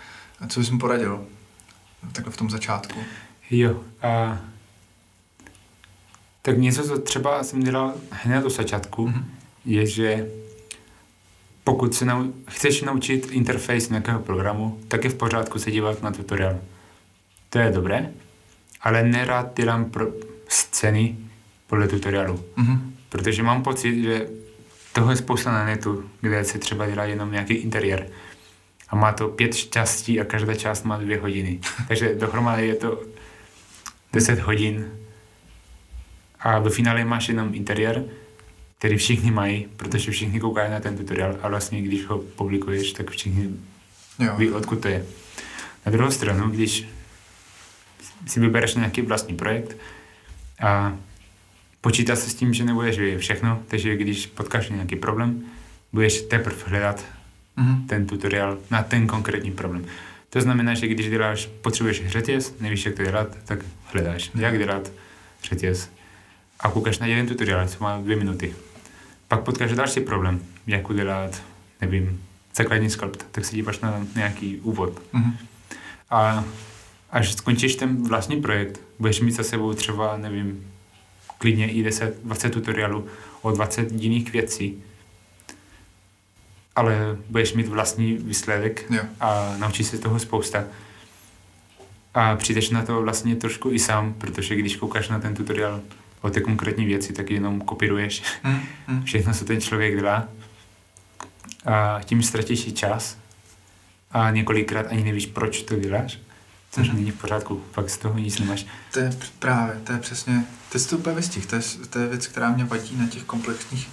co 0.48 0.60
bys 0.60 0.70
mu 0.70 0.78
poradil 0.78 1.26
takhle 2.12 2.32
v 2.32 2.36
tom 2.36 2.50
začátku? 2.50 3.00
Jo, 3.50 3.84
a 4.02 4.40
tak 6.42 6.58
něco, 6.58 6.82
co 6.82 6.98
třeba 6.98 7.44
jsem 7.44 7.60
dělal 7.60 7.94
hned 8.10 8.42
do 8.42 8.50
začátku, 8.50 9.06
mm-hmm. 9.06 9.24
je, 9.64 9.86
že 9.86 10.28
pokud 11.64 11.94
se 11.94 12.04
nau- 12.04 12.32
chceš 12.48 12.82
naučit 12.82 13.28
interface 13.30 13.88
nějakého 13.88 14.20
programu, 14.20 14.80
tak 14.88 15.04
je 15.04 15.10
v 15.10 15.14
pořádku 15.14 15.58
se 15.58 15.70
dívat 15.70 16.02
na 16.02 16.10
tutorial. 16.10 16.60
To 17.50 17.58
je 17.58 17.70
dobré, 17.70 18.10
ale 18.80 19.02
nerad 19.02 19.56
dělám 19.56 19.84
pro 19.84 20.06
scény 20.48 21.16
podle 21.66 21.88
tutoriálu. 21.88 22.44
Mm-hmm. 22.56 22.78
Protože 23.08 23.42
mám 23.42 23.62
pocit, 23.62 24.02
že 24.02 24.28
toho 24.92 25.10
je 25.10 25.16
spousta 25.16 25.52
na 25.52 25.64
netu, 25.64 26.10
kde 26.20 26.44
se 26.44 26.58
třeba 26.58 26.86
dělá 26.86 27.04
jenom 27.04 27.32
nějaký 27.32 27.54
interiér. 27.54 28.08
A 28.88 28.96
má 28.96 29.12
to 29.12 29.28
pět 29.28 29.56
částí 29.56 30.20
a 30.20 30.24
každá 30.24 30.54
část 30.54 30.84
má 30.84 30.96
dvě 30.96 31.18
hodiny. 31.20 31.60
Takže 31.88 32.14
dohromady 32.14 32.66
je 32.66 32.74
to 32.74 33.02
10 34.12 34.38
hodin 34.38 34.90
a 36.40 36.58
ve 36.58 36.70
finále 36.70 37.04
máš 37.04 37.28
jenom 37.28 37.54
interiér, 37.54 38.04
který 38.78 38.96
všichni 38.96 39.30
mají, 39.30 39.66
protože 39.76 40.10
všichni 40.10 40.40
koukají 40.40 40.70
na 40.70 40.80
ten 40.80 40.96
tutoriál 40.96 41.36
a 41.42 41.48
vlastně 41.48 41.82
když 41.82 42.06
ho 42.06 42.18
publikuješ, 42.18 42.92
tak 42.92 43.10
všichni 43.10 43.50
jo. 44.18 44.36
ví, 44.36 44.50
odkud 44.50 44.80
to 44.80 44.88
je. 44.88 45.06
Na 45.86 45.92
druhou 45.92 46.10
stranu, 46.10 46.50
když 46.50 46.88
si 48.26 48.40
vybereš 48.40 48.74
nějaký 48.74 49.02
vlastní 49.02 49.36
projekt 49.36 49.76
a 50.60 50.96
počítá 51.80 52.16
se 52.16 52.30
s 52.30 52.34
tím, 52.34 52.54
že 52.54 52.64
nebudeš 52.64 52.98
vědět 52.98 53.18
všechno, 53.18 53.62
takže 53.68 53.96
když 53.96 54.26
potkáš 54.26 54.68
nějaký 54.68 54.96
problém, 54.96 55.42
budeš 55.92 56.22
teprve 56.22 56.56
hledat 56.66 57.04
mm-hmm. 57.58 57.86
ten 57.86 58.06
tutoriál 58.06 58.58
na 58.70 58.82
ten 58.82 59.06
konkrétní 59.06 59.50
problém. 59.52 59.84
To 60.30 60.40
znamená, 60.40 60.74
že 60.74 60.88
když 60.88 61.10
děláš, 61.10 61.46
potřebuješ 61.46 62.06
řetěz, 62.06 62.54
nevíš, 62.60 62.86
jak 62.86 62.94
to 62.94 63.04
dělat, 63.04 63.36
tak 63.44 63.58
hledáš, 63.84 64.30
jak 64.34 64.58
dělat 64.58 64.92
řetěz. 65.44 65.90
A 66.60 66.70
koukáš 66.70 66.98
na 66.98 67.06
jeden 67.06 67.26
tutoriál, 67.26 67.68
co 67.68 67.84
má 67.84 67.98
dvě 67.98 68.16
minuty. 68.16 68.54
Pak 69.28 69.40
potkáš 69.40 69.72
další 69.72 70.00
problém, 70.00 70.40
jak 70.66 70.90
udělat, 70.90 71.42
nevím, 71.80 72.22
základní 72.56 72.90
skulpt, 72.90 73.26
tak 73.30 73.44
se 73.44 73.56
díváš 73.56 73.80
na 73.80 74.06
nějaký 74.14 74.56
úvod. 74.56 75.02
Mm-hmm. 75.14 75.36
A 76.10 76.44
až 77.10 77.32
skončíš 77.32 77.76
ten 77.76 78.08
vlastní 78.08 78.42
projekt, 78.42 78.80
budeš 78.98 79.20
mít 79.20 79.32
za 79.32 79.42
sebou 79.42 79.74
třeba, 79.74 80.16
nevím, 80.16 80.70
klidně 81.38 81.70
i 81.70 81.82
10, 81.82 82.20
20 82.24 82.50
tutoriálů 82.50 83.06
o 83.42 83.50
20 83.50 83.92
jiných 83.92 84.32
věcí, 84.32 84.82
ale 86.76 87.16
budeš 87.28 87.52
mít 87.52 87.68
vlastní 87.68 88.14
výsledek 88.14 88.92
a 89.20 89.54
naučíš 89.58 89.86
se 89.86 89.98
toho 89.98 90.18
spousta. 90.18 90.64
A 92.14 92.36
přijdeš 92.36 92.70
na 92.70 92.82
to 92.82 93.02
vlastně 93.02 93.36
trošku 93.36 93.70
i 93.70 93.78
sám, 93.78 94.14
protože 94.18 94.56
když 94.56 94.76
koukáš 94.76 95.08
na 95.08 95.20
ten 95.20 95.34
tutoriál 95.34 95.80
o 96.20 96.30
té 96.30 96.40
konkrétní 96.40 96.84
věci, 96.84 97.12
tak 97.12 97.30
jenom 97.30 97.60
kopíruješ 97.60 98.22
mm, 98.44 98.60
mm. 98.88 99.02
všechno, 99.04 99.34
co 99.34 99.44
ten 99.44 99.60
člověk 99.60 99.96
dělá. 99.96 100.28
A 101.66 102.00
tím 102.04 102.22
ztratíš 102.22 102.66
i 102.66 102.72
čas 102.72 103.16
a 104.10 104.30
několikrát 104.30 104.86
ani 104.90 105.04
nevíš, 105.04 105.26
proč 105.26 105.62
to 105.62 105.76
děláš, 105.76 106.18
což 106.70 106.90
mm. 106.90 106.96
není 106.96 107.10
v 107.10 107.20
pořádku, 107.20 107.64
pak 107.74 107.90
z 107.90 107.98
toho 107.98 108.18
nic 108.18 108.38
nemáš. 108.38 108.66
To 108.92 109.00
je 109.00 109.10
právě, 109.38 109.80
to 109.84 109.92
je 109.92 109.98
přesně, 109.98 110.44
to 110.72 110.78
je 110.78 110.84
to 110.84 110.98
úplně 110.98 111.16
vystih, 111.16 111.46
to 111.46 111.56
je, 111.56 111.62
to 111.90 111.98
je 111.98 112.08
věc, 112.08 112.26
která 112.26 112.50
mě 112.50 112.64
vadí 112.64 112.96
na 112.96 113.06
těch 113.06 113.22
komplexních 113.22 113.88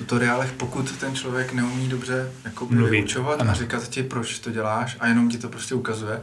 tutoriálech, 0.00 0.52
pokud 0.52 0.98
ten 0.98 1.14
člověk 1.14 1.52
neumí 1.52 1.88
dobře 1.88 2.32
jako 2.44 2.66
vyučovat 2.66 3.40
a 3.40 3.54
říkat 3.54 3.88
ti, 3.88 4.02
proč 4.02 4.38
to 4.38 4.50
děláš 4.50 4.96
a 5.00 5.06
jenom 5.06 5.28
ti 5.28 5.38
to 5.38 5.48
prostě 5.48 5.74
ukazuje, 5.74 6.22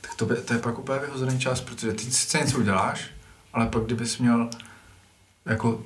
tak 0.00 0.14
to, 0.14 0.26
by, 0.26 0.34
to 0.34 0.52
je 0.52 0.58
pak 0.58 0.78
úplně 0.78 0.98
vyhozený 0.98 1.38
čas, 1.40 1.60
protože 1.60 1.92
ty 1.92 2.04
sice 2.04 2.38
něco 2.38 2.58
uděláš, 2.58 3.10
ale 3.52 3.66
pak 3.66 3.82
kdybys 3.82 4.18
měl 4.18 4.50
jako 5.46 5.82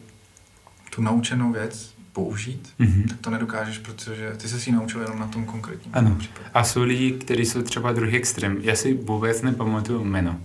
tu 0.94 1.02
naučenou 1.02 1.52
věc 1.52 1.94
použít, 2.12 2.72
mm-hmm. 2.80 3.08
tak 3.08 3.18
to 3.20 3.30
nedokážeš, 3.30 3.78
protože 3.78 4.32
ty 4.36 4.48
se 4.48 4.60
si 4.60 4.72
naučil 4.72 5.00
jenom 5.00 5.18
na 5.18 5.26
tom 5.26 5.44
konkrétním 5.44 5.94
ano. 5.94 6.16
případě. 6.18 6.48
A 6.54 6.64
jsou 6.64 6.82
lidi, 6.82 7.12
kteří 7.12 7.44
jsou 7.44 7.62
třeba 7.62 7.92
druhý 7.92 8.16
extrém. 8.16 8.58
Já 8.60 8.76
si 8.76 8.94
vůbec 8.94 9.42
nepamatuju 9.42 10.04
jméno. 10.04 10.40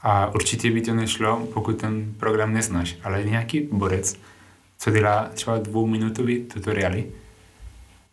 A 0.00 0.34
určitě 0.34 0.70
by 0.70 0.80
to 0.80 0.94
nešlo, 0.94 1.48
pokud 1.54 1.80
ten 1.80 2.14
program 2.16 2.52
neznáš, 2.52 2.96
ale 3.04 3.24
nějaký 3.24 3.68
borec, 3.72 4.16
co 4.78 4.90
dělá 4.90 5.30
třeba 5.34 5.58
dvouminutový 5.58 6.44
tutoriály. 6.44 7.04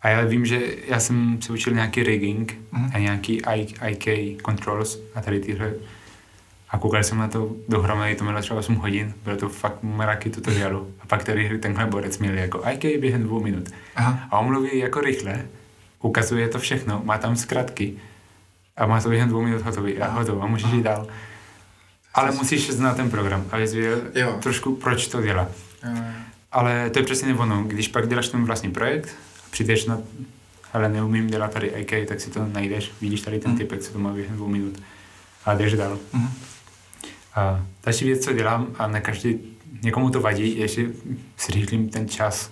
A 0.01 0.09
já 0.09 0.21
vím, 0.21 0.45
že 0.45 0.61
já 0.87 0.99
jsem 0.99 1.41
se 1.41 1.53
učil 1.53 1.73
nějaký 1.73 2.03
rigging 2.03 2.57
mm-hmm. 2.73 2.91
a 2.93 2.99
nějaký 2.99 3.41
IK 3.87 4.41
controls 4.45 4.99
a 5.15 5.21
tady 5.21 5.39
tyhle. 5.39 5.73
A 6.69 6.77
koukal 6.77 7.03
jsem 7.03 7.17
na 7.17 7.27
to 7.27 7.55
dohromady, 7.69 8.15
to 8.15 8.23
mělo 8.23 8.41
třeba 8.41 8.59
8 8.59 8.75
hodin, 8.75 9.13
bylo 9.23 9.37
to 9.37 9.49
fakt 9.49 9.83
mraky 9.83 10.29
tutoriálu. 10.29 10.93
A 10.99 11.05
pak 11.05 11.23
tady 11.23 11.59
tenhle 11.59 11.85
borec 11.85 12.17
měl 12.17 12.37
jako 12.37 12.63
IK 12.71 13.01
během 13.01 13.23
dvou 13.23 13.43
minut. 13.43 13.69
Aha. 13.95 14.19
A 14.31 14.39
on 14.39 14.45
mluví 14.45 14.77
jako 14.77 15.01
rychle, 15.01 15.45
ukazuje 16.01 16.47
to 16.47 16.59
všechno, 16.59 17.01
má 17.03 17.17
tam 17.17 17.35
zkratky 17.35 17.93
a 18.77 18.85
má 18.85 19.01
to 19.01 19.09
během 19.09 19.29
dvou 19.29 19.41
minut 19.41 19.61
hotový 19.61 19.97
a 19.99 20.11
hotovo 20.11 20.41
a 20.41 20.47
můžeš 20.47 20.71
jít 20.71 20.83
dál. 20.83 21.07
Ale 22.13 22.31
musíš 22.31 22.71
znát 22.71 22.97
ten 22.97 23.09
program, 23.09 23.45
abys 23.51 23.73
věděl 23.73 24.39
trošku, 24.41 24.75
proč 24.75 25.07
to 25.07 25.21
dělá. 25.21 25.47
Jo. 25.83 26.03
Ale 26.51 26.89
to 26.89 26.99
je 26.99 27.05
přesně 27.05 27.35
ono, 27.35 27.63
když 27.63 27.87
pak 27.87 28.07
děláš 28.09 28.27
ten 28.27 28.45
vlastní 28.45 28.71
projekt, 28.71 29.09
přijdeš 29.51 29.85
na, 29.85 29.97
ale 30.73 30.89
neumím 30.89 31.27
dělat 31.27 31.51
tady 31.53 31.67
IK, 31.67 32.07
tak 32.07 32.21
si 32.21 32.29
to 32.29 32.47
najdeš, 32.47 32.91
vidíš 33.01 33.21
tady 33.21 33.39
ten 33.39 33.51
Mhm. 33.51 33.57
typek, 33.57 33.81
co 33.81 33.93
to 33.93 33.99
má 33.99 34.13
během 34.13 34.35
dvou 34.35 34.47
minut 34.47 34.81
a 35.45 35.53
jdeš 35.53 35.73
dál. 35.73 35.99
Mhm. 36.13 36.29
A 37.35 37.65
další 37.83 38.05
věc, 38.05 38.23
co 38.23 38.33
dělám, 38.33 38.67
a 38.77 38.87
ne 38.87 39.01
každý, 39.01 39.39
někomu 39.83 40.09
to 40.09 40.21
vadí, 40.21 40.57
je, 40.59 40.67
že 40.67 40.85
si 41.37 41.65
ten 41.91 42.09
čas. 42.09 42.51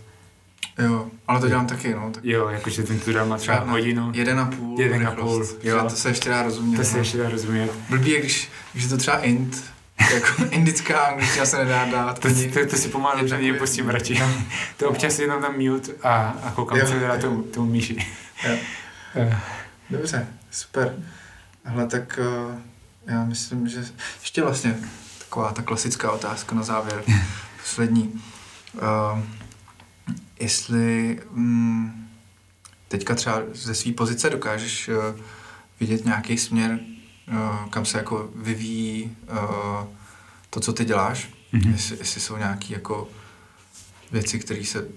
Jo, 0.84 1.07
ale 1.27 1.39
to 1.39 1.47
dělám 1.47 1.67
taky, 1.67 1.93
no. 1.93 2.11
Tak 2.13 2.26
Jo, 2.26 2.47
jakože 2.49 2.84
ten 2.84 2.99
tutorial 2.99 3.26
má 3.26 3.38
třeba 3.38 3.57
Třeba 3.57 3.71
hodinu, 3.71 4.11
jeden 4.15 4.39
a 4.39 4.45
půl. 4.45 4.81
Jeden 4.81 5.07
a 5.07 5.11
půl, 5.11 5.47
jo. 5.63 5.84
To 5.84 5.89
se 5.89 6.09
ještě 6.09 6.30
dá 6.30 6.43
rozumět. 6.43 6.77
to 6.77 6.84
se 6.84 6.93
no. 6.93 6.99
ještě 6.99 7.17
dá 7.17 7.30
rozumět. 7.30 7.71
Blbý 7.89 8.09
je, 8.11 8.19
když, 8.19 8.49
když 8.71 8.84
je 8.84 8.89
to 8.89 8.97
třeba 8.97 9.17
int, 9.17 9.63
jako 10.13 10.43
indická 10.49 10.99
angličtina 10.99 11.45
se 11.45 11.57
nedá 11.57 11.85
dát. 11.85 12.19
To, 12.19 12.27
to, 12.53 12.65
to 12.69 12.76
si 12.76 12.88
pomalu 12.89 13.19
že 13.27 13.30
takový- 13.30 13.51
nepustím 13.51 13.89
radši. 13.89 14.19
To 14.77 14.89
občas 14.89 15.19
jenom 15.19 15.41
na 15.41 15.49
mute 15.49 15.91
a, 16.03 16.15
a 16.43 16.51
koukám, 16.51 16.77
Jo, 16.77 16.88
co 16.88 16.99
dělá 16.99 17.17
tomu, 17.17 17.43
tomu 17.43 17.71
myši. 17.71 18.07
Jo. 18.47 18.55
Eh, 19.15 19.39
Dobře, 19.89 20.27
super. 20.51 20.95
Hele, 21.63 21.88
tak 21.88 22.19
uh, 22.47 22.55
já 23.05 23.23
myslím, 23.26 23.67
že 23.67 23.85
ještě 24.21 24.41
vlastně 24.41 24.76
taková 25.19 25.51
ta 25.51 25.61
klasická 25.61 26.11
otázka 26.11 26.55
na 26.55 26.63
závěr, 26.63 27.03
poslední. 27.63 28.21
Uh, 28.73 29.19
jestli 30.39 31.19
um, 31.31 32.07
teďka 32.88 33.15
třeba 33.15 33.41
ze 33.53 33.76
své 33.76 33.91
pozice 33.93 34.30
dokážeš 34.30 34.88
uh, 34.89 35.19
vidět 35.80 36.05
nějaký 36.05 36.38
směr, 36.38 36.80
kam 37.69 37.85
se 37.85 37.97
jako 37.97 38.30
vyvíjí 38.35 39.18
uh, 39.31 39.88
to, 40.49 40.60
co 40.60 40.73
ty 40.73 40.85
děláš, 40.85 41.30
Mhm. 41.51 41.72
jestli, 41.72 41.97
jestli 41.99 42.22
jsou 42.22 42.38
nějaké 42.38 42.73
jako 42.73 43.07
věci, 44.11 44.39
které 44.39 44.65
se 44.65 44.88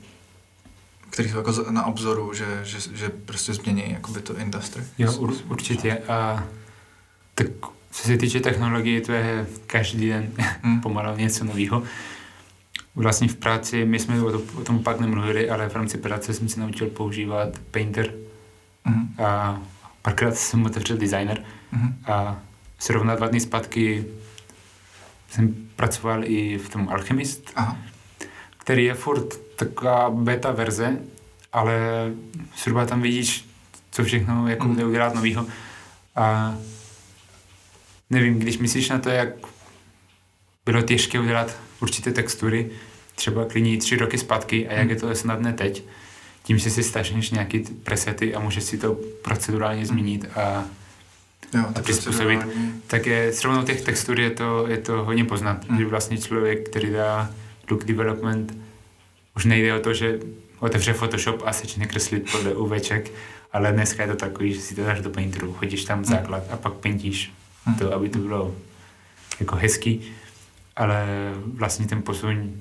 které 1.10 1.28
jsou 1.28 1.36
jako 1.36 1.52
na 1.70 1.86
obzoru, 1.86 2.34
že, 2.34 2.60
že, 2.64 2.78
že 2.96 3.08
prostě 3.08 3.54
změní 3.54 3.84
jakoby 3.92 4.20
to 4.20 4.36
industry. 4.38 4.82
Jo, 4.98 5.12
ur, 5.12 5.34
určitě. 5.48 5.98
A 6.08 6.44
tak 7.34 7.46
co 7.90 8.02
se 8.06 8.16
týče 8.16 8.40
technologie, 8.40 9.00
to 9.00 9.12
je 9.12 9.46
každý 9.66 10.08
den 10.08 10.32
Hmm. 10.62 10.80
pomalu 10.80 11.16
něco 11.16 11.44
nového. 11.44 11.82
Vlastně 12.94 13.28
v 13.28 13.36
práci, 13.36 13.84
my 13.84 13.98
jsme 13.98 14.22
o, 14.22 14.32
to, 14.32 14.60
o 14.60 14.64
tom 14.64 14.82
pak 14.82 15.00
nemluvili, 15.00 15.50
ale 15.50 15.68
v 15.68 15.74
rámci 15.74 15.98
práce 15.98 16.34
jsem 16.34 16.48
se 16.48 16.60
naučil 16.60 16.86
používat 16.90 17.48
Painter 17.70 18.14
Mhm. 18.84 19.14
a 19.24 19.60
párkrát 20.02 20.34
jsem 20.36 20.64
otevřel 20.64 20.96
designer 20.96 21.44
Mhm. 21.72 21.98
a 22.06 22.38
zrovna 22.82 23.14
dva 23.14 23.26
dny 23.28 23.40
zpátky 23.40 24.04
jsem 25.30 25.54
pracoval 25.76 26.24
i 26.24 26.58
v 26.58 26.68
tom 26.68 26.88
Alchemist, 26.88 27.50
Aha. 27.56 27.76
který 28.58 28.84
je 28.84 28.94
furt 28.94 29.36
taková 29.56 30.10
beta 30.10 30.50
verze, 30.52 30.98
ale 31.52 31.74
zhruba 32.62 32.86
tam 32.86 33.02
vidíš, 33.02 33.48
co 33.90 34.04
všechno 34.04 34.48
jako 34.48 34.68
Mm. 34.68 34.76
jde 34.76 34.84
udělat 34.84 35.14
novýho. 35.14 35.46
A 36.16 36.56
nevím, 38.10 38.38
když 38.38 38.58
myslíš 38.58 38.88
na 38.88 38.98
to, 38.98 39.08
jak 39.08 39.28
bylo 40.64 40.82
těžké 40.82 41.20
udělat 41.20 41.56
určité 41.80 42.12
textury, 42.12 42.70
třeba 43.14 43.44
klidně 43.44 43.78
tři 43.78 43.96
roky 43.96 44.18
zpátky 44.18 44.68
a 44.68 44.72
jak 44.72 44.84
Mm. 44.84 44.90
je 44.90 44.96
to 44.96 45.14
snadné 45.14 45.52
teď, 45.52 45.84
tím, 46.42 46.58
že 46.58 46.70
si 46.70 46.82
stažneš 46.82 47.30
nějaký 47.30 47.58
ty 47.60 47.72
presety 47.74 48.34
a 48.34 48.40
můžeš 48.40 48.64
si 48.64 48.78
to 48.78 48.94
procedurálně 49.24 49.86
změnit 49.86 50.26
a 50.38 50.64
Jo, 51.54 51.64
A 51.74 51.80
přizpůsobit. 51.82 52.40
tak 52.86 53.06
je, 53.06 53.32
srovnou 53.32 53.62
těch 53.62 53.80
textur 53.80 54.20
je 54.20 54.30
to, 54.30 54.66
je 54.68 54.78
to 54.78 55.04
hodně 55.04 55.24
poznat, 55.24 55.68
Mm. 55.68 55.78
že 55.78 55.86
vlastně 55.86 56.18
člověk, 56.18 56.68
který 56.68 56.90
dá 56.90 57.30
look 57.70 57.84
development, 57.84 58.54
už 59.36 59.44
nejde 59.44 59.74
o 59.74 59.80
to, 59.80 59.94
že 59.94 60.18
otevře 60.58 60.92
Photoshop 60.94 61.42
a 61.44 61.52
začne 61.52 61.86
kreslit 61.86 62.32
podle 62.32 62.54
UVček, 62.54 63.10
ale 63.52 63.72
dneska 63.72 64.02
je 64.02 64.08
to 64.08 64.16
takový, 64.16 64.54
že 64.54 64.60
si 64.60 64.74
to 64.74 64.82
dáš 64.84 65.00
do 65.00 65.10
Painteru, 65.10 65.52
chodíš 65.52 65.84
tam 65.84 66.04
základ 66.04 66.42
a 66.50 66.56
pak 66.56 66.72
paintíš 66.72 67.32
Mm. 67.66 67.74
to, 67.74 67.94
aby 67.94 68.08
to 68.08 68.18
bylo 68.18 68.54
jako 69.40 69.56
hezký, 69.56 70.00
ale 70.76 71.06
vlastně 71.54 71.86
ten 71.86 72.02
posun 72.02 72.52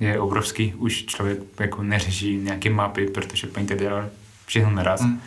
je 0.00 0.20
obrovský, 0.20 0.74
už 0.74 1.04
člověk 1.04 1.38
jako 1.60 1.82
neřeší 1.82 2.36
nějaké 2.36 2.70
mapy, 2.70 3.06
protože 3.06 3.46
Painter 3.46 3.78
dělal 3.78 4.10
všechno 4.46 4.70
naraz. 4.70 5.00
Mm. 5.00 5.20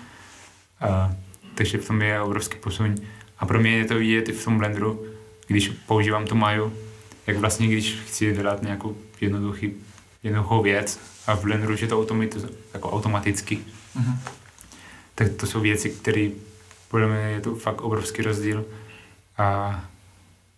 A, 0.82 1.12
takže 1.57 1.77
v 1.77 1.88
tom 1.88 2.01
je 2.01 2.21
obrovský 2.21 2.57
posun. 2.57 2.95
A 3.39 3.45
pro 3.45 3.59
mě 3.59 3.71
je 3.71 3.85
to 3.85 3.95
vidět 3.95 4.29
i 4.29 4.31
v 4.31 4.43
tom 4.43 4.57
Blenderu, 4.57 5.05
když 5.47 5.69
používám 5.69 6.25
tu 6.25 6.35
Maju, 6.35 6.73
jak 7.27 7.38
vlastně, 7.38 7.67
když 7.67 7.93
chci 8.07 8.34
dělat 8.34 8.61
nějakou 8.61 8.97
jednoduchý, 9.21 9.73
jednoduchou 10.23 10.61
věc 10.63 10.99
a 11.27 11.35
v 11.35 11.43
Blenderu 11.43 11.75
je 11.81 11.88
to 11.88 11.99
automatiz, 12.01 12.45
jako 12.73 12.91
automaticky, 12.91 13.59
Mhm. 13.95 14.19
tak 15.15 15.34
to 15.34 15.45
jsou 15.45 15.59
věci, 15.59 15.89
které 15.89 16.29
podle 16.88 17.07
mě 17.07 17.17
je 17.17 17.41
to 17.41 17.55
fakt 17.55 17.81
obrovský 17.81 18.21
rozdíl 18.21 18.65
a, 19.38 19.45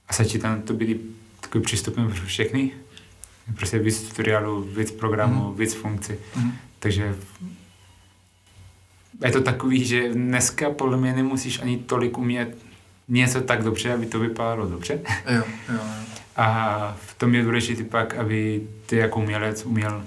a 0.07 0.13
stačí 0.13 0.39
tam 0.39 0.61
to 0.61 0.73
být 0.73 1.01
takový 1.41 1.63
přístupem 1.63 2.07
pro 2.07 2.25
všechny. 2.25 2.71
Prostě 3.55 3.79
víc 3.79 4.01
tutoriálů, 4.01 4.61
víc 4.63 4.91
programů, 4.91 5.43
Mhm. 5.49 5.57
víc 5.59 5.73
funkcí. 5.73 6.13
Mhm. 6.35 6.51
Takže 6.79 7.15
je 9.25 9.31
to 9.31 9.41
takový, 9.41 9.85
že 9.85 10.13
dneska 10.13 10.69
podle 10.69 10.97
mě 10.97 11.13
nemusíš 11.13 11.61
ani 11.61 11.77
tolik 11.77 12.17
umět 12.17 12.57
něco 13.07 13.41
tak 13.41 13.63
dobře, 13.63 13.93
aby 13.93 14.05
to 14.05 14.19
vypadalo 14.19 14.65
dobře. 14.69 14.99
Jo, 15.29 15.35
jo, 15.37 15.43
jo. 15.73 15.79
A 16.35 16.97
v 17.05 17.13
tom 17.13 17.35
je 17.35 17.43
důležité 17.43 17.83
pak, 17.83 18.15
aby 18.15 18.67
ty 18.85 18.95
jako 18.95 19.19
umělec 19.19 19.65
uměl 19.65 20.03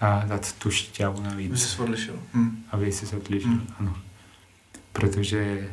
a 0.00 0.22
dát 0.26 0.52
tu 0.52 0.70
šťávu 0.70 1.18
Aby 1.18 1.28
navíc, 1.28 1.62
se 1.68 1.82
odlišil. 1.82 2.14
Hm. 2.34 2.62
aby 2.70 2.92
se 2.92 3.16
odlišil, 3.16 3.48
Hmm. 3.50 3.66
ano. 3.78 3.96
Protože 4.92 5.70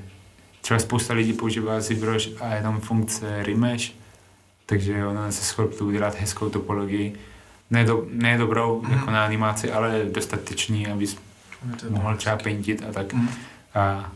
třeba 0.62 0.80
spousta 0.80 1.14
lidí 1.14 1.34
používá 1.34 1.82
ZBrush 1.82 2.28
a 2.42 2.56
je 2.56 2.62
tam 2.62 2.80
funkce 2.82 3.44
Remesh, 3.44 3.92
takže 4.66 5.06
ona 5.06 5.32
se 5.32 5.44
schopná 5.46 5.86
udělat 5.88 6.16
hezkou 6.20 6.50
topologii. 6.50 7.14
Ne, 7.72 7.84
do, 7.84 8.06
ne 8.12 8.38
dobrou 8.38 8.82
Mhm. 8.82 8.94
jako 8.94 9.12
na 9.12 9.26
animaci, 9.26 9.72
ale 9.72 10.06
dostatečný, 10.12 10.88
Aby 10.88 11.08
mohl 11.90 12.04
bylo 12.04 12.18
třeba 12.18 12.36
hezky. 12.36 12.44
paintit 12.44 12.84
a 12.90 12.92
tak. 12.94 13.14
Mhm. 13.14 13.30
A, 13.76 14.12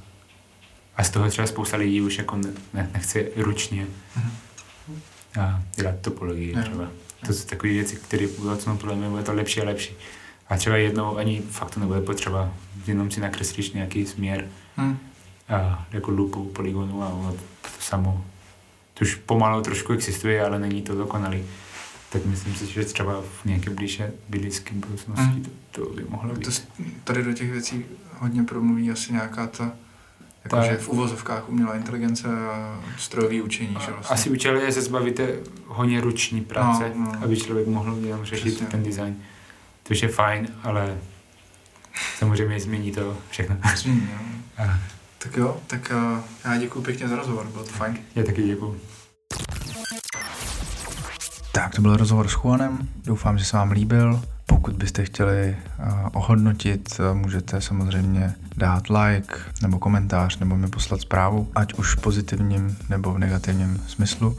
a 0.98 1.04
z 1.04 1.10
toho 1.10 1.30
třeba 1.30 1.48
spousta 1.48 1.78
lidí 1.78 2.02
už 2.02 2.18
jako 2.18 2.36
ne, 2.38 2.50
ne, 2.74 2.90
nechce 2.94 3.24
ručně 3.36 3.88
Mhm. 4.16 4.32
a 5.42 5.62
dělat 5.76 5.96
topologii 6.02 6.56
třeba. 6.62 6.88
To 7.28 7.34
jsou 7.34 7.46
takové 7.48 7.74
věci, 7.74 7.96
které 7.96 8.28
v 8.28 8.40
budoucnu 8.40 8.78
podle 8.78 8.96
mě 8.96 9.10
bude 9.10 9.24
to 9.24 9.34
lepší 9.34 9.62
a 9.62 9.66
lepší. 9.66 9.94
A 10.50 10.58
třeba 10.58 10.78
jednou 10.78 11.18
ani 11.18 11.42
fakt 11.42 11.74
to 11.74 11.80
nebude 11.80 12.02
potřeba, 12.02 12.54
jenom 12.88 13.12
si 13.12 13.20
nakreslíš 13.20 13.72
nějaký 13.72 14.06
směr 14.06 14.48
Hm. 14.78 14.98
a 15.50 15.86
jako 15.92 16.12
lupu 16.12 16.46
polygonu 16.46 17.04
a 17.04 17.10
ono 17.10 17.32
to 17.34 17.70
samo. 17.80 18.26
To 18.94 19.06
už 19.06 19.16
pomalu 19.16 19.62
trošku 19.62 19.94
existuje, 19.94 20.46
ale 20.46 20.60
není 20.60 20.82
to 20.82 20.96
dokonalý. 20.96 21.44
Tak 22.12 22.26
myslím 22.26 22.56
si, 22.56 22.66
že 22.68 22.86
třeba 22.86 23.22
v 23.42 23.46
nějaké 23.46 23.70
blíže, 23.70 24.12
blízké 24.30 24.74
budoucnosti 24.74 25.24
Mhm. 25.26 25.44
to, 25.72 25.86
to 25.86 25.94
by 25.94 26.04
mohlo 26.10 26.34
být. 26.36 26.46
To 26.46 26.52
tady 27.04 27.24
do 27.24 27.34
těch 27.34 27.52
věcí 27.52 27.86
hodně 28.18 28.44
promluví 28.44 28.92
asi 28.92 29.14
nějaká 29.14 29.48
ta, 29.48 29.72
jakože 30.44 30.78
v 30.78 30.90
uvozovkách 30.90 31.50
umělá 31.50 31.76
inteligence 31.76 32.28
a 32.28 32.80
strojový 32.98 33.42
učení, 33.42 33.78
že 33.86 33.92
vlastně. 33.92 34.14
Asi 34.14 34.30
učili 34.30 34.72
se 34.72 34.82
zbavíte 34.82 35.30
hodně 35.68 36.02
ruční 36.02 36.42
práce, 36.42 36.92
No, 36.96 37.06
no. 37.06 37.24
aby 37.24 37.38
člověk 37.38 37.68
mohl 37.68 37.98
jenom 38.06 38.26
řešit 38.26 38.46
Přesně. 38.50 38.68
ten 38.68 38.84
design. 38.84 39.16
Což 39.84 40.02
je 40.02 40.08
fajn, 40.08 40.48
ale 40.64 40.98
samozřejmě 42.18 42.60
změní 42.60 42.92
to 42.92 43.18
všechno. 43.30 43.58
Změní, 43.76 44.10
jo. 44.12 44.18
A 44.58 44.80
Tak 45.18 45.38
jo, 45.38 45.62
tak 45.68 45.92
uh, 46.14 46.20
já 46.46 46.58
děkuji 46.58 46.82
pěkně 46.82 47.08
za 47.08 47.16
rozhovor, 47.16 47.48
bylo 47.48 47.64
to 47.64 47.72
fajn. 47.72 47.98
já 48.16 48.24
taky 48.24 48.44
děkuju. 48.44 48.78
Tak 51.52 51.76
to 51.76 51.82
byl 51.82 51.98
rozhovor 51.98 52.28
s 52.28 52.32
Juanem, 52.32 52.88
doufám, 53.06 53.38
že 53.38 53.46
se 53.46 53.58
vám 53.58 53.72
líbil. 53.72 54.22
Pokud 54.46 54.74
byste 54.76 55.06
chtěli 55.06 55.58
uh, 55.80 55.86
ohodnotit, 56.14 57.00
uh, 57.00 57.18
můžete 57.18 57.62
samozřejmě 57.62 58.36
dát 58.58 58.84
like 58.90 59.36
nebo 59.62 59.80
komentář 59.80 60.40
nebo 60.40 60.58
mi 60.58 60.68
poslat 60.68 61.02
zprávu, 61.02 61.52
ať 61.56 61.74
už 61.74 61.96
v 61.96 62.02
pozitivním 62.02 62.78
nebo 62.90 63.14
v 63.14 63.20
negativním 63.20 63.82
smyslu. 63.88 64.38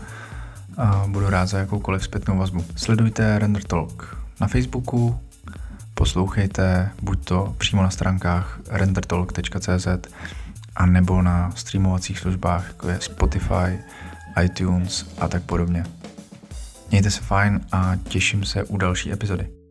Uh, 0.78 1.10
budu 1.10 1.30
rád 1.30 1.46
za 1.46 1.58
jakoukoliv 1.58 2.04
zpětnou 2.04 2.38
vazbu. 2.38 2.64
Sledujte 2.76 3.38
Render 3.38 3.62
Talk 3.62 4.16
na 4.40 4.46
Facebooku, 4.46 5.20
poslouchejte 5.94 6.90
buď 7.02 7.24
to 7.24 7.54
přímo 7.58 7.82
na 7.82 7.90
stránkách 7.90 8.60
rendertalk.cz 8.68 9.86
a 10.76 10.86
nebo 10.86 11.22
na 11.22 11.50
streamovacích 11.54 12.18
službách, 12.18 12.66
jako 12.66 12.88
je 12.88 13.00
Spotify, 13.00 13.78
iTunes 14.44 15.06
a 15.18 15.28
tak 15.28 15.42
podobně. 15.42 15.84
Mějte 16.92 17.10
se 17.10 17.20
fajn 17.20 17.60
a 17.72 17.96
těším 18.08 18.44
se 18.44 18.64
u 18.64 18.76
další 18.76 19.12
epizody. 19.12 19.61